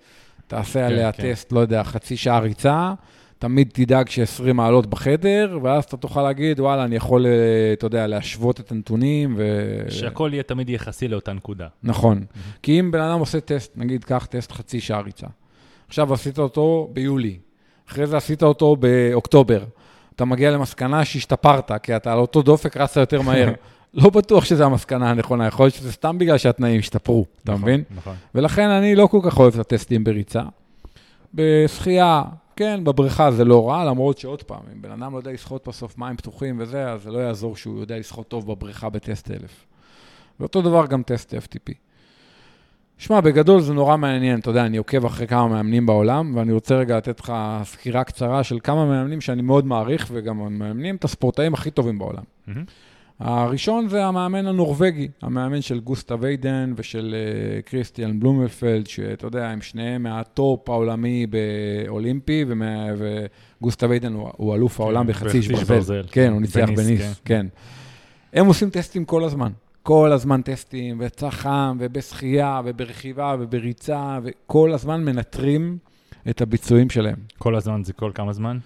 תעשה 0.47 0.81
כן, 0.81 0.85
עליה 0.85 1.13
כן. 1.13 1.33
טסט, 1.33 1.53
לא 1.53 1.61
יודע, 1.61 1.85
חצי 1.85 2.17
שעה 2.17 2.39
ריצה, 2.39 2.95
תמיד 3.39 3.71
תדאג 3.73 4.09
ש-20 4.09 4.53
מעלות 4.53 4.87
בחדר, 4.87 5.59
ואז 5.63 5.85
אתה 5.85 5.97
תוכל 5.97 6.23
להגיד, 6.23 6.61
וואלה, 6.61 6.85
אני 6.85 6.97
יכול, 6.97 7.27
אה, 7.27 7.33
אתה 7.73 7.87
יודע, 7.87 8.07
להשוות 8.07 8.61
את 8.61 8.73
הנתונים. 8.73 9.35
ו... 9.39 9.81
שהכל 9.89 10.31
יהיה 10.33 10.43
תמיד 10.43 10.71
יחסי 10.71 11.09
לאותה 11.09 11.33
נקודה. 11.33 11.67
נכון. 11.83 12.19
Mm-hmm. 12.19 12.59
כי 12.63 12.81
אם 12.81 12.91
בן 12.91 13.01
אדם 13.01 13.19
עושה 13.19 13.41
טסט, 13.41 13.73
נגיד, 13.77 14.05
קח 14.05 14.27
טסט 14.31 14.53
חצי 14.53 14.81
שעה 14.81 15.01
ריצה. 15.01 15.27
עכשיו 15.89 16.15
עשית 16.15 16.39
אותו 16.39 16.91
ביולי, 16.93 17.39
אחרי 17.89 18.07
זה 18.07 18.17
עשית 18.17 18.43
אותו 18.43 18.77
באוקטובר. 18.77 19.65
אתה 20.17 20.25
מגיע 20.25 20.51
למסקנה 20.51 21.05
שהשתפרת, 21.05 21.71
כי 21.83 21.97
אתה 21.97 22.13
על 22.13 22.19
אותו 22.19 22.43
דופק 22.43 22.77
רצת 22.77 22.97
יותר 22.97 23.23
מהר. 23.23 23.53
לא 23.95 24.11
בטוח 24.11 24.45
שזו 24.45 24.65
המסקנה 24.65 25.11
הנכונה, 25.11 25.47
יכול 25.47 25.67
להיות 25.67 25.75
שזה 25.75 25.93
סתם 25.93 26.19
בגלל 26.19 26.39
שהתנאים 26.39 26.79
השתפרו, 26.79 27.25
אתה 27.45 27.53
נכון, 27.53 27.63
מבין? 27.63 27.83
נכון. 27.97 28.15
ולכן 28.35 28.69
אני 28.69 28.95
לא 28.95 29.07
כל 29.07 29.21
כך 29.23 29.39
אוהב 29.39 29.55
את 29.55 29.61
הטסטים 29.61 30.05
בריצה. 30.05 30.43
בשחייה, 31.35 32.23
כן, 32.57 32.85
בבריכה 32.85 33.31
זה 33.31 33.45
לא 33.45 33.69
רע, 33.69 33.85
למרות 33.85 34.19
שעוד 34.19 34.43
פעם, 34.43 34.63
אם 34.73 34.83
בן 34.83 34.91
אדם 34.91 35.13
לא 35.13 35.19
יודע 35.19 35.33
לשחות 35.33 35.69
בסוף 35.69 35.99
מים 35.99 36.17
פתוחים 36.17 36.57
וזה, 36.61 36.91
אז 36.91 37.03
זה 37.03 37.11
לא 37.11 37.19
יעזור 37.19 37.57
שהוא 37.57 37.81
יודע 37.81 37.99
לשחות 37.99 38.29
טוב 38.29 38.47
בבריכה 38.47 38.89
בטסט 38.89 39.31
1000. 39.31 39.67
ואותו 40.41 40.63
דבר 40.63 40.87
גם 40.87 41.03
טסט 41.03 41.35
FTP. 41.35 41.73
שמע, 42.99 43.21
בגדול 43.21 43.61
זה 43.61 43.75
נורא 43.75 43.97
מעניין, 43.97 44.41
אתה 44.41 44.51
יודע, 44.51 44.67
אני 44.67 44.77
עוקב 44.77 45.05
אחרי 45.05 45.27
כמה 45.27 45.49
מאמנים 45.49 45.87
בעולם, 45.87 46.37
ואני 46.37 46.53
רוצה 46.53 46.75
רגע 46.75 46.97
לתת 46.97 47.21
לך 47.21 47.33
סקירה 47.65 48.05
קצרה 48.05 48.45
של 48.45 48.59
כמה 48.63 48.87
מאמנים 48.87 49.21
שאני 49.21 49.43
מאוד 49.43 49.67
מעריך, 49.67 50.09
וגם 50.13 50.59
מאמנים 50.59 50.97
את 50.97 51.05
הספורטאים 51.05 51.55
הכי 51.55 51.71
טובים 51.71 51.99
בעולם. 51.99 52.23
Mm-hmm. 52.23 52.53
הראשון 53.21 53.89
זה 53.89 54.05
המאמן 54.05 54.47
הנורבגי, 54.47 55.09
המאמן 55.23 55.63
של 55.63 55.81
גוסטב 55.81 56.15
אידן 56.21 56.73
ושל 56.77 57.15
אה, 57.15 57.71
קריסטיאן 57.71 58.21
בלומנפלד, 58.21 58.87
שאתה 58.87 59.27
יודע, 59.27 59.49
הם 59.49 59.61
שניהם 59.61 60.03
מהטופ 60.03 60.69
העולמי 60.69 61.27
באולימפי, 61.27 62.45
וגוסטה 62.99 63.87
ויידן 63.87 64.13
הוא, 64.13 64.31
הוא 64.37 64.55
אלוף 64.55 64.81
העולם 64.81 65.05
כן, 65.05 65.13
בחצי 65.13 65.39
איש. 65.39 65.49
ברזל. 65.49 66.03
כן, 66.11 66.33
הוא 66.33 66.41
ניצח 66.41 66.67
בניס, 66.67 66.79
בניס, 66.81 67.21
כן. 67.25 67.47
כן. 68.33 68.41
הם 68.41 68.47
עושים 68.47 68.71
טסטים 68.71 69.05
כל 69.05 69.25
הזמן. 69.25 69.53
כל 69.83 70.13
הזמן 70.13 70.43
טסטים, 70.43 70.97
וצח"ם, 71.01 71.77
ובשחייה, 71.81 72.61
וברכיבה, 72.65 73.37
ובריצה, 73.41 74.19
וכל 74.23 74.73
הזמן 74.73 75.05
מנטרים 75.05 75.79
את 76.31 76.41
הביצועים 76.41 76.91
שלהם, 76.91 77.17
כל 77.39 77.55
הזמן 77.57 77.85
זה 77.85 77.93
כל 77.93 78.11
כמה 78.15 78.33
זמן? 78.33 78.59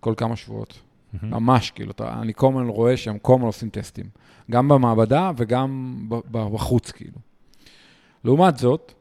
כל 0.00 0.14
כמה 0.16 0.36
שבועות. 0.36 0.85
מהמם. 1.22 1.34
ממש, 1.34 1.70
כאילו, 1.70 1.90
אתה, 1.90 2.20
אני 2.22 2.34
כל 2.34 2.48
הזמן 2.48 2.68
רואה 2.68 2.96
שהם 2.96 3.18
כל 3.18 3.34
הזמן 3.34 3.46
עושים 3.46 3.68
טסטים. 3.68 4.06
גם 4.50 4.68
במעבדה 4.68 5.30
וגם 5.36 5.96
בחוץ, 6.30 6.90
כאילו. 6.90 7.18
לעומת 8.24 8.58
זאת, 8.58 8.92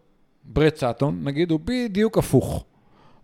ברד 0.43 0.75
סאטון, 0.75 1.23
נגיד, 1.23 1.51
הוא 1.51 1.59
בדיוק 1.65 2.17
הפוך. 2.17 2.65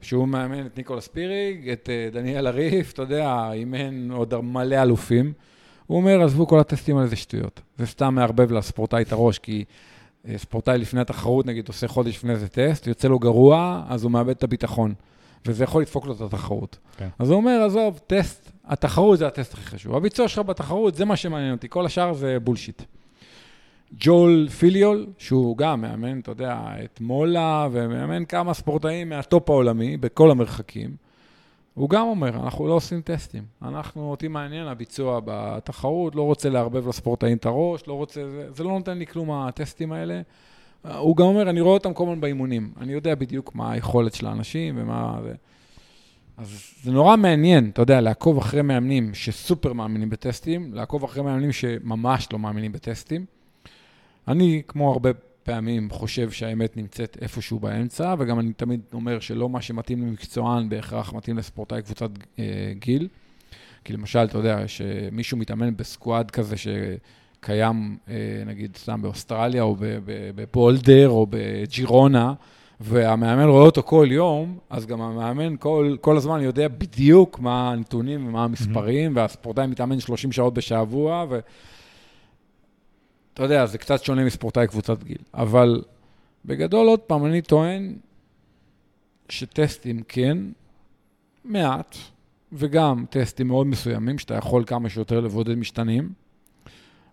שהוא 0.02 0.28
מאמן 0.28 0.66
את 0.66 0.78
ניקולה 0.78 1.08
ספיריג, 1.08 1.70
את 1.70 1.90
אה, 1.90 2.10
דניאלה 2.12 2.48
ריף, 2.48 2.94
אתה 2.94 3.02
יודע, 3.02 3.52
אימן 3.54 4.12
עוד 4.12 4.42
מלא 4.42 4.82
אלופים. 4.82 5.34
הוא 5.88 5.98
אומר, 5.98 6.22
עזבו 6.24 6.48
כל 6.48 6.60
הטסטים 6.60 6.98
האלה, 6.98 7.08
זה 7.08 7.16
שטויות. 7.16 7.62
זה 7.78 7.86
סתם 7.86 8.16
מערבב 8.16 8.52
לספורטאי 8.52 9.02
את 9.02 9.12
הראש, 9.12 9.40
כי 9.40 9.64
אה, 10.28 10.38
ספורטאי 10.38 10.78
לפני 10.78 11.02
התחרות, 11.02 11.46
נגיד, 11.46 11.68
עושה 11.68 11.88
חודש 11.88 12.16
לפני 12.16 12.32
איזה 12.32 12.48
טסט, 12.48 12.88
יוצא 12.88 13.08
לו 13.08 13.20
גרוע, 13.20 13.84
אז 13.88 14.04
הוא 14.04 14.12
מאבד 14.12 14.30
את 14.30 14.44
הביטחון. 14.44 14.94
וזה 15.46 15.64
יכול 15.64 15.82
לדפוק 15.82 16.06
לו 16.06 16.14
את 16.14 16.22
התחרות. 16.22 16.78
כן. 16.98 17.08
אז 17.20 17.30
הוא 17.30 17.38
אומר, 17.38 17.64
עזוב, 17.66 18.00
טסט, 18.08 18.51
התחרות 18.66 19.20
זה 19.20 19.28
הטסט 19.28 19.54
הכי 19.54 19.66
חשוב. 19.66 19.96
הביצוע 19.96 20.28
שלך 20.28 20.40
בתחרות, 20.40 20.96
זה 20.96 21.06
מה 21.06 21.16
שמעניין 21.16 21.52
אותי, 21.52 21.68
כל 21.70 21.86
השאר 21.86 22.14
זה 22.14 22.38
bullshit. 22.40 22.82
ג'ול 24.00 24.48
פיליול, 24.50 25.08
שהוא 25.18 25.58
גם 25.58 25.82
מאמן, 25.82 26.20
אתה 26.20 26.32
יודע, 26.32 26.60
את 26.84 27.02
מולה, 27.02 27.68
ומאמן 27.72 28.26
כמה 28.26 28.54
ספורטאים 28.54 29.10
מהטופ 29.10 29.50
העולמי, 29.50 29.98
בכל 29.98 30.32
המרחקים. 30.32 30.96
הוא 31.74 31.90
גם 31.90 32.08
אומר, 32.08 32.30
אנחנו 32.30 32.68
לא 32.68 32.74
עושים 32.74 33.02
טסטים. 33.02 33.44
אנחנו, 33.62 34.12
אותי 34.12 34.28
מעניין 34.28 34.68
הביצוע 34.68 35.20
בתחרות, 35.26 36.16
לא 36.16 36.22
רוצה 36.22 36.50
לערבב 36.50 36.88
לספורטאים 36.88 37.38
את 37.38 37.46
הראש, 37.46 37.88
לא 37.88 37.94
רוצה, 37.94 38.30
זה, 38.30 38.48
זה 38.54 38.64
לא 38.64 38.70
נותן 38.70 38.98
לי 38.98 39.08
כלום 39.08 39.32
הטסטים 39.32 39.92
האלה. 39.92 40.22
הוא 40.98 41.18
גם 41.18 41.26
אומר, 41.26 41.50
אני 41.50 41.62
רואה 41.62 41.74
אותם 41.74 41.94
כל 41.94 42.04
הזמן 42.04 42.22
באימונים. 42.22 42.74
אני 42.82 42.94
יודע 42.94 43.16
בדיוק 43.16 43.56
מה 43.56 43.72
היכולת 43.72 44.14
של 44.14 44.28
האנשים 44.28 44.76
ומה... 44.78 45.20
זה. 45.24 45.34
אז 46.42 46.74
זה 46.84 46.92
נורא 46.92 47.16
מעניין, 47.16 47.70
אתה 47.74 47.82
יודע, 47.82 48.02
לעקוב 48.02 48.38
אחרי 48.38 48.62
מאמנים 48.62 49.14
שסופר 49.14 49.74
מאמינים 49.74 50.10
בטסטים, 50.10 50.74
לעקוב 50.74 51.04
אחרי 51.04 51.24
מאמנים 51.24 51.52
שממש 51.52 52.28
לא 52.34 52.40
מאמינים 52.40 52.72
בטסטים. 52.72 53.26
אני, 54.28 54.62
כמו 54.68 54.92
הרבה 54.92 55.10
פעמים, 55.44 55.90
חושב 55.90 56.32
שהאמת 56.32 56.78
נמצאת 56.78 57.18
איפשהו 57.22 57.60
באמצע, 57.60 58.16
וגם 58.20 58.40
אני 58.40 58.54
תמיד 58.54 58.82
אומר 58.94 59.20
שלא 59.20 59.50
מה 59.50 59.62
שמתאים 59.62 60.02
למקצוען 60.02 60.70
בהכרח 60.70 61.14
מתאים 61.14 61.38
לספורטאי 61.38 61.82
קבוצת 61.82 62.10
אה, 62.40 62.74
גיל. 62.80 63.08
כי 63.84 63.94
למשל, 63.94 64.20
אתה 64.20 64.38
יודע, 64.38 64.68
שמישהו 64.68 65.38
מתאמן 65.38 65.78
בסקואד 65.78 66.32
כזה 66.32 66.56
שקיים, 66.58 67.98
אה, 68.10 68.44
נגיד, 68.46 68.78
סתם 68.78 69.02
באוסטרליה, 69.02 69.64
או 69.64 69.76
בבולדר, 70.36 71.10
או 71.10 71.28
בג'ירונה, 71.30 72.34
והמאמן 72.84 73.48
רואה 73.50 73.66
אותו 73.66 73.84
כל 73.84 74.08
יום, 74.12 74.58
אז 74.70 74.86
גם 74.86 75.02
המאמן 75.02 75.56
כל, 75.60 75.96
כל 76.02 76.18
הזמן 76.18 76.42
יודע 76.42 76.68
בדיוק 76.68 77.40
מה 77.40 77.72
הנתונים 77.72 78.28
ומה 78.28 78.44
המספרים, 78.44 79.16
והספורטאי 79.16 79.68
מתאמן 79.68 80.00
30 80.00 80.32
שעות 80.32 80.54
בשבוע, 80.54 81.26
ו... 81.30 81.40
אתה 83.34 83.44
יודע, 83.44 83.66
זה 83.66 83.78
קצת 83.78 84.04
שונה 84.04 84.26
מספורטאי 84.26 84.68
קבוצת 84.68 85.04
גיל. 85.04 85.18
אבל 85.34 85.84
בגדול, 86.46 86.88
עוד 86.88 87.00
פעם, 87.00 87.26
אני 87.26 87.42
טוען 87.42 87.96
שטסטים 89.30 90.04
כן, 90.08 90.38
מעט, 91.46 91.96
וגם 92.54 93.06
טסטים 93.10 93.48
מאוד 93.48 93.68
מסוימים, 93.68 94.20
שאתה 94.20 94.36
יכול 94.36 94.64
כמה 94.68 94.90
שיותר 94.90 95.20
לבודד 95.20 95.56
משתנים, 95.56 96.10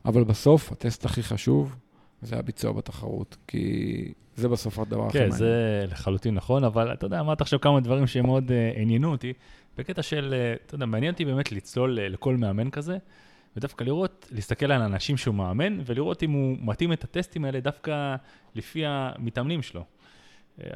אבל 0.05 0.25
בסוף, 0.25 0.73
הטסט 0.73 1.05
הכי 1.05 1.23
חשוב 1.23 1.77
זה 2.23 2.37
הביצוע 2.37 2.73
בתחרות, 2.73 3.37
כי 3.47 4.13
זה 4.37 4.49
בסוף 4.49 4.79
הדבר 4.79 5.07
הכי 5.07 5.13
כן, 5.13 5.19
מעניין. 5.19 5.39
זה 5.39 5.85
לחלוטין 5.91 6.35
נכון, 6.35 6.65
אבל 6.65 6.93
אתה 6.93 7.07
יודע, 7.07 7.21
אמרת 7.21 7.41
עכשיו 7.41 7.61
כמה 7.61 7.81
דברים 7.81 8.07
שמאוד 8.07 8.49
uh, 8.49 8.79
עניינו 8.79 9.11
אותי. 9.11 9.33
בקטע 9.79 10.03
של, 10.03 10.35
uh, 10.35 10.67
אתה 10.67 10.75
יודע, 10.75 10.87
מעניין 10.87 11.13
אותי 11.13 11.25
באמת 11.25 11.53
לצלול 11.53 11.99
uh, 11.99 12.01
לכל 12.01 12.37
מאמן 12.37 12.71
כזה, 12.71 12.99
ודווקא 13.57 13.85
לראות, 13.85 14.29
להסתכל 14.33 14.73
על 14.73 14.83
האנשים 14.83 15.17
שהוא 15.17 15.35
מאמן, 15.35 15.79
ולראות 15.87 16.23
אם 16.23 16.31
הוא 16.31 16.57
מתאים 16.61 16.93
את 16.93 17.05
הטסטים 17.05 17.45
האלה 17.45 17.61
דווקא 17.61 18.17
לפי 18.55 18.87
המתאמנים 18.87 19.63
שלו. 19.63 19.85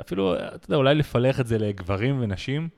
אפילו, 0.00 0.36
אתה 0.36 0.66
יודע, 0.66 0.76
אולי 0.76 0.94
לפלח 0.94 1.40
את 1.40 1.46
זה 1.46 1.58
לגברים 1.58 2.20
ונשים. 2.20 2.68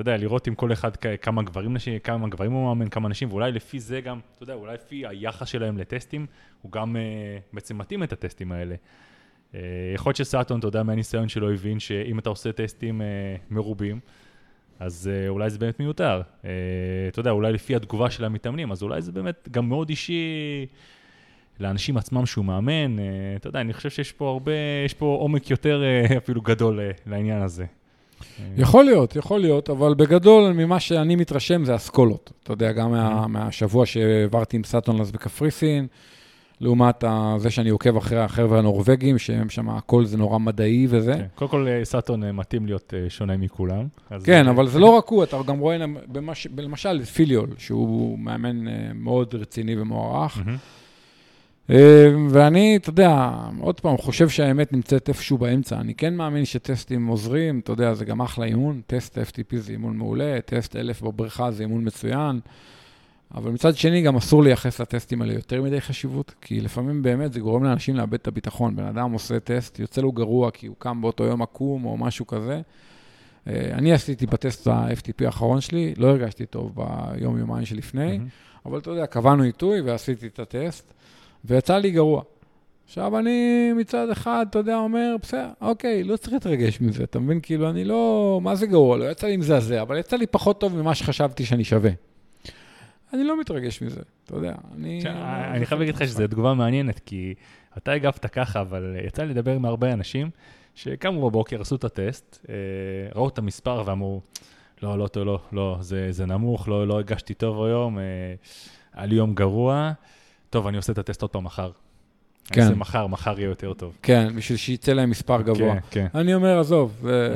אתה 0.00 0.10
יודע, 0.10 0.16
לראות 0.16 0.46
עם 0.46 0.54
כל 0.54 0.72
אחד 0.72 0.96
כמה 0.96 1.42
גברים, 1.42 1.74
נשים, 1.74 1.98
כמה 1.98 2.28
גברים 2.28 2.52
הוא 2.52 2.66
מאמן, 2.66 2.88
כמה 2.88 3.08
נשים, 3.08 3.28
ואולי 3.30 3.52
לפי 3.52 3.80
זה 3.80 4.00
גם, 4.00 4.20
אתה 4.34 4.42
יודע, 4.42 4.54
אולי 4.54 4.74
לפי 4.74 5.06
היחס 5.06 5.48
שלהם 5.48 5.78
לטסטים, 5.78 6.26
הוא 6.62 6.72
גם 6.72 6.96
uh, 6.96 6.98
בעצם 7.52 7.78
מתאים 7.78 8.02
את 8.02 8.12
הטסטים 8.12 8.52
האלה. 8.52 8.74
Uh, 8.74 9.56
יכול 9.94 10.10
להיות 10.10 10.16
שסאטון, 10.16 10.58
אתה 10.58 10.68
יודע, 10.68 10.82
מהניסיון 10.82 11.28
שלו 11.28 11.52
הבין 11.52 11.78
שאם 11.78 12.18
אתה 12.18 12.30
עושה 12.30 12.52
טסטים 12.52 13.00
uh, 13.00 13.04
מרובים, 13.50 14.00
אז 14.80 15.10
uh, 15.10 15.28
אולי 15.28 15.50
זה 15.50 15.58
באמת 15.58 15.80
מיותר. 15.80 16.22
Uh, 16.42 16.46
אתה 17.08 17.20
יודע, 17.20 17.30
אולי 17.30 17.52
לפי 17.52 17.76
התגובה 17.76 18.10
של 18.10 18.24
המתאמנים, 18.24 18.72
אז 18.72 18.82
אולי 18.82 19.02
זה 19.02 19.12
באמת 19.12 19.48
גם 19.50 19.68
מאוד 19.68 19.88
אישי 19.88 20.66
לאנשים 21.60 21.96
עצמם 21.96 22.26
שהוא 22.26 22.44
מאמן. 22.44 22.98
Uh, 22.98 23.00
אתה 23.36 23.48
יודע, 23.48 23.60
אני 23.60 23.72
חושב 23.72 23.90
שיש 23.90 24.12
פה 24.12 24.28
הרבה, 24.28 24.52
יש 24.84 24.94
פה 24.94 25.16
עומק 25.20 25.50
יותר 25.50 25.82
uh, 26.08 26.16
אפילו 26.16 26.42
גדול 26.42 26.80
uh, 26.80 27.10
לעניין 27.10 27.42
הזה. 27.42 27.64
יכול 28.56 28.84
להיות, 28.84 29.16
יכול 29.16 29.40
להיות, 29.40 29.70
אבל 29.70 29.94
בגדול, 29.94 30.52
ממה 30.52 30.80
שאני 30.80 31.16
מתרשם 31.16 31.64
זה 31.64 31.74
אסכולות. 31.76 32.32
אתה 32.42 32.52
יודע, 32.52 32.72
גם 32.72 32.90
מה, 32.90 33.26
מהשבוע 33.26 33.86
שהעברתי 33.86 34.56
עם 34.56 34.64
סאטון 34.64 35.00
אז 35.00 35.10
בקפריסין, 35.12 35.86
לעומת 36.60 37.04
זה 37.36 37.50
שאני 37.50 37.70
עוקב 37.70 37.96
אחרי 37.96 38.20
החבר'ה 38.20 38.58
הנורבגים, 38.58 39.18
שהם 39.18 39.48
שם, 39.48 39.68
הכל 39.68 40.04
זה 40.04 40.16
נורא 40.16 40.38
מדעי 40.38 40.86
וזה. 40.90 41.14
כן. 41.14 41.26
קודם 41.34 41.50
כל, 41.50 41.68
אה, 41.68 41.84
סאטון 41.84 42.24
אה, 42.24 42.32
מתאים 42.32 42.66
להיות 42.66 42.94
אה, 42.96 43.10
שונה 43.10 43.36
מכולם. 43.36 43.86
כן, 44.24 44.46
אה, 44.46 44.50
אבל 44.50 44.68
זה 44.68 44.78
לא 44.78 44.86
רק 44.86 45.08
הוא, 45.08 45.22
אתה 45.22 45.36
גם 45.46 45.58
רואה 45.58 45.76
במש... 46.06 46.46
למשל 46.56 47.04
פיליול, 47.04 47.48
שהוא 47.58 48.18
מאמן 48.18 48.68
אה, 48.68 48.90
מאוד 48.94 49.34
רציני 49.34 49.80
ומוערך. 49.80 50.38
אה, 51.70 52.08
ואני, 52.30 52.76
אתה 52.76 52.90
יודע, 52.90 53.30
עוד 53.60 53.80
פעם, 53.80 53.96
חושב 53.96 54.28
שהאמת 54.28 54.72
נמצאת 54.72 55.08
איפשהו 55.08 55.38
באמצע. 55.38 55.80
אני 55.80 55.94
כן 55.94 56.14
מאמין 56.14 56.44
שטסטים 56.44 57.06
עוזרים, 57.06 57.58
אתה 57.58 57.72
יודע, 57.72 57.94
זה 57.94 58.04
גם 58.04 58.22
אחלה 58.22 58.44
אימון, 58.44 58.80
טסט 58.86 59.18
FTP 59.18 59.56
זה 59.56 59.72
אימון 59.72 59.96
מעולה, 59.96 60.38
טסט 60.44 60.76
1000 60.76 61.02
בבריכה 61.02 61.50
זה 61.50 61.62
אימון 61.62 61.86
מצוין, 61.86 62.40
אבל 63.34 63.50
מצד 63.50 63.76
שני 63.76 64.02
גם 64.02 64.16
אסור 64.16 64.42
לייחס 64.42 64.80
לטסטים 64.80 65.22
האלה 65.22 65.32
יותר 65.32 65.62
מדי 65.62 65.80
חשיבות, 65.80 66.34
כי 66.40 66.60
לפעמים 66.60 67.02
באמת 67.02 67.32
זה 67.32 67.40
גורם 67.40 67.64
לאנשים 67.64 67.96
לאבד 67.96 68.14
את 68.14 68.28
הביטחון. 68.28 68.76
בן 68.76 68.84
אדם 68.84 69.12
עושה 69.12 69.40
טסט, 69.40 69.78
יוצא 69.78 70.00
לו 70.00 70.12
גרוע 70.12 70.50
כי 70.50 70.66
הוא 70.66 70.76
קם 70.78 71.00
באותו 71.00 71.24
יום 71.24 71.42
עקום 71.42 71.84
או 71.84 71.96
משהו 71.96 72.26
כזה. 72.26 72.60
אה, 73.48 73.70
אני 73.72 73.92
עשיתי 73.92 74.26
בטסט 74.26 74.66
ה-FTP 74.66 75.24
האחרון 75.26 75.60
שלי, 75.60 75.94
לא 75.96 76.06
הרגשתי 76.06 76.46
טוב 76.46 76.72
ביום-יומיים 76.74 77.64
שלפני. 77.64 78.18
מהמם. 78.18 78.28
אבל 78.66 78.78
אתה 78.78 78.90
יודע, 78.90 79.06
קבענו 79.06 79.42
עיתוי 79.42 79.80
ועשיתי 79.80 80.26
את 80.26 80.38
הטסט, 80.38 80.94
ויצא 81.44 81.78
לי 81.78 81.90
גרוע. 81.90 82.22
עכשיו, 82.84 83.18
אני 83.18 83.70
מצד 83.72 84.10
אחד, 84.10 84.46
אתה 84.50 84.58
יודע, 84.58 84.76
אומר, 84.76 85.16
בסדר, 85.22 85.48
אוקיי, 85.60 86.04
לא 86.04 86.16
צריך 86.16 86.32
להתרגש 86.32 86.80
מזה, 86.80 87.04
אתה 87.04 87.18
מבין? 87.18 87.40
כאילו, 87.40 87.70
אני 87.70 87.84
לא... 87.84 88.40
מה 88.42 88.54
זה 88.54 88.66
גרוע? 88.66 88.96
לא 88.96 89.10
יצא 89.10 89.26
לי 89.26 89.36
מזעזע, 89.36 89.82
אבל 89.82 89.98
יצא 89.98 90.16
לי 90.16 90.26
פחות 90.26 90.60
טוב 90.60 90.76
ממה 90.76 90.94
שחשבתי 90.94 91.44
שאני 91.44 91.64
שווה. 91.64 91.90
אני 93.12 93.24
לא 93.24 93.40
מתרגש 93.40 93.82
מזה, 93.82 94.00
אתה 94.24 94.36
יודע, 94.36 94.54
אני... 94.76 95.02
אני 95.54 95.66
חייב 95.66 95.80
להגיד 95.80 95.94
לך 95.94 96.02
שזו 96.02 96.26
תגובה 96.26 96.54
מעניינת, 96.54 97.00
כי 97.06 97.34
אתה 97.76 97.92
הגבת 97.92 98.26
ככה, 98.26 98.60
אבל 98.60 98.96
אה, 98.98 99.06
יצא 99.06 99.22
לי 99.22 99.28
לדבר 99.28 99.54
עם 99.54 99.64
הרבה 99.64 99.92
אנשים 99.92 100.30
שקמו 100.74 101.30
בבוקר, 101.30 101.60
עשו 101.60 101.76
את 101.76 101.84
הטסט, 101.84 102.46
אה, 102.48 102.54
ראו 103.14 103.28
את 103.28 103.38
המספר 103.38 103.82
ואמרו, 103.86 104.20
לא, 104.82 104.98
לא, 104.98 105.08
לא, 105.16 105.24
לא, 105.24 105.40
לא, 105.52 105.78
זה, 106.10 106.26
נמוך, 106.26 106.68
לא, 106.68 106.88
לא 106.88 106.94
הרגשתי 106.94 107.34
טוב 107.34 107.64
היום, 107.64 107.98
אה, 107.98 108.04
היה 108.92 109.06
לי 109.06 109.14
יום 109.14 109.34
גרוע, 109.34 109.92
טוב, 110.50 110.66
אני 110.66 110.76
עושה 110.76 110.92
את 110.92 110.98
הטסט 110.98 111.22
עוד 111.22 111.30
פעם 111.30 111.44
מחר. 111.44 111.70
כן. 112.44 112.60
אני 112.60 112.68
אעשה 112.68 112.78
מחר, 112.78 113.06
מחר 113.06 113.38
יהיה 113.38 113.48
יותר 113.48 113.72
טוב. 113.72 113.98
כן, 114.02 114.28
בשביל 114.36 114.58
שיצא 114.58 114.92
להם 114.92 115.10
מספר 115.10 115.42
גבוה. 115.42 115.74
כן, 115.74 115.80
כן. 115.90 116.18
אני 116.18 116.34
אומר, 116.34 116.60
עזוב, 116.60 116.98
זה, 117.02 117.34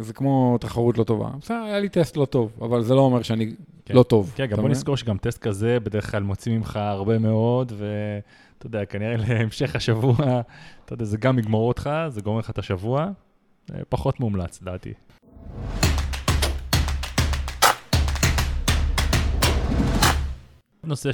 זה 0.00 0.12
כמו 0.12 0.58
תחרות 0.60 0.98
לא 0.98 1.04
טובה. 1.04 1.30
בסדר, 1.40 1.56
היה 1.56 1.80
לי 1.80 1.88
טסט 1.88 2.16
לא 2.16 2.24
טוב, 2.24 2.52
אבל 2.60 2.82
זה 2.82 2.94
לא 2.94 3.00
אומר 3.00 3.22
שאני 3.22 3.54
כן. 3.84 3.94
לא 3.94 4.02
טוב. 4.02 4.32
כן, 4.36 4.46
גם 4.46 4.60
בוא? 4.60 4.68
נזכור 4.68 4.96
שגם 4.96 5.18
טסט 5.18 5.38
כזה 5.38 5.80
בדרך 5.80 6.10
כלל 6.10 6.22
מוציא 6.22 6.52
ממך 6.52 6.76
הרבה 6.76 7.18
מאוד, 7.18 7.72
ואתה 7.76 8.66
יודע, 8.66 8.84
כנראה 8.84 9.16
להמשך 9.16 9.76
השבוע, 9.76 10.14
אתה 10.84 10.92
יודע, 10.92 11.04
זה 11.04 11.16
גם 11.16 11.38
יגמור 11.38 11.68
אותך, 11.68 11.90
זה 12.08 12.20
גומר 12.20 12.38
לך 12.38 12.50
את 12.50 12.58
השבוע, 12.58 13.10
זה 13.68 13.76
פחות 13.88 14.20
מומלץ, 14.20 14.62
לדעתי. 14.62 14.92
נושא 20.84 21.10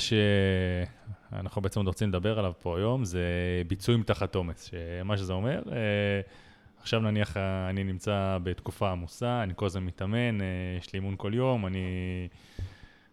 אנחנו 1.32 1.62
בעצם 1.62 1.80
עוד 1.80 1.86
רוצים 1.86 2.08
לדבר 2.08 2.38
עליו 2.38 2.52
פה 2.60 2.78
היום, 2.78 3.04
זה 3.04 3.22
ביצועים 3.68 4.02
תחת 4.02 4.34
עומס, 4.34 4.70
שמה 4.70 5.16
שזה 5.16 5.32
אומר, 5.32 5.62
אה, 5.72 6.20
עכשיו 6.80 7.00
נניח 7.00 7.36
אני 7.70 7.84
נמצא 7.84 8.38
בתקופה 8.42 8.90
עמוסה, 8.90 9.42
אני 9.42 9.52
כל 9.56 9.66
הזמן 9.66 9.84
מתאמן, 9.84 10.38
יש 10.78 10.92
לי 10.92 10.98
אימון 10.98 11.14
כל 11.18 11.34
יום, 11.34 11.66
אני, 11.66 11.78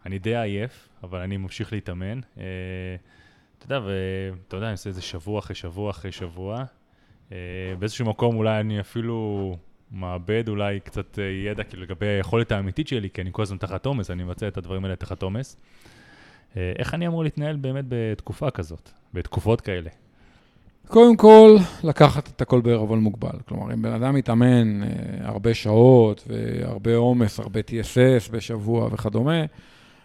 אני 0.06 0.20
די 0.20 0.38
עייף, 0.38 0.90
אבל 1.04 1.20
אני 1.20 1.38
ממשיך 1.38 1.74
להתאמן. 1.74 2.20
אתה 3.58 3.66
יודע, 3.66 3.80
ואתה 3.86 4.58
יודע, 4.58 4.68
אני 4.68 4.72
עושה 4.72 4.90
את 4.90 4.96
זה 4.96 5.02
שבוע 5.02 5.40
אחרי 5.40 5.56
שבוע 5.56 5.90
אחרי 5.92 6.12
שבוע. 6.12 6.64
באיזשהו 7.80 8.06
מקום 8.06 8.36
אולי 8.36 8.60
אני 8.60 8.80
אפילו 8.80 9.58
מאבד 9.92 10.50
אולי 10.50 10.80
קצת 10.80 11.20
ידע 11.46 11.64
כאילו 11.64 11.84
לגבי 11.84 12.06
היכולת 12.06 12.52
האמיתית 12.52 12.88
שלי, 12.88 13.10
כי 13.10 13.22
אני 13.22 13.30
כל 13.34 13.42
הזמן 13.42 13.58
תחת 13.58 13.86
עומס, 13.86 14.12
אני 14.12 14.24
מבצע 14.24 14.48
את 14.48 14.58
הדברים 14.58 14.86
האלה 14.86 14.96
תחת 14.96 15.22
עומס. 15.22 15.58
אה, 16.58 16.74
איך 16.80 16.94
אני 16.94 17.08
אמור 17.08 17.24
להתנהל 17.24 17.56
באמת 17.56 17.86
בתקופה 17.88 18.52
כזאת, 18.52 18.90
בתקופות 19.14 19.62
כאלה? 19.62 19.90
קודם 20.88 21.16
כל, 21.16 21.58
לקחת 21.84 22.28
את 22.28 22.42
הכל 22.42 22.62
בערבון 22.62 23.00
מוגבל. 23.00 23.40
כלומר, 23.48 23.74
אם 23.74 23.82
בן 23.82 23.92
אדם 23.92 24.16
מתאמן 24.16 24.84
אה, 24.84 24.88
הרבה 25.22 25.54
שעות 25.54 26.28
והרבה 26.28 26.96
עומס, 26.96 27.40
הרבה 27.40 27.60
TSS 27.60 28.32
בשבוע 28.32 28.90
וכדומה, 28.92 29.46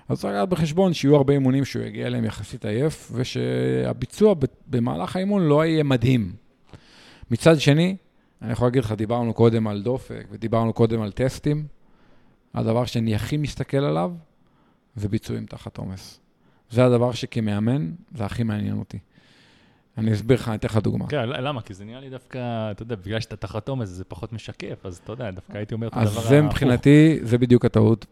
אז 0.09 0.21
צריך 0.21 0.35
לקחת 0.35 0.49
בחשבון 0.49 0.93
שיהיו 0.93 1.17
הרבה 1.17 1.33
אימונים 1.33 1.65
שהוא 1.65 1.83
יגיע 1.83 2.07
אליהם 2.07 2.25
יחסית 2.25 2.65
עייף, 2.65 3.13
ושהביצוע 3.15 4.35
במהלך 4.67 5.17
האימון 5.17 5.43
לא 5.43 5.65
יהיה 5.65 5.83
מדהים. 5.83 6.33
מצד 7.31 7.61
שני, 7.61 7.97
אני 8.43 8.53
יכול 8.53 8.67
להגיד 8.67 8.85
לך, 8.85 8.93
דיברנו 8.93 9.35
קודם 9.35 9.67
על 9.67 9.83
דופק 9.83 10.27
ודיברנו 10.31 10.73
קודם 10.73 11.03
על 11.03 11.13
טסטים. 11.13 11.67
הדבר 12.55 12.85
שאני 12.85 13.15
הכי 13.15 13.37
מסתכל 13.37 13.77
עליו 13.77 14.13
זה 14.97 15.09
ביצועים 15.09 15.47
תחת 15.47 15.79
עומס. 15.79 16.21
זה 16.71 16.85
הדבר 16.85 17.13
שכמאמן, 17.13 17.91
זה 18.15 18.25
הכי 18.25 18.43
מעניין 18.43 18.79
אותי. 18.79 18.99
אני 19.99 20.13
אסביר 20.13 20.37
לך, 20.37 20.49
אני 20.49 20.57
אתן 20.57 20.69
לך 20.69 20.77
דוגמה. 20.77 21.07
כן, 21.07 21.29
למה? 21.29 21.63
כי 21.63 21.75
זה 21.75 21.85
נראה 21.85 22.01
לי 22.01 22.11
דווקא, 22.11 22.71
אתה 22.71 22.83
יודע, 22.83 22.97
בגלל 22.97 23.21
שאתה 23.21 23.37
תחת 23.37 23.69
עומס, 23.69 23.89
זה 23.89 24.05
פחות 24.05 24.33
משקף, 24.33 24.87
אז 24.87 25.01
אתה 25.05 25.13
יודע, 25.13 25.31
דווקא 25.31 25.57
הייתי 25.57 25.75
אומר 25.75 25.87
את 25.87 25.93
הדבר 25.93 26.07
ההפוך. 26.07 26.23
אז 26.25 26.29
זה 26.29 26.43
מבחינתי, 26.43 27.19
זה 27.23 27.39
בדיוק 27.39 27.65
הטעות 27.65 28.07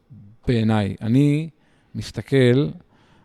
בעיניי. 0.47 0.97
אני 1.03 1.49
מסתכל, 1.95 2.69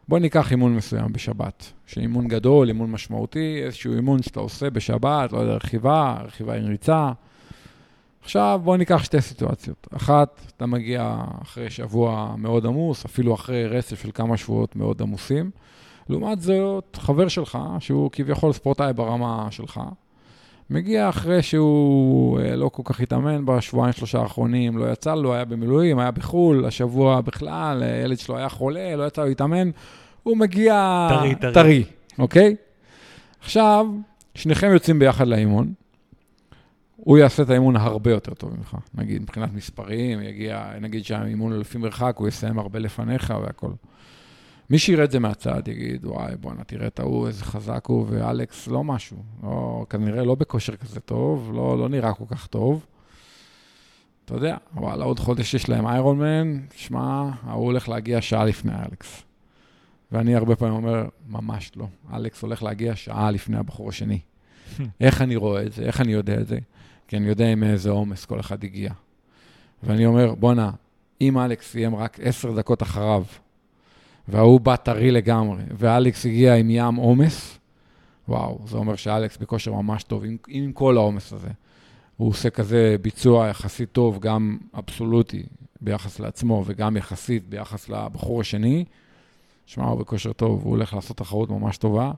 בוא 0.08 0.20
ניקח 0.20 0.52
אימון 0.52 0.76
מסוים 0.76 1.14
בשבת, 1.14 1.74
שאימון 1.86 2.28
גדול, 2.28 2.68
אימון 2.68 2.92
משמעותי, 2.92 3.62
איזשהו 3.64 3.94
אימון 3.94 4.22
שאתה 4.22 4.40
עושה 4.40 4.70
בשבת, 4.70 5.32
לא 5.32 5.38
יודע, 5.38 5.54
רכיבה, 5.54 6.18
רכיבה 6.26 6.56
עם 6.56 6.66
ריצה. 6.66 7.12
עכשיו 8.24 8.62
בוא 8.64 8.78
ניקח 8.78 9.04
שתי 9.04 9.22
סיטואציות. 9.22 9.88
אחת, 9.96 10.42
אתה 10.58 10.66
מגיע 10.66 11.16
אחרי 11.42 11.70
שבוע 11.70 12.36
מאוד 12.38 12.66
עמוס, 12.66 13.06
אפילו 13.06 13.34
אחרי 13.34 13.68
רצף 13.68 14.02
של 14.02 14.10
כמה 14.14 14.38
שבועות 14.38 14.76
מאוד 14.76 15.02
עמוסים. 15.02 15.52
לעומת 16.10 16.42
זאת, 16.42 16.98
חבר 17.02 17.28
שלך, 17.28 17.58
שהוא 17.80 18.10
כביכול 18.12 18.54
ספורטאי 18.54 18.94
ברמה 18.94 19.48
שלך, 19.52 19.82
מגיע 20.70 21.10
אחרי 21.10 21.42
שהוא 21.42 22.40
אה, 22.40 22.56
לא 22.56 22.70
כל 22.70 22.82
כך 22.86 23.00
התאמן 23.00 23.46
בשבועיים 23.46 23.94
שלושה 23.94 24.20
האחרונים, 24.20 24.78
לא 24.78 24.92
יצא 24.92 25.16
לו, 25.16 25.34
היה 25.34 25.46
במילואים, 25.46 26.00
היה 26.00 26.12
בחו"ל, 26.12 26.66
השבוע 26.66 27.22
בכלל, 27.22 27.84
הילד 27.84 28.20
שלו 28.20 28.38
היה 28.38 28.50
חולה, 28.50 28.96
לא 28.96 29.08
יצא 29.08 29.22
לו 29.22 29.28
להתאמן, 29.28 29.70
הוא 30.24 30.38
מגיע 30.38 31.08
טרי, 31.10 31.36
טרי, 31.36 31.54
טרי 31.54 31.84
אוקיי? 32.20 32.56
עכשיו, 33.42 33.88
שניכם 34.36 34.72
יוצאים 34.74 35.00
ביחד 35.00 35.28
לאימון, 35.28 35.74
הוא 37.04 37.18
יעשה 37.18 37.44
את 37.44 37.50
האימון 37.50 37.76
הרבה 37.76 38.12
יותר 38.12 38.34
טוב 38.34 38.58
ממך, 38.58 38.78
נגיד, 38.94 39.22
מבחינת 39.22 39.54
מספרים, 39.54 40.22
יגיע, 40.22 40.72
נגיד 40.82 41.06
שהאימון 41.06 41.60
לפי 41.60 41.78
מרחק, 41.78 42.16
הוא 42.18 42.28
יסיים 42.28 42.60
הרבה 42.60 42.80
לפניך 42.80 43.34
והכל. 43.42 43.72
מי 44.70 44.80
שיראה 44.80 45.04
את 45.04 45.12
זה 45.12 45.20
מהצד 45.20 45.68
יגיד, 45.68 46.06
וואי, 46.06 46.36
בואנה, 46.40 46.64
תראה 46.64 46.88
את 46.88 47.00
ההוא, 47.00 47.28
איזה 47.28 47.46
חזק 47.46 47.86
הוא, 47.88 48.06
ואלכס 48.10 48.68
לא 48.68 48.84
משהו. 48.84 49.18
לא, 49.44 49.86
כנראה 49.90 50.24
לא 50.24 50.36
בכושר 50.36 50.76
כזה 50.76 51.00
טוב, 51.00 51.52
לא, 51.54 51.78
לא 51.78 51.90
נראה 51.90 52.14
כל 52.14 52.26
כך 52.28 52.48
טוב. 52.48 52.86
אתה 54.26 54.36
יודע, 54.36 54.58
וואלה, 54.76 55.06
עוד 55.06 55.20
חודש 55.20 55.54
יש 55.54 55.70
להם 55.70 55.88
Ironman, 55.88 56.60
שמע, 56.76 57.30
ההוא 57.44 57.66
הולך 57.66 57.90
להגיע 57.90 58.22
שעה 58.22 58.46
לפני 58.46 58.74
אלכס. 58.90 59.24
ואני 60.12 60.36
הרבה 60.36 60.56
פעמים 60.56 60.76
אומר, 60.76 61.06
ממש 61.28 61.72
לא. 61.76 61.88
אלכס 62.14 62.42
הולך 62.42 62.64
להגיע 62.64 62.96
שעה 62.96 63.32
לפני 63.32 63.58
הבחור 63.58 63.90
השני. 63.90 64.20
איך 65.02 65.22
אני 65.22 65.36
רואה 65.36 65.64
את 65.64 65.74
זה? 65.74 65.84
איך 65.84 66.02
אני 66.02 66.12
יודע 66.12 66.42
את 66.42 66.48
זה? 66.48 66.60
כי 67.08 67.18
אני 67.18 67.28
יודע 67.28 67.48
עם 67.48 67.64
איזה 67.64 67.90
עומס 67.90 68.26
כל 68.26 68.40
אחד 68.40 68.64
הגיע. 68.64 68.92
ואני 69.84 70.06
אומר, 70.06 70.36
בואנה, 70.36 70.72
אם 71.22 71.40
אלכס 71.40 71.72
סיים 71.72 71.96
רק 71.96 72.20
עשר 72.22 72.52
דקות 72.52 72.84
אחריו, 72.84 73.24
וההוא 74.28 74.60
בא 74.60 74.76
טרי 74.76 75.12
לגמרי, 75.12 75.64
ואלכס 75.78 76.26
הגיע 76.26 76.56
עם 76.56 76.70
ים 76.70 76.96
עומס, 76.96 77.60
וואו, 78.28 78.60
זה 78.66 78.78
אומר 78.78 78.96
שאלכס 78.96 79.38
בכושר 79.38 79.74
ממש 79.74 80.04
טוב, 80.04 80.24
עם, 80.26 80.38
עם 80.48 80.72
כל 80.72 80.98
העומס 80.98 81.34
הזה. 81.34 81.50
הוא 82.18 82.30
עושה 82.30 82.50
כזה 82.50 82.96
ביצוע 83.02 83.48
יחסית 83.48 83.92
טוב, 83.92 84.20
גם 84.20 84.58
אבסולוטי 84.80 85.44
ביחס 85.82 86.20
לעצמו, 86.20 86.64
וגם 86.66 86.98
יחסית 86.98 87.50
ביחס 87.50 87.90
לבחור 87.90 88.42
השני. 88.42 88.86
שמע, 89.66 89.86
הוא 89.86 90.00
בכושר 90.00 90.34
טוב, 90.34 90.62
הוא 90.64 90.72
הולך 90.72 90.94
לעשות 90.94 91.18
תחרות 91.18 91.50
ממש 91.50 91.78
טובה. 91.78 92.12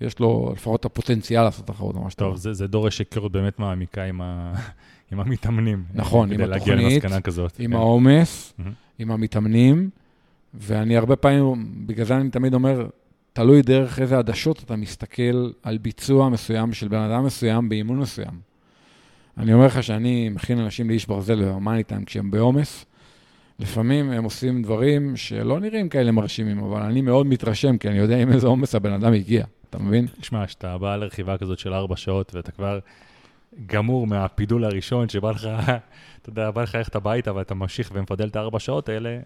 יש 0.00 0.18
לו 0.18 0.50
לפחות 0.52 0.80
את 0.80 0.84
הפוטנציאל 0.84 1.42
לעשות 1.42 1.66
תחרות 1.66 1.94
ממש 1.94 2.14
טוב. 2.14 2.28
טוב, 2.28 2.36
זה, 2.36 2.52
זה 2.52 2.66
דורש 2.66 2.98
היכרות 2.98 3.32
באמת 3.32 3.58
מעמיקה 3.58 4.04
עם, 4.04 4.20
ה... 4.20 4.54
עם 5.12 5.20
המתאמנים. 5.20 5.84
נכון, 5.94 6.32
עם 6.32 6.40
התוכנית, 6.40 7.04
עם 7.58 7.70
כן. 7.70 7.76
העומס, 7.76 8.54
mm-hmm. 8.58 8.62
עם 8.98 9.10
המתאמנים, 9.10 9.90
ואני 10.54 10.96
הרבה 10.96 11.16
פעמים, 11.16 11.72
בגלל 11.86 12.06
זה 12.06 12.16
אני 12.16 12.30
תמיד 12.30 12.54
אומר, 12.54 12.86
תלוי 13.32 13.62
דרך 13.62 13.98
איזה 13.98 14.18
עדשות 14.18 14.62
אתה 14.62 14.76
מסתכל 14.76 15.50
על 15.62 15.78
ביצוע 15.78 16.28
מסוים 16.28 16.72
של 16.72 16.88
בן 16.88 16.98
אדם 16.98 17.24
מסוים 17.24 17.68
באימון 17.68 17.98
מסוים. 17.98 18.54
אני 19.38 19.52
אומר 19.52 19.66
לך 19.66 19.82
שאני 19.82 20.28
מכין 20.28 20.58
אנשים 20.58 20.88
לאיש 20.88 21.06
ברזל 21.06 21.42
ובמאניטיים 21.42 22.04
כשהם 22.04 22.30
בעומס, 22.30 22.84
לפעמים 23.58 24.10
הם 24.10 24.24
עושים 24.24 24.62
דברים 24.62 25.16
שלא 25.16 25.60
נראים 25.60 25.88
כאלה 25.88 26.12
מרשימים, 26.12 26.58
אבל 26.58 26.82
אני 26.82 27.02
מאוד 27.02 27.26
מתרשם, 27.26 27.78
כי 27.78 27.88
אני 27.88 27.98
יודע 27.98 28.16
עם 28.16 28.32
איזה 28.32 28.46
עומס 28.46 28.74
הבן 28.74 28.92
אדם 28.92 29.12
הגיע. 29.12 29.44
אתה 29.74 29.82
מבין? 29.82 30.06
תשמע, 30.20 30.46
כשאתה 30.46 30.78
בא 30.78 30.96
לרכיבה 30.96 31.38
כזאת 31.38 31.58
של 31.58 31.74
ארבע 31.74 31.96
שעות, 31.96 32.34
ואתה 32.34 32.52
כבר 32.52 32.78
גמור 33.66 34.06
מהפידול 34.06 34.64
הראשון, 34.64 35.08
שבא 35.08 35.30
לך, 35.30 35.44
אתה 36.22 36.28
יודע, 36.28 36.50
בא 36.50 36.62
לך 36.62 36.74
ללכת 36.74 36.94
הביתה, 36.94 37.34
ואתה 37.34 37.54
ממשיך 37.54 37.90
ומפדל 37.94 38.28
את 38.28 38.36
הארבע 38.36 38.58
שעות 38.58 38.88
האלה, 38.88 39.20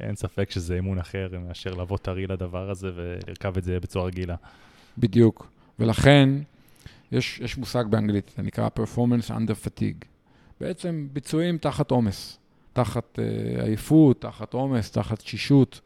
אין 0.00 0.16
ספק 0.16 0.50
שזה 0.50 0.74
אימון 0.74 0.98
אחר 0.98 1.28
מאשר 1.48 1.74
לבוא 1.74 1.98
טרי 1.98 2.26
לדבר 2.26 2.70
הזה 2.70 2.90
ולרכב 2.94 3.56
את 3.56 3.64
זה 3.64 3.80
בצורה 3.80 4.06
רגילה. 4.06 4.34
בדיוק. 4.98 5.50
ולכן, 5.78 6.28
יש, 7.12 7.40
יש 7.40 7.58
מושג 7.58 7.84
באנגלית, 7.90 8.32
זה 8.36 8.42
נקרא 8.42 8.68
Performance 8.78 9.30
Under 9.30 9.66
Fatigue. 9.66 10.06
בעצם 10.60 11.08
ביצועים 11.12 11.58
תחת 11.58 11.90
עומס, 11.90 12.38
תחת 12.72 13.18
uh, 13.18 13.62
עייפות, 13.62 14.20
תחת 14.20 14.54
עומס, 14.54 14.90
תחת 14.90 15.18
תשישות. 15.18 15.80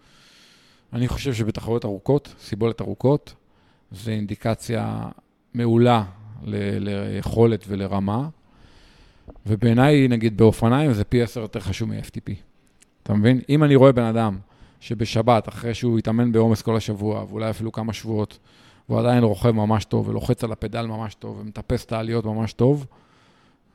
אני 0.93 1.09
חושב 1.09 1.35
שבתחרויות 1.35 1.85
ארוכות, 1.85 2.35
סיבולת 2.39 2.81
ארוכות, 2.81 3.35
זה 3.91 4.11
אינדיקציה 4.11 5.09
מעולה 5.55 6.05
ל- 6.45 6.89
ליכולת 6.89 7.65
ולרמה. 7.69 8.29
ובעיניי, 9.47 10.09
נגיד, 10.09 10.37
באופניים 10.37 10.93
זה 10.93 11.05
פי 11.05 11.23
עשר 11.23 11.41
יותר 11.41 11.61
חשוב 11.61 11.89
מ-FTP. 11.89 12.33
אתה 13.03 13.15
מבין? 13.15 13.41
אם 13.49 13.65
אני 13.65 13.77
רואה 13.77 13.93
בן 13.93 14.03
אדם 14.03 14.39
שבשבת, 14.81 15.49
אחרי 15.49 15.75
שהוא 15.75 15.99
התאמן 15.99 16.33
בעומס 16.33 16.63
כל 16.63 16.77
השבוע, 16.77 17.25
ואולי 17.29 17.51
אפילו 17.51 17.73
כמה 17.73 17.93
שבועות, 17.93 18.39
והוא 18.89 19.01
עדיין 19.01 19.25
רוכב 19.25 19.51
ממש 19.51 19.85
טוב, 19.85 20.09
ולוחץ 20.09 20.45
על 20.45 20.53
הפדל 20.53 20.87
ממש 20.87 21.15
טוב, 21.15 21.39
ומטפס 21.41 21.85
את 21.85 21.93
העליות 21.93 22.25
ממש 22.25 22.53
טוב, 22.53 22.87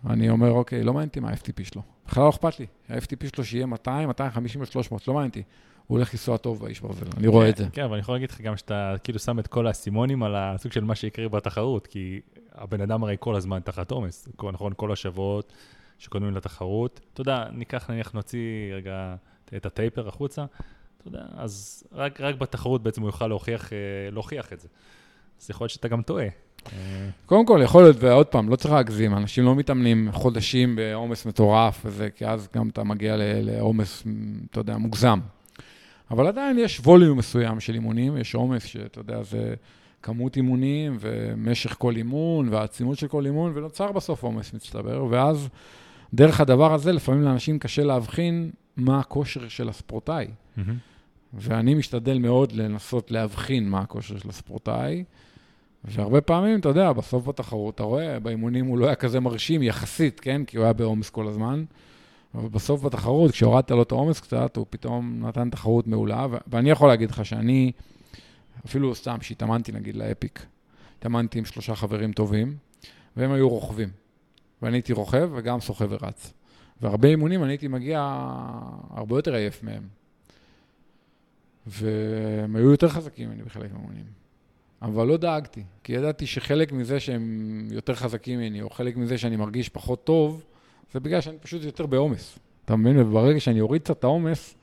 אני 0.09 0.29
אומר, 0.29 0.51
אוקיי, 0.51 0.83
לא 0.83 0.93
מעניין 0.93 1.07
אותי 1.07 1.19
מה 1.19 1.29
ה-FTP 1.29 1.63
שלו. 1.63 1.81
בכלל 2.07 2.23
לא 2.23 2.29
אכפת 2.29 2.59
לי. 2.59 2.65
ה-FTP 2.89 3.35
שלו 3.35 3.45
שיהיה 3.45 3.65
200, 3.65 4.07
250 4.07 4.61
או 4.61 4.65
300, 4.65 5.07
לא 5.07 5.13
מעניין 5.13 5.29
אותי. 5.29 5.43
הוא 5.87 5.97
הולך 5.97 6.13
לנסוע 6.13 6.37
טוב 6.37 6.59
באיש 6.59 6.79
ברזל, 6.79 7.05
אני 7.17 7.27
רואה 7.27 7.49
את 7.49 7.57
זה. 7.57 7.65
כן, 7.73 7.83
אבל 7.83 7.93
אני 7.93 7.99
יכול 7.99 8.15
להגיד 8.15 8.31
לך 8.31 8.41
גם 8.41 8.57
שאתה 8.57 8.95
כאילו 9.03 9.19
שם 9.19 9.39
את 9.39 9.47
כל 9.47 9.67
האסימונים 9.67 10.23
על 10.23 10.35
הסוג 10.35 10.71
של 10.71 10.83
מה 10.83 10.95
שיקרה 10.95 11.29
בתחרות, 11.29 11.87
כי 11.87 12.21
הבן 12.51 12.81
אדם 12.81 13.03
הרי 13.03 13.15
כל 13.19 13.35
הזמן 13.35 13.59
תחת 13.59 13.91
עומס, 13.91 14.27
נכון? 14.43 14.73
כל 14.75 14.91
השבועות 14.91 15.53
שקודמים 15.99 16.35
לתחרות. 16.35 16.99
אתה 17.13 17.21
יודע, 17.21 17.45
ניקח 17.53 17.89
נניח 17.89 18.11
נוציא 18.11 18.73
רגע 18.73 19.15
את 19.55 19.65
הטייפר 19.65 20.07
החוצה, 20.07 20.45
אתה 20.97 21.07
יודע, 21.07 21.25
אז 21.37 21.83
רק, 21.91 22.21
רק 22.21 22.35
בתחרות 22.35 22.83
בעצם 22.83 23.01
הוא 23.01 23.07
יוכל 23.07 23.27
להוכיח, 23.27 23.73
אה, 23.73 23.77
להוכיח 24.11 24.53
את 24.53 24.59
זה. 24.59 24.67
אז 25.41 25.49
יכול 25.49 25.65
להיות 25.65 25.71
שאתה 25.71 25.87
גם 25.87 26.01
טועה. 26.01 26.27
קודם 27.25 27.45
כל, 27.45 27.61
יכול 27.63 27.83
להיות, 27.83 27.97
ועוד 27.99 28.27
פעם, 28.27 28.49
לא 28.49 28.55
צריך 28.55 28.73
להגזים, 28.73 29.13
אנשים 29.13 29.45
לא 29.45 29.55
מתאמנים 29.55 30.09
חודשים 30.11 30.75
בעומס 30.75 31.25
מטורף 31.25 31.81
וזה, 31.85 32.09
כי 32.09 32.25
אז 32.25 32.47
גם 32.55 32.69
אתה 32.69 32.83
מגיע 32.83 33.15
לעומס, 33.17 34.03
אתה 34.51 34.59
יודע, 34.59 34.77
מוגזם. 34.77 35.19
אבל 36.11 36.27
עדיין 36.27 36.59
יש 36.59 36.79
ווליום 36.79 37.17
מסוים 37.17 37.59
של 37.59 37.73
אימונים, 37.73 38.17
יש 38.17 38.35
עומס 38.35 38.63
שאתה 38.63 38.99
יודע, 38.99 39.23
זה 39.23 39.53
כמות 40.01 40.35
אימונים 40.35 40.97
ומשך 40.99 41.75
כל 41.77 41.95
אימון 41.95 42.49
והעצימות 42.49 42.97
של 42.97 43.07
כל 43.07 43.25
אימון, 43.25 43.51
ונוצר 43.55 43.91
בסוף 43.91 44.23
עומס 44.23 44.53
מצטבר, 44.53 45.05
ואז 45.09 45.49
דרך 46.13 46.41
הדבר 46.41 46.73
הזה, 46.73 46.91
לפעמים 46.91 47.21
לאנשים 47.21 47.59
קשה 47.59 47.83
להבחין 47.83 48.51
מה 48.77 48.99
הכושר 48.99 49.47
של 49.47 49.69
הספורטאי. 49.69 50.27
Mm-hmm. 50.27 50.61
ואני 51.33 51.73
משתדל 51.73 52.17
מאוד 52.19 52.51
לנסות 52.51 53.11
להבחין 53.11 53.69
מה 53.69 53.79
הכושר 53.79 54.17
של 54.17 54.29
הספורטאי, 54.29 55.03
והרבה 55.83 56.21
פעמים, 56.21 56.59
אתה 56.59 56.69
יודע, 56.69 56.93
בסוף 56.93 57.27
בתחרות, 57.27 57.75
אתה 57.75 57.83
רואה, 57.83 58.19
באימונים 58.19 58.65
הוא 58.65 58.77
לא 58.77 58.85
היה 58.85 58.95
כזה 58.95 59.19
מרשים 59.19 59.63
יחסית, 59.63 60.19
כן? 60.19 60.45
כי 60.45 60.57
הוא 60.57 60.63
היה 60.63 60.73
בעומס 60.73 61.09
כל 61.09 61.27
הזמן. 61.27 61.63
אבל 62.35 62.49
בסוף 62.49 62.81
בתחרות, 62.81 63.31
כשהורדת 63.31 63.71
לו 63.71 63.81
את 63.81 63.91
העומס 63.91 64.19
קצת, 64.19 64.57
הוא 64.57 64.65
פתאום 64.69 65.27
נתן 65.27 65.49
תחרות 65.49 65.87
מעולה, 65.87 66.27
ו- 66.31 66.37
ואני 66.47 66.69
יכול 66.69 66.87
להגיד 66.87 67.11
לך 67.11 67.25
שאני, 67.25 67.71
אפילו 68.65 68.95
סתם, 68.95 69.17
שהתאמנתי 69.21 69.71
נגיד 69.71 69.95
לאפיק, 69.95 70.45
התאמנתי 70.99 71.39
עם 71.39 71.45
שלושה 71.45 71.75
חברים 71.75 72.13
טובים, 72.13 72.57
והם 73.17 73.31
היו 73.31 73.49
רוכבים. 73.49 73.89
ואני 74.61 74.77
הייתי 74.77 74.93
רוכב 74.93 75.29
וגם 75.35 75.59
סוחב 75.59 75.87
ורץ. 75.89 76.33
והרבה 76.81 77.07
אימונים 77.07 77.43
אני 77.43 77.51
הייתי 77.51 77.67
מגיע 77.67 77.99
הרבה 78.89 79.17
יותר 79.17 79.35
עייף 79.35 79.63
מהם. 79.63 79.87
והם 81.67 82.55
היו 82.55 82.71
יותר 82.71 82.89
חזקים 82.89 83.29
ממני 83.29 83.43
בחלק 83.43 83.73
מהאימונים. 83.73 84.05
אבל 84.81 85.07
לא 85.07 85.17
דאגתי, 85.17 85.63
כי 85.83 85.93
ידעתי 85.93 86.27
שחלק 86.27 86.71
מזה 86.71 86.99
שהם 86.99 87.67
יותר 87.71 87.95
חזקים 87.95 88.39
ממני, 88.39 88.61
או 88.61 88.69
חלק 88.69 88.97
מזה 88.97 89.17
שאני 89.17 89.35
מרגיש 89.35 89.69
פחות 89.69 90.03
טוב, 90.03 90.43
זה 90.95 90.99
בגלל 90.99 91.21
שאני 91.21 91.37
פשוט 91.39 91.63
יותר 91.63 91.85
בעומס. 91.85 92.39
אתה 92.65 92.75
מבין? 92.75 92.99
וברגע 92.99 93.39
שאני 93.39 93.61
אוריד 93.61 93.81
קצת 93.81 93.99
את 93.99 94.03
העומס, 94.03 94.55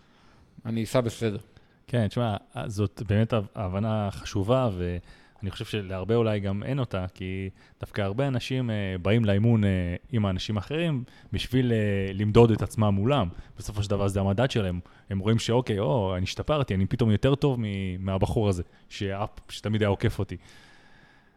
אני 0.67 0.85
אסע 0.85 1.01
בסדר. 1.01 1.39
כן, 1.87 2.09
תשמע, 2.09 2.37
זאת 2.67 3.03
באמת 3.09 3.33
הבנה 3.55 4.09
חשובה, 4.11 4.71
ואני 4.79 5.51
חושב 5.51 5.65
שלהרבה 5.65 6.15
אולי 6.15 6.41
גם 6.41 6.63
אין 6.63 6.79
אותה, 6.79 7.07
כי 7.15 7.51
דווקא 7.81 8.03
הרבה 8.03 8.29
אנשים 8.29 8.71
אה, 8.71 8.75
באים 9.03 9.25
לאימון 9.25 9.65
אה, 9.65 9.71
עם 10.13 10.27
האנשים 10.27 10.57
האחרים 10.57 11.05
בשביל 11.33 11.73
אה, 11.73 12.13
למדוד 12.15 12.51
את 12.51 12.63
עצמם 12.63 12.95
מולם. 12.95 13.29
בסופו 13.59 13.83
של 13.83 13.91
דבר 13.91 14.09
זה 14.09 14.21
המדד 14.21 14.51
שלהם. 14.51 14.81
הם 15.11 15.19
רואים 15.19 15.39
שאוקיי, 15.39 15.79
או, 15.79 16.17
אני 16.17 16.23
השתפרתי, 16.23 16.75
אני 16.75 16.87
פתאום 16.87 17.11
יותר 17.11 17.35
טוב 17.35 17.59
מהבחור 17.99 18.49
הזה, 18.49 18.63
שאפ, 18.89 19.31
שתמיד 19.49 19.83
היה 19.83 19.89
עוקף 19.89 20.19
אותי. 20.19 20.37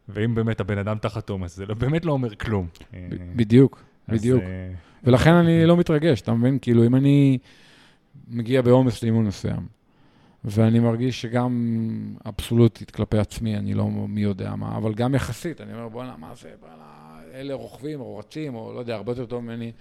ואם 0.09 0.35
באמת 0.35 0.59
הבן 0.59 0.77
אדם 0.77 0.97
תחת 0.97 1.29
עומס, 1.29 1.55
זה 1.55 1.65
לא, 1.65 1.73
באמת 1.73 2.05
לא 2.05 2.11
אומר 2.11 2.35
כלום. 2.35 2.67
בדיוק, 3.35 3.83
בדיוק. 4.09 4.43
אז, 4.43 4.49
ולכן 5.03 5.33
אני 5.33 5.65
לא 5.65 5.77
מתרגש, 5.77 6.21
אתה 6.21 6.33
מבין? 6.33 6.59
כאילו, 6.61 6.85
אם 6.85 6.95
אני 6.95 7.37
מגיע 8.27 8.61
בעומס 8.61 9.03
לאימון 9.03 9.25
מסוים, 9.25 9.67
ואני 10.45 10.79
מרגיש 10.79 11.21
שגם 11.21 11.83
אבסולוטית 12.25 12.91
כלפי 12.91 13.17
עצמי, 13.17 13.57
אני 13.57 13.73
לא 13.73 13.89
מי 13.89 14.21
יודע 14.21 14.55
מה, 14.55 14.77
אבל 14.77 14.93
גם 14.93 15.15
יחסית, 15.15 15.61
אני 15.61 15.73
אומר, 15.73 15.87
בואנה, 15.89 16.15
מה 16.17 16.31
זה, 16.35 16.49
בואנה, 16.61 17.19
אלה 17.33 17.53
רוכבים 17.53 17.99
או 17.99 18.17
רצים, 18.17 18.55
או 18.55 18.73
לא 18.73 18.79
יודע, 18.79 18.95
הרבה 18.95 19.11
יותר 19.11 19.25
טוב 19.25 19.43
ממני. 19.43 19.71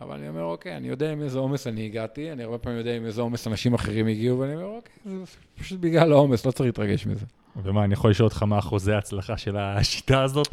אבל 0.00 0.16
אני 0.16 0.28
אומר, 0.28 0.44
אוקיי, 0.44 0.76
אני 0.76 0.88
יודע 0.88 1.12
עם 1.12 1.22
איזה 1.22 1.38
עומס 1.38 1.66
אני 1.66 1.84
הגעתי, 1.84 2.32
אני 2.32 2.42
הרבה 2.42 2.58
פעמים 2.58 2.78
יודע 2.78 2.96
עם 2.96 3.04
איזה 3.04 3.20
עומס 3.20 3.46
אנשים 3.46 3.74
אחרים 3.74 4.06
הגיעו, 4.06 4.38
ואני 4.38 4.54
אומר, 4.54 4.66
אוקיי, 4.66 4.92
זה 5.04 5.16
פשוט 5.60 5.80
בגלל 5.80 6.12
העומס, 6.12 6.46
לא 6.46 6.50
צריך 6.50 6.66
להתרגש 6.66 7.06
מזה. 7.06 7.26
ומה, 7.62 7.84
אני 7.84 7.92
יכול 7.92 8.10
לשאול 8.10 8.24
אותך 8.28 8.42
מה 8.42 8.58
אחוזי 8.58 8.92
ההצלחה 8.92 9.36
של 9.36 9.56
השיטה 9.56 10.22
הזאת? 10.22 10.48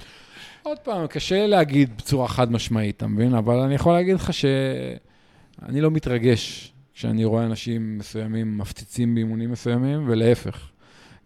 עוד 0.64 0.80
פעם, 0.80 1.08
קשה 1.08 1.48
להגיד 1.48 1.98
בצורה 1.98 2.28
חד 2.28 2.52
משמעית, 2.52 2.98
אתה 2.98 3.08
מבין? 3.08 3.34
אבל 3.34 3.56
אני 3.56 3.76
יכול 3.76 3.94
להגיד 3.94 4.16
לך 4.16 4.34
שאני 4.34 5.82
לא 5.82 5.92
מתרגש 5.92 6.74
כשאני 6.94 7.26
רואה 7.26 7.46
אנשים 7.46 7.98
מסוימים 7.98 8.58
מפציצים 8.58 9.16
באימונים 9.16 9.52
מסוימים, 9.52 10.04
ולהפך. 10.08 10.70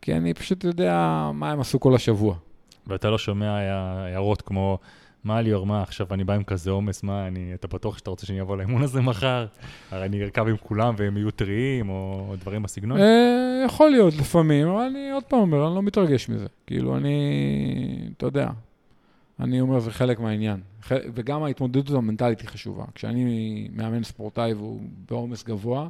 כי 0.01 0.13
אני 0.13 0.33
פשוט 0.33 0.63
יודע 0.63 1.29
מה 1.33 1.51
הם 1.51 1.59
עשו 1.59 1.79
כל 1.79 1.95
השבוע. 1.95 2.35
ואתה 2.87 3.09
לא 3.09 3.17
שומע 3.17 3.51
הערות 3.51 4.41
כמו, 4.41 4.77
מה 5.23 5.41
ליאור, 5.41 5.65
מה 5.65 5.81
עכשיו 5.81 6.07
אני 6.11 6.23
בא 6.23 6.33
עם 6.33 6.43
כזה 6.43 6.71
עומס, 6.71 7.03
מה, 7.03 7.27
אני, 7.27 7.51
אתה 7.53 7.67
בטוח 7.67 7.97
שאתה 7.97 8.09
רוצה 8.09 8.25
שאני 8.25 8.41
אבוא 8.41 8.57
לאימון 8.57 8.83
הזה 8.83 9.01
מחר? 9.01 9.45
הרי 9.91 10.05
אני 10.05 10.23
ארכב 10.23 10.47
עם 10.47 10.57
כולם 10.57 10.93
והם 10.97 11.17
יהיו 11.17 11.31
טריים, 11.31 11.89
או 11.89 12.33
דברים 12.39 12.63
בסגנון? 12.63 12.99
אה, 12.99 13.63
יכול 13.65 13.91
להיות 13.91 14.13
לפעמים, 14.13 14.67
אבל 14.67 14.81
אני 14.81 15.11
עוד 15.11 15.23
פעם 15.23 15.39
אומר, 15.39 15.67
אני 15.67 15.75
לא 15.75 15.81
מתרגש 15.81 16.29
מזה. 16.29 16.47
כאילו, 16.67 16.97
אני, 16.97 17.15
אתה 18.17 18.25
יודע, 18.25 18.49
אני 19.43 19.61
אומר, 19.61 19.79
זה 19.79 19.91
חלק 19.91 20.19
מהעניין. 20.19 20.59
וגם 20.89 21.43
ההתמודדות 21.43 21.89
המנטלית 21.89 22.41
היא 22.41 22.49
חשובה. 22.49 22.83
כשאני 22.95 23.67
מאמן 23.73 24.03
ספורטאי 24.03 24.53
והוא 24.53 24.81
בעומס 25.09 25.43
גבוה, 25.43 25.87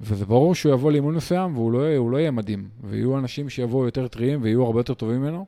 וזה 0.00 0.26
ברור 0.26 0.54
שהוא 0.54 0.72
יבוא 0.72 0.92
לאימון 0.92 1.14
מסוים 1.14 1.56
והוא 1.56 1.72
לא, 1.72 2.10
לא 2.10 2.16
יהיה 2.16 2.30
מדהים, 2.30 2.68
ויהיו 2.84 3.18
אנשים 3.18 3.48
שיבואו 3.48 3.84
יותר 3.84 4.08
טריים 4.08 4.42
ויהיו 4.42 4.64
הרבה 4.64 4.80
יותר 4.80 4.94
טובים 4.94 5.20
ממנו, 5.20 5.46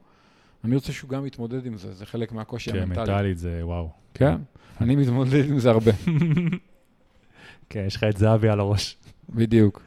אני 0.65 0.75
רוצה 0.75 0.93
שהוא 0.93 1.11
גם 1.11 1.27
יתמודד 1.27 1.67
עם 1.67 1.77
זה, 1.77 1.95
זה 1.95 2.07
חלק 2.07 2.33
מהקושי 2.33 2.73
כן, 2.73 2.79
המנטלי. 2.79 3.07
כן, 3.07 3.13
מנטלית 3.13 3.39
זה 3.39 3.61
וואו. 3.63 3.91
כן, 4.15 4.37
אני 4.81 4.97
מתמודד 4.97 5.49
עם 5.49 5.59
זה 5.59 5.71
הרבה. 5.71 5.91
כן, 7.71 7.85
יש 7.87 7.97
לך 7.97 8.05
את 8.05 8.17
זהבי 8.17 8.49
על 8.49 8.61
הראש. 8.61 8.97
בדיוק. 9.31 9.83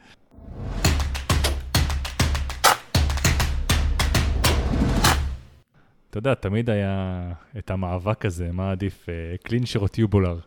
אתה 6.18 6.28
יודע, 6.28 6.34
תמיד 6.34 6.70
היה 6.70 7.22
את 7.58 7.70
המאבק 7.70 8.24
הזה, 8.24 8.52
מה 8.52 8.70
עדיף, 8.70 9.06
clincher 9.42 9.78
או 9.78 9.88
tubular. 9.88 10.38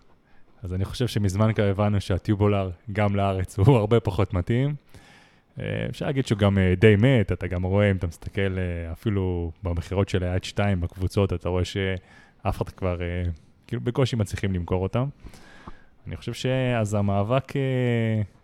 אז 0.63 0.74
אני 0.74 0.86
חושב 0.86 1.07
שמזמן 1.07 1.53
כבר 1.53 1.63
הבנו 1.63 2.01
שה 2.02 2.20
tubular, 2.20 2.70
גם 2.91 3.15
לארץ, 3.15 3.59
הוא 3.59 3.78
הרבה 3.78 3.99
פחות 3.99 4.34
מתאים. 4.34 4.76
אה, 5.59 5.86
אפשר 5.89 6.05
להגיד 6.05 6.28
שהוא 6.28 6.38
גם 6.38 6.57
אה, 6.57 6.74
די 6.78 6.95
מת, 6.95 7.32
אתה 7.32 7.47
גם 7.47 7.63
רואה, 7.63 7.91
אם 7.91 7.95
אתה 7.95 8.07
מסתכל 8.07 8.57
אה, 8.57 8.91
אפילו 8.91 9.51
במכירות 9.63 10.09
של 10.09 10.24
היד 10.24 10.43
2 10.43 10.82
בקבוצות, 10.82 11.34
אתה 11.34 11.49
רואה 11.49 11.65
שאף 11.65 12.61
אחד 12.61 12.70
כבר, 12.70 12.97
כאילו 13.67 13.82
בקושי 13.82 14.15
מצליחים 14.15 14.53
למכור 14.53 14.84
אותם. 14.84 15.07
אני 16.07 16.15
חושב 16.15 16.34
שאז 16.34 16.93
המאבק 16.93 17.53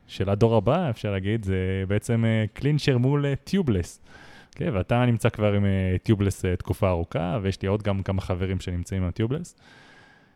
של 0.07 0.29
הדור 0.29 0.55
הבא, 0.55 0.89
אפשר 0.89 1.11
להגיד, 1.11 1.45
זה 1.45 1.83
בעצם 1.87 2.23
clincher 2.53 2.97
מול 2.97 3.35
tubeless. 3.43 3.99
כן, 4.55 4.69
ואתה 4.73 5.05
נמצא 5.05 5.29
כבר 5.29 5.53
עם 5.53 5.65
tubeless 6.03 6.45
תקופה 6.45 6.89
ארוכה, 6.89 7.39
ויש 7.41 7.61
לי 7.61 7.67
עוד 7.67 7.83
גם 7.83 8.03
כמה 8.03 8.21
חברים 8.21 8.59
שנמצאים 8.59 9.03
עם 9.03 9.09
ה 9.09 9.14
tubeless. 9.14 9.55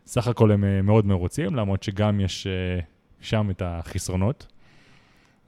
סך 0.06 0.28
הכל 0.28 0.52
הם 0.52 0.86
מאוד 0.86 1.06
מרוצים, 1.06 1.54
למרות 1.54 1.82
שגם 1.82 2.20
יש 2.20 2.46
שם 3.20 3.50
את 3.50 3.62
החסרונות. 3.64 4.46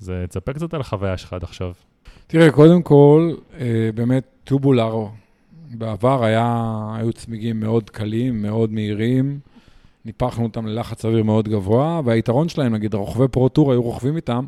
אז 0.00 0.12
תספר 0.28 0.52
קצת 0.52 0.74
על 0.74 0.80
החוויה 0.80 1.16
שלך 1.16 1.32
עד 1.32 1.42
עכשיו. 1.42 1.72
תראה, 2.26 2.50
קודם 2.50 2.82
כל, 2.82 3.34
אה, 3.60 3.90
באמת 3.94 4.24
tubular 4.44 5.06
בעבר 5.70 6.24
היה, 6.24 6.72
היו 6.96 7.12
צמיגים 7.12 7.60
מאוד 7.60 7.90
קלים, 7.90 8.42
מאוד 8.42 8.72
מהירים, 8.72 9.40
ניפחנו 10.04 10.44
אותם 10.44 10.66
ללחץ 10.66 11.04
אוויר 11.04 11.22
מאוד 11.22 11.48
גבוה, 11.48 12.00
והיתרון 12.04 12.48
שלהם, 12.48 12.74
נגיד, 12.74 12.94
רוכבי 12.94 13.28
Pro 13.28 13.47
Tour 13.47 13.72
היו 13.72 13.82
רוכבים 13.82 14.16
איתם, 14.16 14.44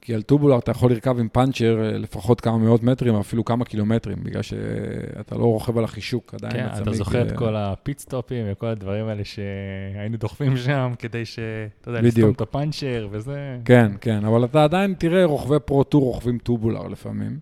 כי 0.00 0.14
על 0.14 0.22
tubular 0.22 0.58
אתה 0.58 0.70
יכול 0.70 0.90
לרכב 0.90 1.18
עם 1.18 1.28
פאנצ'ר 1.28 1.78
אה, 1.82 1.98
לפחות 1.98 2.40
כמה 2.40 2.58
מאות 2.58 2.82
מטרים, 2.82 3.14
אפילו 3.14 3.44
כמה 3.44 3.64
קילומטרים, 3.64 4.18
בגלל 4.22 4.42
שאתה 4.42 5.34
לא 5.34 5.44
רוכב 5.44 5.78
על 5.78 5.84
החישוק 5.84 6.34
עדיין. 6.34 6.52
כן, 6.52 6.82
אתה 6.82 6.92
זוכר 6.92 7.22
את 7.22 7.32
כל 7.32 7.56
הפיטסטופים 7.56 8.46
וכל 8.52 8.66
הדברים 8.66 9.06
האלה 9.06 9.22
שהיינו 9.24 10.16
דוחפים 10.16 10.56
שם, 10.56 10.92
כדי 10.98 11.24
ש... 11.24 11.38
אתה 11.80 11.90
יודע, 11.90 12.00
לסתום 12.00 12.30
את 12.30 12.40
הפאנצ'ר 12.40 13.08
וזה. 13.10 13.58
כן, 13.64 13.92
כן, 14.00 14.24
אבל 14.24 14.44
אתה 14.44 14.64
עדיין 14.64 14.94
תראה 14.98 15.24
רוכבי 15.24 15.56
Pro 15.64 15.80
Tour 15.80 16.02
רוכבים 16.02 16.38
tubular 16.38 16.88
לפעמים. 16.88 17.38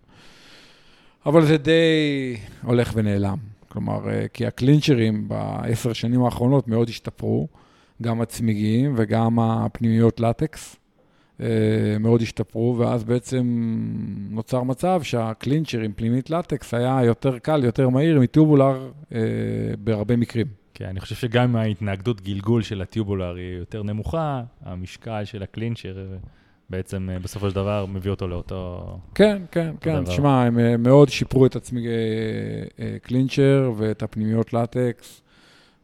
אבל 1.27 1.45
זה 1.45 1.59
די 1.59 2.37
הולך 2.63 2.93
ונעלם. 2.95 3.39
כלומר, 3.69 4.11
אה, 4.11 4.27
כי 4.33 4.47
הקלינצ'רים 4.47 5.29
בעשר 5.29 5.93
שנים 5.93 6.25
האחרונות 6.25 6.69
מאוד 6.69 6.89
השתפרו, 6.89 7.49
גם 8.03 8.21
הצמיגים 8.21 8.95
וגם 8.97 9.39
הפנימיות 9.39 10.21
לטקס. 10.21 10.78
אה, 11.41 11.47
מאוד 12.01 12.23
השתפרו, 12.23 12.77
ואז 12.79 13.05
בעצם 13.05 13.47
נוצר 14.31 14.63
מצב 14.63 15.03
שה 15.03 15.24
clincher 15.24 15.81
עם 15.81 15.93
פנימית 15.93 16.31
לטקס 16.31 16.75
היה 16.75 17.01
יותר 17.05 17.39
קל, 17.39 17.65
יותר 17.65 17.89
מהיר 17.89 18.21
מ 18.21 18.29
tubular 18.30 18.91
אה, 19.13 19.21
בהרבה 19.79 20.17
מקרים. 20.17 20.47
כן, 20.75 20.85
אני 20.85 21.01
חושב 21.01 21.15
שגם 21.15 21.57
ההתנגדות 21.57 22.21
גלגול 22.21 22.63
של 22.63 22.83
ה 22.83 22.89
tubular 22.89 23.35
היא 23.35 23.59
יותר 23.59 23.83
נמוכה, 23.83 24.43
המשקל 24.65 25.25
של 25.25 25.43
ה 25.43 25.49
clincher 25.49 25.99
אה, 25.99 26.17
בעצם 26.71 27.09
בסופו 27.23 27.51
של 27.51 27.55
דבר 27.57 27.87
מביא 27.87 28.11
אותו 28.11 28.29
לאותו... 28.29 28.99
כן, 29.15 29.43
כן, 29.51 29.75
כן. 29.81 30.05
תשמע, 30.05 30.43
הם 30.43 30.83
מאוד 30.83 31.09
שיפרו 31.09 31.47
את 31.47 31.57
הצמיגי 31.57 31.89
clincher 33.03 33.73
ואת 33.77 34.03
הפנימיות 34.03 34.53
לטקס. 34.53 35.23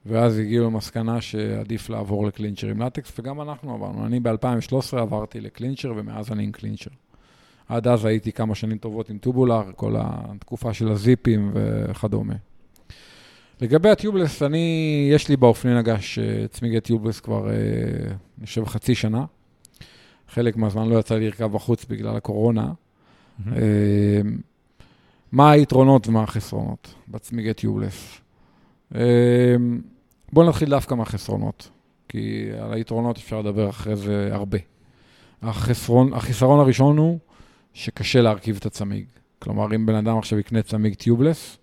ואז 0.07 0.38
הגיעו 0.38 0.66
למסקנה 0.66 1.20
שעדיף 1.20 1.90
לעבור 1.90 2.26
ל 2.26 2.31
clincher 2.31 2.68
עם 2.68 2.82
לטקס, 2.82 3.12
וגם 3.18 3.40
אנחנו 3.40 3.74
עברנו. 3.74 4.07
אני 4.07 4.20
ב-2013 4.20 4.98
עברתי 4.98 5.40
ל 5.40 5.46
clincher, 5.46 5.92
ומאז 5.96 6.32
אני 6.32 6.44
עם 6.44 6.52
clincher. 6.53 6.90
עד 7.68 7.88
אז 7.88 8.05
הייתי 8.05 8.32
כמה 8.32 8.55
שנים 8.55 8.78
טובות 8.78 9.11
עם 9.11 9.18
טובולר, 9.18 9.62
כל 9.76 9.94
התקופה 9.98 10.74
של 10.74 10.88
הזיפים 10.88 11.50
וכדומה. 11.55 12.34
לגבי 13.61 13.90
הטיובלס, 13.90 14.42
אני, 14.42 15.09
יש 15.12 15.28
לי 15.28 15.36
באופני 15.36 15.74
נגש 15.74 16.18
אה, 16.18 16.48
צמיגי 16.48 16.80
טיובלס 16.80 17.20
כבר, 17.20 17.50
אה, 17.50 17.55
אני 18.38 18.46
חושב, 18.46 18.64
חצי 18.64 18.94
שנה. 18.94 19.24
חלק 20.28 20.57
מהזמן 20.57 20.88
לא 20.88 20.98
יצא 20.98 21.14
לי 21.14 21.26
לרכב 21.26 21.52
בחוץ 21.52 21.84
בגלל 21.84 22.16
הקורונה. 22.16 22.72
Mm-hmm. 22.72 23.50
מה 25.32 25.50
היתרונות 25.50 26.09
ומה 26.09 26.22
החסרונות 26.22 26.94
בצמיגי 27.09 27.55
טיובלס? 27.55 28.20
בואו 30.35 30.49
נתחיל 30.49 30.70
דווקא 30.70 30.95
מהחסרונות, 30.95 31.70
כי 32.09 32.49
על 32.61 32.72
היתרונות 32.72 33.16
אפשר 33.16 33.41
לדבר 33.41 33.70
אחרי 33.70 33.97
זה 33.97 34.28
הרבה. 34.32 34.59
החסרון, 35.43 36.12
החיסרון 36.12 36.61
הראשון 36.61 36.99
הוא 36.99 37.18
שקשה 37.74 38.20
להרכיב 38.20 38.57
את 38.57 38.66
הצמיג. 38.66 39.05
כלומר, 39.39 39.74
אם 39.74 39.87
בן 39.87 39.95
אדם 39.95 40.18
עכשיו 40.18 40.39
יקנה 40.39 40.62
צמיג 40.62 40.95
tubeless, 40.95 41.59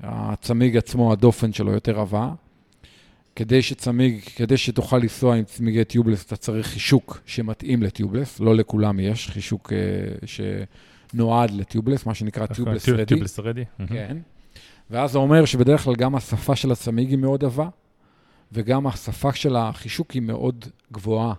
הצמיג 0.00 0.76
עצמו, 0.76 1.12
הדופן 1.12 1.52
שלו 1.52 1.72
יותר 1.72 2.00
עבה. 2.00 2.32
כדי 3.36 3.62
שצמיג, 3.62 4.20
כדי 4.36 4.56
שתוכל 4.56 4.98
לנסוע 4.98 5.36
עם 5.36 5.44
צמיגי 5.44 5.84
tubeless, 5.84 6.26
אתה 6.26 6.36
צריך 6.36 6.66
חישוק 6.66 7.20
שמתאים 7.26 7.82
ל 7.82 7.88
tubeless, 7.88 8.40
לא 8.40 8.54
לכולם 8.54 9.00
יש 9.00 9.28
חישוק 9.28 9.72
אה, 9.72 10.26
שנועד 10.26 11.50
ל 11.50 11.56
tubeless, 11.56 12.06
מה 12.06 12.14
שנקרא 12.14 12.46
tubeless 12.46 12.88
ready. 12.88 13.06
tubeless 13.06 13.38
ready. 13.38 13.64
כן. 13.88 14.16
ואז 14.90 15.12
זה 15.12 15.18
אומר 15.18 15.44
שבדרך 15.44 15.80
כלל 15.84 15.94
גם 15.94 16.14
השפה 16.14 16.56
של 16.56 16.72
הצמיג 16.72 17.10
היא 17.10 17.18
מאוד 17.18 17.44
עבה, 17.44 17.68
וגם 18.52 18.86
השפה 18.86 19.32
של 19.32 19.56
החישוק 19.56 20.10
היא 20.10 20.22
מאוד 20.22 20.64
גבוהה, 20.92 21.34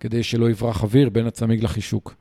כדי 0.00 0.22
שלא 0.22 0.50
יברח 0.50 0.82
אוויר 0.82 1.08
בין 1.08 1.26
הצמיג 1.26 1.64
לחישוק. 1.64 2.14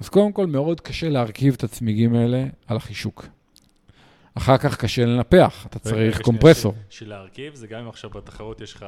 אז 0.00 0.08
קודם 0.08 0.32
כל, 0.32 0.46
מאוד 0.46 0.80
קשה 0.80 1.08
להרכיב 1.08 1.54
את 1.54 1.64
הצמיגים 1.64 2.14
האלה 2.14 2.44
על 2.66 2.76
החישוק. 2.76 3.26
אחר 4.34 4.58
כך 4.58 4.76
קשה 4.76 5.04
לנפח, 5.06 5.66
אתה 5.66 5.78
צריך 5.78 6.20
קומפרסור. 6.20 6.74
בשביל 6.88 7.08
להרכיב, 7.08 7.54
זה 7.54 7.66
גם 7.66 7.80
אם 7.80 7.88
עכשיו 7.88 8.10
בתחרות 8.10 8.60
יש 8.60 8.74
לך 8.74 8.86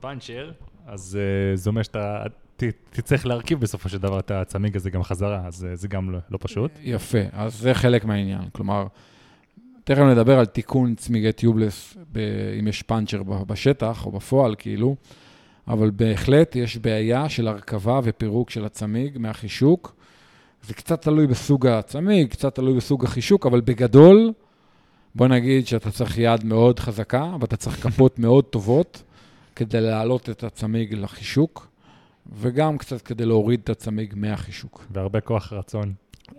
פאנצ'ר, 0.00 0.52
אז 0.86 1.18
uh, 1.18 1.56
זה 1.56 1.70
אומר 1.70 1.82
שאתה 1.82 2.22
ת, 2.56 2.62
תצטרך 2.90 3.26
להרכיב 3.26 3.60
בסופו 3.60 3.88
של 3.88 3.98
דבר 3.98 4.18
את 4.18 4.30
הצמיג 4.30 4.76
הזה 4.76 4.90
גם 4.90 5.02
חזרה, 5.02 5.46
אז 5.46 5.66
uh, 5.72 5.76
זה 5.76 5.88
גם 5.88 6.10
לא, 6.10 6.18
לא 6.30 6.38
פשוט. 6.40 6.70
יפה, 6.82 7.18
אז 7.32 7.54
זה 7.54 7.74
חלק 7.74 8.04
מהעניין. 8.04 8.42
כלומר, 8.52 8.86
תכף 9.86 10.02
נדבר 10.02 10.38
על 10.38 10.46
תיקון 10.46 10.94
צמיגי 10.94 11.32
טיובלס, 11.32 11.96
ב, 12.12 12.18
אם 12.60 12.68
יש 12.68 12.82
פאנצ'ר 12.82 13.22
בשטח 13.22 14.06
או 14.06 14.10
בפועל, 14.10 14.54
כאילו, 14.58 14.96
אבל 15.68 15.90
בהחלט 15.90 16.56
יש 16.56 16.76
בעיה 16.76 17.28
של 17.28 17.48
הרכבה 17.48 18.00
ופירוק 18.02 18.50
של 18.50 18.64
הצמיג 18.64 19.18
מהחישוק. 19.18 19.94
זה 20.62 20.74
קצת 20.74 21.02
תלוי 21.02 21.26
בסוג 21.26 21.66
הצמיג, 21.66 22.30
קצת 22.30 22.54
תלוי 22.54 22.76
בסוג 22.76 23.04
החישוק, 23.04 23.46
אבל 23.46 23.60
בגדול, 23.60 24.32
בוא 25.14 25.28
נגיד 25.28 25.66
שאתה 25.66 25.90
צריך 25.90 26.18
יד 26.18 26.44
מאוד 26.44 26.80
חזקה, 26.80 27.32
ואתה 27.40 27.56
צריך 27.56 27.82
כפות 27.82 28.18
מאוד 28.24 28.44
טובות 28.44 29.02
כדי 29.56 29.80
להעלות 29.80 30.30
את 30.30 30.44
הצמיג 30.44 30.94
לחישוק, 30.94 31.68
וגם 32.32 32.78
קצת 32.78 33.02
כדי 33.02 33.26
להוריד 33.26 33.60
את 33.64 33.70
הצמיג 33.70 34.14
מהחישוק. 34.16 34.84
והרבה 34.90 35.20
כוח 35.20 35.52
רצון. 35.52 35.94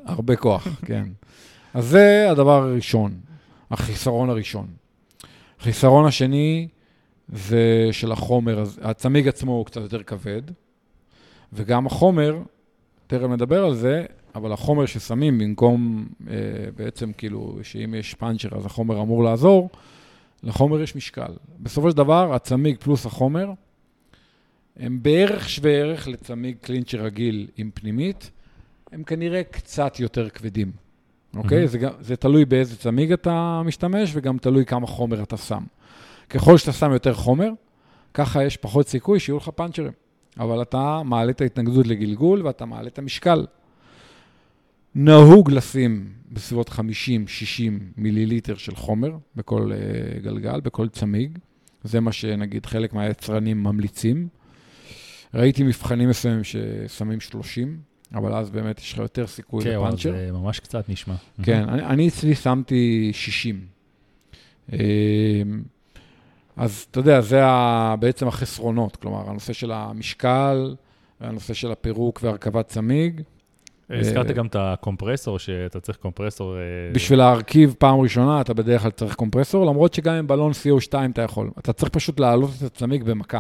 הרבה 0.06 0.36
כוח, 0.36 0.68
כן. 0.86 1.08
אז 1.74 1.86
זה 1.86 2.28
הדבר 2.32 2.64
הראשון, 2.64 3.27
החיסרון 3.72 4.30
הראשון. 4.30 4.68
החיסרון 5.60 6.06
השני 6.06 6.68
זה 7.28 7.90
של 7.92 8.12
החומר, 8.12 8.64
הצמיג 8.82 9.28
עצמו 9.28 9.52
הוא 9.52 9.66
קצת 9.66 9.82
יותר 9.82 10.04
כבד, 10.04 10.42
וגם 11.54 11.88
החומר, 11.88 12.40
תכף 13.08 13.24
נדבר 13.24 13.66
על 13.66 13.76
זה, 13.76 14.06
אבל 14.36 14.52
החומר 14.52 14.86
ששמים 14.86 15.40
במקום 15.40 16.08
אה, 16.30 16.36
בעצם 16.76 17.14
כאילו, 17.14 17.60
שאם 17.64 17.96
יש 17.98 18.14
פאנצ'ר 18.14 18.58
אז 18.58 18.66
החומר 18.66 19.02
אמור 19.02 19.24
לעזור, 19.24 19.70
לחומר 20.44 20.82
יש 20.82 20.96
משקל. 20.96 21.34
בסופו 21.60 21.92
של 21.92 21.98
דבר, 21.98 22.34
הצמיג 22.34 22.78
פלוס 22.80 23.06
החומר, 23.06 23.50
הם 24.80 25.00
בערך 25.04 25.50
שווה 25.50 25.72
ערך 25.72 26.08
לצמיג 26.08 26.58
קלינצ'ר 26.62 26.98
רגיל 26.98 27.48
עם 27.58 27.70
פנימית, 27.74 28.32
הם 28.92 29.04
כנראה 29.04 29.44
קצת 29.44 30.00
יותר 30.00 30.30
כבדים, 30.30 30.72
אוקיי? 31.36 31.64
Mm-hmm. 31.64 31.68
זה, 31.68 31.80
זה 32.00 32.16
תלוי 32.16 32.46
באיזה 32.46 32.78
צמיג 32.78 33.12
אתה 33.12 33.62
משתמש 33.66 34.12
וגם 34.14 34.38
תלוי 34.38 34.66
כמה 34.66 34.88
חומר 34.88 35.24
אתה 35.24 35.38
שם. 35.38 35.64
ככל 36.30 36.58
שאתה 36.58 36.72
שם 36.72 36.92
יותר 36.92 37.14
חומר, 37.14 37.50
ככה 38.14 38.44
יש 38.44 38.58
פחות 38.58 38.88
סיכוי 38.88 39.20
שיהיו 39.20 39.38
לך 39.38 39.50
פאנצ'רים. 39.50 39.92
אבל 40.40 40.62
אתה 40.62 41.02
מעלה 41.06 41.32
את 41.32 41.42
ההתנגדות 41.42 41.88
לגלגול 41.88 42.46
ואתה 42.46 42.66
מעלה 42.66 42.88
את 42.88 43.00
המשקל. 43.00 43.46
נהוג 44.96 45.52
לשים 45.52 46.10
בסביבות 46.32 46.70
50-60 46.70 46.74
מיליליטר 47.98 48.56
של 48.56 48.76
חומר 48.76 49.18
בכל 49.36 49.72
uh, 49.72 50.24
גלגל, 50.24 50.60
בכל 50.60 50.90
צמיג. 50.90 51.38
זה 51.84 52.00
מה 52.00 52.12
שנגיד 52.12 52.66
חלק 52.66 52.94
מהיצרנים 52.94 53.64
ממליצים. 53.64 54.28
ראיתי 55.34 55.64
מבחנים 55.64 56.10
מסוימים 56.10 56.44
ששמים 56.44 57.20
30, 57.20 57.80
אבל 58.14 58.34
אז 58.34 58.50
באמת 58.50 58.80
יש 58.80 58.94
לך 58.94 59.00
יותר 59.00 59.28
סיכוי 59.28 59.64
כן, 59.64 59.70
לפאנצ'ר. 59.70 60.12
כן, 60.12 60.26
זה 60.26 60.32
ממש 60.32 60.60
קצת 60.60 60.90
נשמע. 60.90 61.16
כן, 61.44 61.70
אני, 61.70 61.86
אני 61.86 62.08
אצלי 62.08 62.36
שמתי 62.36 63.12
60. 63.14 63.66
אמ, 64.74 64.78
אז 66.58 66.86
אתה 66.92 67.00
יודע, 67.00 67.22
זה 67.22 67.42
בעצם 68.00 68.28
החסרונות, 68.28 68.96
כלומר, 68.96 69.30
הנושא 69.30 69.54
של 69.54 69.72
המשקל, 69.72 70.76
והנושא 71.22 71.54
של 71.54 71.72
הפירוק 71.72 72.20
והרכבת 72.24 72.68
צמיג. 72.68 73.22
הזכרת 73.90 74.28
גם 74.28 74.46
את 74.46 74.56
הקומפרסור, 74.60 75.40
שאתה 75.40 75.80
צריך 75.80 75.98
קומפרסור... 75.98 76.56
אה, 76.56 76.60
בשביל 76.94 77.20
להרכיב 77.20 77.76
פעם 77.78 78.00
ראשונה, 78.00 78.42
אתה 78.42 78.54
בדרך 78.54 78.82
כלל 78.82 78.92
צריך 78.92 79.16
קומפרסור, 79.16 79.66
למרות 79.66 79.94
שגם 79.94 80.16
עם 80.16 80.28
בלון 80.28 80.52
CO2 80.52 80.94
אתה 81.12 81.22
יכול. 81.22 81.50
אתה 81.60 81.74
צריך 81.74 81.92
פשוט 81.92 82.20
להעלות 82.20 82.50
את 82.58 82.64
הצמיג 82.64 83.04
במכה. 83.04 83.40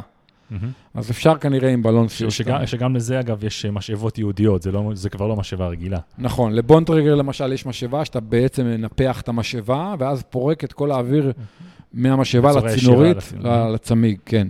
אז 0.93 1.12
אפשר 1.12 1.38
כנראה 1.38 1.70
עם 1.70 1.84
בלון 1.84 2.08
CO2. 2.08 2.66
שגם, 2.66 2.95
לזה, 2.95 3.20
אגב, 3.20 3.43
יש 3.43 3.66
משאבות 3.66 4.18
ייעודיות, 4.18 4.62
זה, 4.62 4.72
לא, 4.72 4.91
זה 4.93 5.10
כבר 5.10 5.28
לא 5.28 5.36
משאבה 5.36 5.68
רגילה. 5.68 6.00
נכון, 6.18 6.54
לבונטריגר 6.54 7.16
למשל 7.16 7.54
יש 7.54 7.66
משאבה 7.66 8.06
שאתה 8.06 8.20
בעצם 8.20 8.66
מנפח 8.66 9.22
את 9.22 9.28
המשאבה, 9.28 9.95
ואז 10.00 10.24
פורק 10.30 10.64
את 10.64 10.74
כל 10.74 10.91
האוויר 10.91 11.32
מהמשאבה 11.93 12.52
לצינורית, 12.52 13.18
לצמיג, 13.74 14.18
כן. 14.26 14.48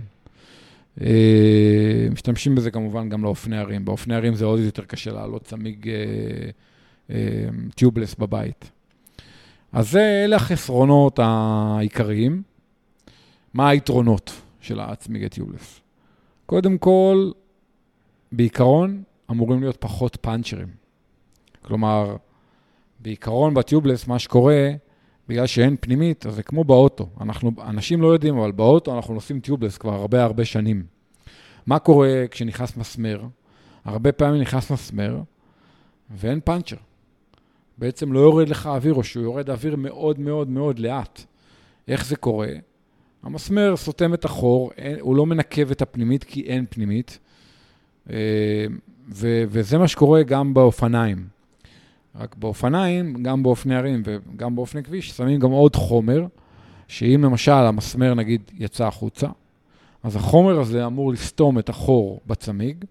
אה, 1.00 2.08
משתמשים 2.10 2.54
בזה 2.54 2.70
כמובן 2.70 3.08
גם 3.08 3.22
לאופני 3.22 3.58
ערים. 3.58 3.84
באופני 3.84 4.14
ערים 4.14 4.34
זה 4.34 4.44
עוד 4.44 4.60
יותר 4.60 4.84
קשה 4.84 5.12
לעלות 5.12 5.42
צמיג 5.42 5.90
טיובלס 7.74 8.10
אה, 8.10 8.16
אה, 8.20 8.26
בבית. 8.26 8.70
אז 9.72 9.90
זה, 9.90 10.22
אלה 10.24 10.36
החסרונות 10.36 11.18
העיקריים. 11.22 12.42
מה 13.54 13.68
היתרונות 13.68 14.32
של 14.60 14.80
הצמיגי 14.80 15.28
tubeless? 15.28 15.80
קודם 16.48 16.78
כל, 16.78 17.30
בעיקרון, 18.32 19.02
אמורים 19.30 19.60
להיות 19.60 19.76
פחות 19.80 20.16
פאנצ'רים. 20.20 20.68
כלומר, 21.62 22.16
בעיקרון 23.00 23.54
ב 23.54 23.59
tubeless, 23.59 24.06
מה 24.06 24.18
שקורה, 24.18 24.70
בגלל 25.28 25.46
שאין 25.46 25.76
פנימית, 25.80 26.26
אז 26.26 26.34
זה 26.34 26.42
כמו 26.42 26.64
באוטו. 26.64 27.08
אנחנו, 27.20 27.50
אנשים 27.62 28.02
לא 28.02 28.06
יודעים, 28.06 28.38
אבל 28.38 28.52
באוטו 28.52 28.96
אנחנו 28.96 29.14
נוסעים 29.14 29.40
tubeless 29.40 29.78
כבר 29.78 29.94
הרבה 29.94 30.24
הרבה 30.24 30.44
שנים. 30.44 30.82
מה 31.66 31.78
קורה 31.78 32.24
כשנכנס 32.30 32.76
מסמר? 32.76 33.22
הרבה 33.84 34.12
פעמים 34.12 34.40
נכנס 34.40 34.70
מסמר 34.70 35.20
ואין 36.10 36.40
פאנצ'ר. 36.44 36.76
בעצם 37.78 38.12
לא 38.12 38.20
יורד 38.20 38.48
לך 38.48 38.66
אוויר, 38.66 38.94
או 38.94 39.04
שהוא 39.04 39.24
יורד 39.24 39.50
אוויר 39.50 39.76
מאוד 39.76 40.20
מאוד 40.20 40.48
מאוד 40.48 40.78
לאט. 40.78 41.22
איך 41.88 42.06
זה 42.06 42.16
קורה? 42.16 42.48
המסמר 43.22 43.76
סותם 43.76 44.14
את 44.14 44.24
החור, 44.24 44.70
אין, 44.76 44.96
הוא 45.00 45.16
לא 45.16 45.26
מנקב 45.26 45.70
את 45.70 45.82
הפנימית 45.82 46.24
כי 46.24 46.42
אין 46.42 46.64
פנימית, 46.70 47.18
אה, 48.10 48.16
ו, 49.08 49.44
וזה 49.48 49.78
מה 49.78 49.88
שקורה 49.88 50.22
גם 50.22 50.54
באופניים. 50.54 51.26
רק 52.14 52.34
באופניים, 52.34 53.22
גם 53.22 53.42
באופני 53.42 53.76
ערים 53.76 54.02
וגם 54.04 54.56
באופני 54.56 54.82
כביש, 54.82 55.10
שמים 55.10 55.40
גם 55.40 55.50
עוד 55.50 55.76
חומר, 55.76 56.26
שאם 56.88 57.20
למשל 57.24 57.52
המסמר 57.52 58.14
נגיד 58.14 58.42
יצא 58.58 58.86
החוצה, 58.86 59.28
אז 60.02 60.16
החומר 60.16 60.60
הזה 60.60 60.86
אמור 60.86 61.12
לסתום 61.12 61.58
את 61.58 61.68
החור 61.68 62.20
בצמיג, 62.26 62.84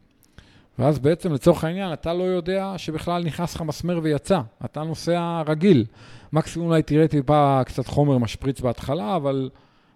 ואז 0.80 1.00
בעצם 1.00 1.34
לצורך 1.34 1.64
העניין 1.64 1.94
אתה 1.94 2.14
לא 2.14 2.24
יודע 2.24 2.74
שבכלל 2.78 3.24
נכנס 3.24 3.56
לך 3.56 3.62
מסמר 3.62 4.00
ויצא, 4.04 4.40
אתה 4.66 4.84
נוסע 4.84 5.42
רגיל. 5.48 5.86
מקסימום 6.34 6.68
אולי 6.68 6.84
תראה 6.84 7.08
טיפה 7.08 7.62
קצת 7.66 7.88
חומר 7.88 8.18
משפריץ 8.18 8.62
בהתחלה, 8.62 9.16
אבל 9.16 9.50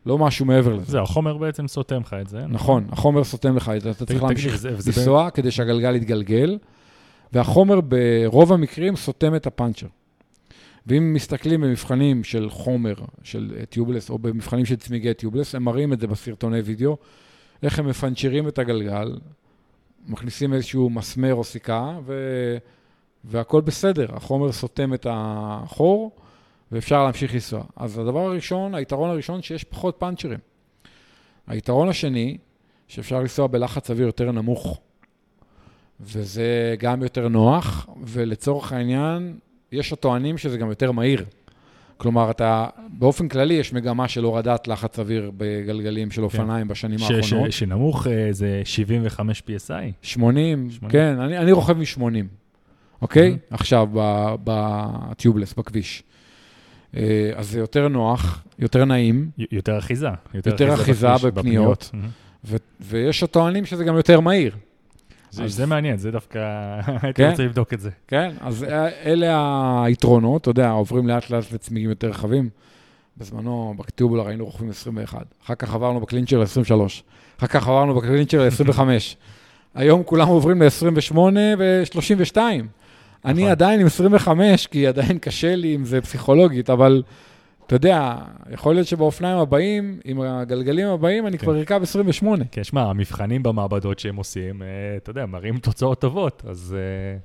לא 0.06 0.18
משהו 0.18 0.46
מעבר 0.46 0.74
לזה. 0.74 0.92
זהו, 0.92 1.04
החומר 1.04 1.38
בעצם 1.38 1.68
סותם 1.68 2.02
לך 2.02 2.16
את 2.22 2.28
זה. 2.28 2.46
נכון, 2.48 2.88
החומר 2.92 3.24
סותם 3.24 3.56
לך 3.56 3.72
את 3.76 3.82
זה, 3.82 3.92
אתה 3.92 4.06
צריך 4.06 4.24
להמשיך 4.24 4.66
לנסוע 4.66 5.30
כדי 5.30 5.52
שהגלגל 5.52 5.96
יתגלגל. 5.96 6.58
והחומר 7.34 7.80
ברוב 7.82 8.54
המקרים 8.54 8.96
סותם 8.96 9.36
את 9.36 9.48
הפאנצ'ר. 9.48 9.88
ואם 10.88 11.14
מסתכלים 11.14 11.62
במבחנים 11.62 12.24
של 12.24 12.50
חומר, 12.50 12.94
של 13.24 13.54
טיובלס, 13.70 14.10
או 14.10 14.20
במבחנים 14.20 14.66
של 14.66 14.76
צמיגי 14.76 15.14
טיובלס, 15.14 15.56
הם 15.56 15.64
מראים 15.64 15.94
את 15.94 16.00
זה 16.00 16.08
בסרטוני 16.08 16.60
וידאו, 16.60 16.98
איך 17.64 17.80
הם 17.80 17.88
מפנצ'רים 17.88 18.48
את 18.48 18.60
הגלגל, 18.60 19.18
מכניסים 20.08 20.54
איזשהו 20.54 20.90
מסמר 20.90 21.34
או 21.34 21.44
סיכה, 21.44 22.00
ו... 22.06 22.14
והכל 23.24 23.62
בסדר, 23.62 24.06
החומר 24.14 24.52
סותם 24.52 24.94
את 24.94 25.08
החור, 25.10 26.12
ואפשר 26.72 27.04
להמשיך 27.04 27.34
לנסוע. 27.34 27.64
אז 27.76 27.98
הדבר 27.98 28.20
הראשון, 28.20 28.76
היתרון 28.76 29.10
הראשון, 29.10 29.42
שיש 29.42 29.64
פחות 29.64 29.96
פאנצ'רים. 30.00 30.40
היתרון 31.48 31.90
השני, 31.90 32.38
שאפשר 32.88 33.20
לנסוע 33.20 33.48
בלחץ 33.48 33.90
אוויר 33.92 34.06
יותר 34.06 34.32
נמוך. 34.32 34.80
וזה 36.00 36.76
גם 36.80 37.04
יותר 37.04 37.28
נוח, 37.28 37.88
ולצורך 38.04 38.72
העניין, 38.74 39.38
יש 39.72 39.94
הטוענים 39.94 40.38
שזה 40.38 40.58
גם 40.58 40.70
יותר 40.70 40.92
מהיר. 40.92 41.26
כלומר, 41.98 42.32
אתה, 42.32 42.68
באופן 42.90 43.28
כללי 43.28 43.54
יש 43.54 43.74
מגמה 43.74 44.08
של 44.08 44.24
הורדת 44.24 44.68
לחץ 44.68 45.00
אוויר 45.00 45.32
בגלגלים 45.38 46.12
של 46.12 46.18
כן. 46.18 46.24
אופניים 46.24 46.68
כן. 46.68 46.72
בשנים 46.72 47.00
ש- 47.00 47.12
האחרונות. 47.12 47.52
ש- 47.52 47.60
שנמוך 47.60 48.08
אה, 48.08 48.28
זה 48.32 48.62
75 48.64 49.44
PSI. 49.48 49.72
80, 50.02 50.70
80. 50.72 50.92
כן, 50.92 51.20
אני, 51.20 51.38
אני 51.38 51.52
רוכב 51.52 51.78
מ-80. 51.78 52.02
אוקיי? 53.02 53.38
Mhm. 53.38 53.56
עכשיו, 53.56 53.88
ב- 53.94 54.36
בטיובלס, 54.44 55.54
בכביש. 55.54 56.04
אה, 56.98 57.02
אז 57.36 57.50
זה 57.52 57.60
יותר 57.60 57.88
נוח, 57.88 58.44
יותר 58.60 58.86
נעים, 58.86 59.30
יותר 59.52 59.78
אחיזה. 59.78 60.08
יותר 60.34 60.74
אחיזה 60.74 61.08
בכביש, 61.08 61.24
בפניות. 61.26 61.90
Mhm. 61.94 61.98
ו- 62.46 62.56
ויש 62.82 63.24
הטוענים 63.24 63.66
שזה 63.66 63.84
גם 63.84 63.96
יותר 63.98 64.20
מהיר. 64.20 64.56
זה- 65.32 65.44
אז- 65.44 65.54
זה 65.56 65.66
מעניין, 65.66 65.98
זה 65.98 66.12
דווקא, 66.12 66.40
הייתי 67.02 67.24
כן? 67.24 67.30
רוצה 67.30 67.44
לבדוק 67.44 67.74
את 67.74 67.80
זה. 67.80 67.90
כן, 68.08 68.32
אז 68.42 68.66
אלה 69.06 69.36
היתרונות, 69.86 70.42
אתה 70.42 70.50
יודע, 70.50 70.70
עוברים 70.72 71.08
לאט 71.08 71.30
לאט 71.30 71.52
לצמיגים 71.52 71.90
יותר 71.90 72.10
רחבים. 72.10 72.50
בזמנו, 73.18 73.74
בטיובולר 73.78 74.28
היינו 74.28 74.46
רוכבים 74.46 74.70
21, 74.70 75.18
אחר 75.46 75.56
כך 75.56 75.74
עברנו 75.76 76.00
בקלינצ'ר 76.00 76.40
ל-23, 76.40 76.72
אחר 77.40 77.48
כך 77.48 77.68
עברנו 77.68 77.96
בקלינצ'ר 77.96 78.42
ל-25. 78.48 78.80
היום 79.76 80.04
כולם 80.04 80.28
עוברים 80.28 80.62
ל-28 80.62 81.16
ו-32. 81.58 82.38
אני 83.26 83.42
נכון. 83.42 83.52
עדיין 83.52 83.80
עם 83.80 83.86
25, 83.86 84.68
כי 84.68 84.88
עדיין 84.88 85.18
קשה 85.20 85.56
לי 85.56 85.74
עם 85.74 85.86
זה 85.86 86.02
פסיכולוגית, 86.02 86.70
אבל 86.70 87.04
אתה 87.68 87.76
יודע, 87.76 88.16
יכול 88.52 88.76
להיות 88.76 88.88
שבאופניים 88.88 89.38
הבאים, 89.38 90.00
עם 90.06 90.22
הגלגלים 90.22 90.88
הבאים, 90.88 91.28
אני 91.28 91.38
כן. 91.38 91.46
כבר 91.46 91.58
ארכב 91.58 91.80
28. 91.84 92.44
כן, 92.52 92.64
שמע, 92.64 92.82
המבחנים 92.90 93.44
במעבדות 93.44 94.00
שהם 94.00 94.16
עושים, 94.16 94.62
אה, 94.62 94.68
אתה 94.98 95.10
יודע, 95.10 95.26
מראים 95.26 95.58
תוצאות 95.58 96.02
טובות, 96.02 96.44
אז 96.48 96.76
אה, 96.78 97.18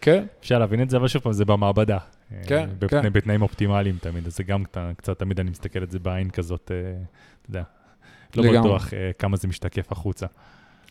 כן, 0.00 0.24
אפשר 0.40 0.58
להבין 0.58 0.82
את 0.82 0.90
זה, 0.90 0.96
אבל 0.96 1.08
שוב 1.08 1.22
פעם, 1.22 1.32
זה 1.32 1.44
במעבדה. 1.44 1.98
אה, 2.32 2.40
כן, 2.46 2.68
בתנאי- 2.78 3.02
כן. 3.02 3.12
בתנאים 3.12 3.42
אופטימליים 3.42 3.96
תמיד, 4.00 4.26
אז 4.26 4.36
זה 4.36 4.42
גם 4.42 4.62
קצת- 4.96 5.18
תמיד 5.18 5.40
אני 5.40 5.50
מסתכל 5.50 5.78
על 5.78 5.90
זה 5.90 5.98
בעין 5.98 6.30
כזאת, 6.30 6.64
אתה 6.64 6.74
יודע, 7.50 7.62
לא 8.36 8.42
לגמרי. 8.44 8.58
בטוח 8.60 8.90
כמה 9.18 9.36
זה 9.36 9.48
משתקף 9.48 9.92
החוצה. 9.92 10.26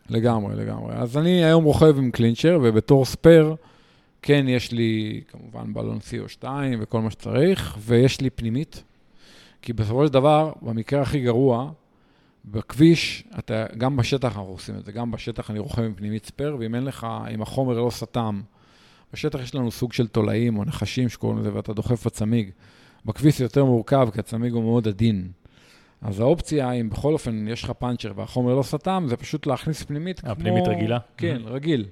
לגמרי, 0.09 0.55
לגמרי. 0.55 0.93
אז 0.95 1.17
אני 1.17 1.43
היום 1.45 1.63
רוכב 1.63 1.97
עם 1.97 2.11
clincher, 2.11 2.59
ובתור 2.63 3.05
spare, 3.05 3.55
כן, 4.21 4.45
יש 4.47 4.71
לי 4.71 5.21
כמובן 5.27 5.73
בלון 5.73 5.97
CO2 5.97 6.45
וכל 6.79 7.01
מה 7.01 7.11
שצריך, 7.11 7.77
ויש 7.79 8.21
לי 8.21 8.29
פנימית, 8.29 8.83
כי 9.61 9.73
בסופו 9.73 10.07
של 10.07 10.13
דבר, 10.13 10.53
במקרה 10.61 11.01
הכי 11.01 11.19
גרוע, 11.19 11.71
בכביש, 12.45 13.23
אתה, 13.39 13.65
גם 13.77 13.97
בשטח 13.97 14.27
אנחנו 14.27 14.51
עושים 14.51 14.75
את 14.75 14.85
זה, 14.85 14.91
גם 14.91 15.11
בשטח 15.11 15.51
אני 15.51 15.59
רוכב 15.59 15.81
עם 15.81 15.93
פנימית 15.93 16.25
spare, 16.25 16.57
ואם 16.59 16.75
אין 16.75 16.83
לך, 16.85 17.07
אם 17.33 17.41
החומר 17.41 17.79
לא 17.79 17.89
סתם, 17.89 18.41
בשטח 19.13 19.39
יש 19.39 19.55
לנו 19.55 19.71
סוג 19.71 19.93
של 19.93 20.07
תולעים 20.07 20.57
או 20.57 20.63
נחשים 20.63 21.09
שקוראים 21.09 21.39
לזה, 21.39 21.55
ואתה 21.55 21.73
דוחף 21.73 22.05
בצמיג. 22.05 22.49
בכביש 23.05 23.37
זה 23.37 23.45
יותר 23.45 23.65
מורכב, 23.65 24.09
כי 24.13 24.19
הצמיג 24.19 24.53
הוא 24.53 24.63
מאוד 24.63 24.87
עדין. 24.87 25.31
אז 26.01 26.19
האופציה, 26.19 26.71
אם 26.71 26.89
בכל 26.89 27.13
אופן 27.13 27.47
יש 27.47 27.63
לך 27.63 27.71
פאנצ'ר 27.71 28.11
והחומר 28.15 28.55
לא 28.55 28.63
סתם, 28.63 29.05
זה 29.07 29.17
פשוט 29.17 29.45
להכניס 29.47 29.83
פנימית 29.83 30.25
אה, 30.25 30.35
כמו... 30.35 30.43
פנימית 30.43 30.67
רגילה? 30.67 30.99
כן, 31.17 31.41
רגיל. 31.45 31.85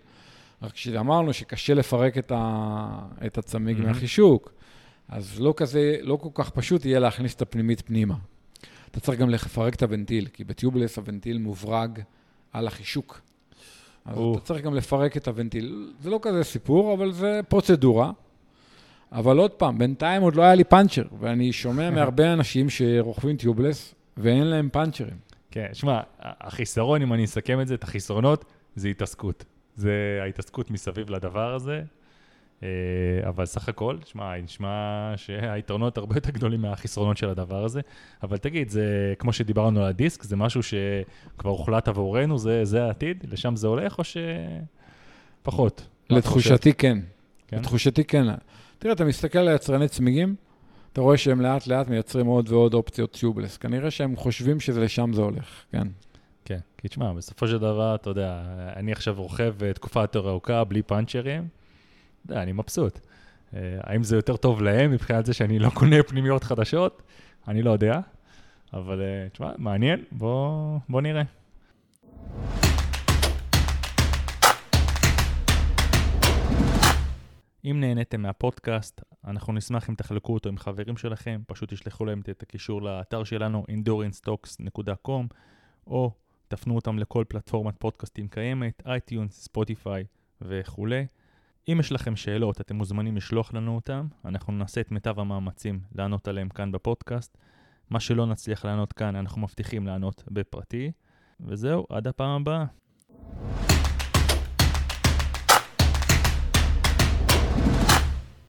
רק 0.62 0.72
כשאמרנו 0.72 1.34
שקשה 1.34 1.74
לפרק 1.74 2.18
את, 2.18 2.32
ה... 2.36 3.00
את 3.26 3.38
הצמיג 3.38 3.78
Mhm. 3.78 3.82
מהחישוק, 3.82 4.52
אז 5.10 5.40
לא 5.40 5.54
כזה, 5.58 5.96
לא 6.02 6.16
כל 6.16 6.30
כך 6.34 6.50
פשוט 6.50 6.86
יהיה 6.86 7.00
להכניס 7.00 7.36
את 7.36 7.42
הפנימית 7.42 7.82
פנימה. 7.82 8.16
אתה 8.92 9.00
צריך 9.00 9.20
גם 9.20 9.30
לפרק 9.30 9.76
את 9.76 9.84
הוונטיל, 9.84 10.28
כי 10.34 10.44
בטיובלס 10.44 10.98
הוונטיל 10.98 11.38
מוברג 11.38 12.00
על 12.54 12.68
החישוק. 12.68 13.22
אז 14.06 14.18
או. 14.18 14.34
אתה 14.34 14.42
צריך 14.46 14.64
גם 14.66 14.76
לפרק 14.76 15.18
את 15.18 15.28
הוונטיל. 15.28 15.94
זה 16.02 16.10
לא 16.10 16.20
כזה 16.22 16.44
סיפור, 16.44 16.94
אבל 16.94 17.12
זה 17.12 17.40
פרוצדורה. 17.50 18.12
אבל 19.12 19.38
עוד 19.38 19.52
פעם, 19.52 19.78
בינתיים 19.78 20.22
עוד 20.22 20.36
לא 20.36 20.42
היה 20.42 20.56
לי 20.56 20.64
פאנצ'ר, 20.64 21.04
ואני 21.20 21.54
שומע 21.54 21.90
מהרבה 21.96 22.34
אנשים 22.34 22.70
שרוכבים 22.70 23.38
טיובלס 23.38 23.96
ואין 24.18 24.44
להם 24.48 24.70
פאנצ'רים. 24.72 25.18
כן, 25.52 25.68
שמע, 25.74 26.00
החיסרון, 26.20 27.02
אם 27.02 27.14
אני 27.14 27.26
אסכם 27.26 27.62
את 27.62 27.68
זה, 27.68 27.74
את 27.74 27.84
החסרונות, 27.84 28.46
זה 28.76 28.88
התעסקות. 28.88 29.46
זה 29.80 30.20
ההתעסקות 30.22 30.72
מסביב 30.72 31.10
לדבר 31.10 31.54
הזה. 31.54 31.82
אה, 32.64 32.68
אבל 33.30 33.46
סך 33.46 33.70
הכל, 33.70 33.98
שמע, 34.06 34.38
נשמע 34.38 35.14
שהיתרונות 35.16 35.98
הרבה 35.98 36.16
יותר 36.16 36.32
גדולים 36.32 36.62
מהחסרונות 36.62 37.18
של 37.18 37.30
הדבר 37.30 37.64
הזה. 37.64 37.82
אבל 38.24 38.38
תגיד, 38.38 38.70
זה 38.70 39.14
כמו 39.20 39.34
שדיברנו 39.34 39.80
על 39.80 39.86
הדיסק, 39.86 40.24
זה 40.24 40.36
משהו 40.36 40.62
שכבר 40.64 41.50
הוחלט 41.50 41.88
עבורנו, 41.88 42.38
זה, 42.38 42.66
זה 42.66 42.84
העתיד? 42.84 43.26
לשם 43.32 43.56
זה 43.56 43.68
הולך 43.68 43.98
או 43.98 44.04
שפחות? 45.42 45.88
לתחושתי 46.10 46.74
כן. 46.74 47.00
כן? 47.48 47.58
לתחושתי 47.58 48.04
כן. 48.04 48.26
תראה, 48.80 48.94
אתה 48.94 49.06
מסתכל 49.06 49.40
על 49.40 49.56
יצרני 49.56 49.88
צמיגים, 49.88 50.36
אתה 50.94 51.02
רואה 51.02 51.18
שהם 51.18 51.42
לאט 51.42 51.68
לאט 51.68 51.88
מייצרים 51.88 52.26
עוד 52.26 52.52
ועוד 52.52 52.74
אופציות 52.74 53.12
טיובלס. 53.12 53.58
כנראה 53.58 53.92
שהם 53.92 54.16
חושבים 54.16 54.60
שלשם 54.60 55.14
זה 55.14 55.22
הולך, 55.22 55.64
כן. 55.72 55.88
כן, 56.50 56.60
כי 56.78 56.88
תשמע, 56.88 57.14
בסופו 57.14 57.48
של 57.48 57.58
דבר, 57.58 57.96
אתה 57.96 58.10
יודע, 58.10 58.44
אני 58.76 58.92
עכשיו 58.92 59.16
רוכב 59.18 59.64
אה, 59.64 59.74
תקופה 59.74 60.02
יותר 60.02 60.30
ארוכה, 60.30 60.64
בלי 60.64 60.82
פאנצ'רים, 60.82 61.48
אתה 62.26 62.32
יודע, 62.32 62.44
אני 62.44 62.52
מבסוט. 62.52 63.00
אה, 63.54 63.60
האם 63.84 64.04
זה 64.04 64.16
יותר 64.16 64.38
טוב 64.38 64.62
להם 64.62 64.92
מבחינת 64.92 65.26
זה 65.26 65.34
שאני 65.34 65.60
לא 65.60 65.70
קונה 65.80 66.04
פנימיות 66.04 66.44
חדשות? 66.44 67.02
אני 67.48 67.62
לא 67.62 67.72
יודע, 67.72 68.00
אבל 68.74 69.02
אה, 69.02 69.30
תשמע, 69.30 69.52
מעניין, 69.58 70.04
בוא, 70.12 70.80
בוא 70.90 71.02
נראה. 71.02 71.24
אם 77.66 77.78
נהניתם 77.80 78.22
מהפודקאסט, 78.22 79.02
אנחנו 79.28 79.54
נשמח 79.54 79.90
אם 79.90 79.96
תחלקו 79.96 80.34
אותו 80.34 80.50
עם 80.50 80.58
חברים 80.58 80.98
שלכם, 80.98 81.42
פשוט 81.48 81.74
תשלחו 81.74 82.06
להם 82.06 82.22
את 82.30 82.44
הקישור 82.44 82.82
לאתר 82.82 83.24
שלנו, 83.24 83.66
endurancetalks.com, 83.70 85.34
או 85.88 86.12
תפנו 86.50 86.76
אותם 86.76 87.00
לכל 87.00 87.24
פלטפורמת 87.28 87.76
פודקאסטים 87.80 88.28
קיימת, 88.28 88.84
iTunes, 88.86 89.44
Spotify 89.44 90.04
וכולי. 90.42 91.06
אם 91.68 91.78
יש 91.80 91.92
לכם 91.92 92.16
שאלות, 92.16 92.62
אתם 92.62 92.76
מוזמנים 92.76 93.16
לשלוח 93.16 93.54
לנו 93.54 93.76
אותם, 93.76 94.08
אנחנו 94.26 94.54
נעשה 94.54 94.82
את 94.82 94.92
מיטב 94.92 95.20
המאמצים 95.20 95.80
לענות 95.96 96.28
עליהם 96.28 96.50
כאן 96.50 96.72
בפודקאסט. 96.72 97.38
מה 97.90 98.00
שלא 98.00 98.26
נצליח 98.26 98.66
לענות 98.66 98.94
כאן, 98.94 99.16
אנחנו 99.16 99.42
מבטיחים 99.42 99.88
לענות 99.88 100.24
בפרטי. 100.32 100.92
וזהו, 101.40 101.86
עד 101.90 102.08
הפעם 102.08 102.42
הבאה. 102.42 102.66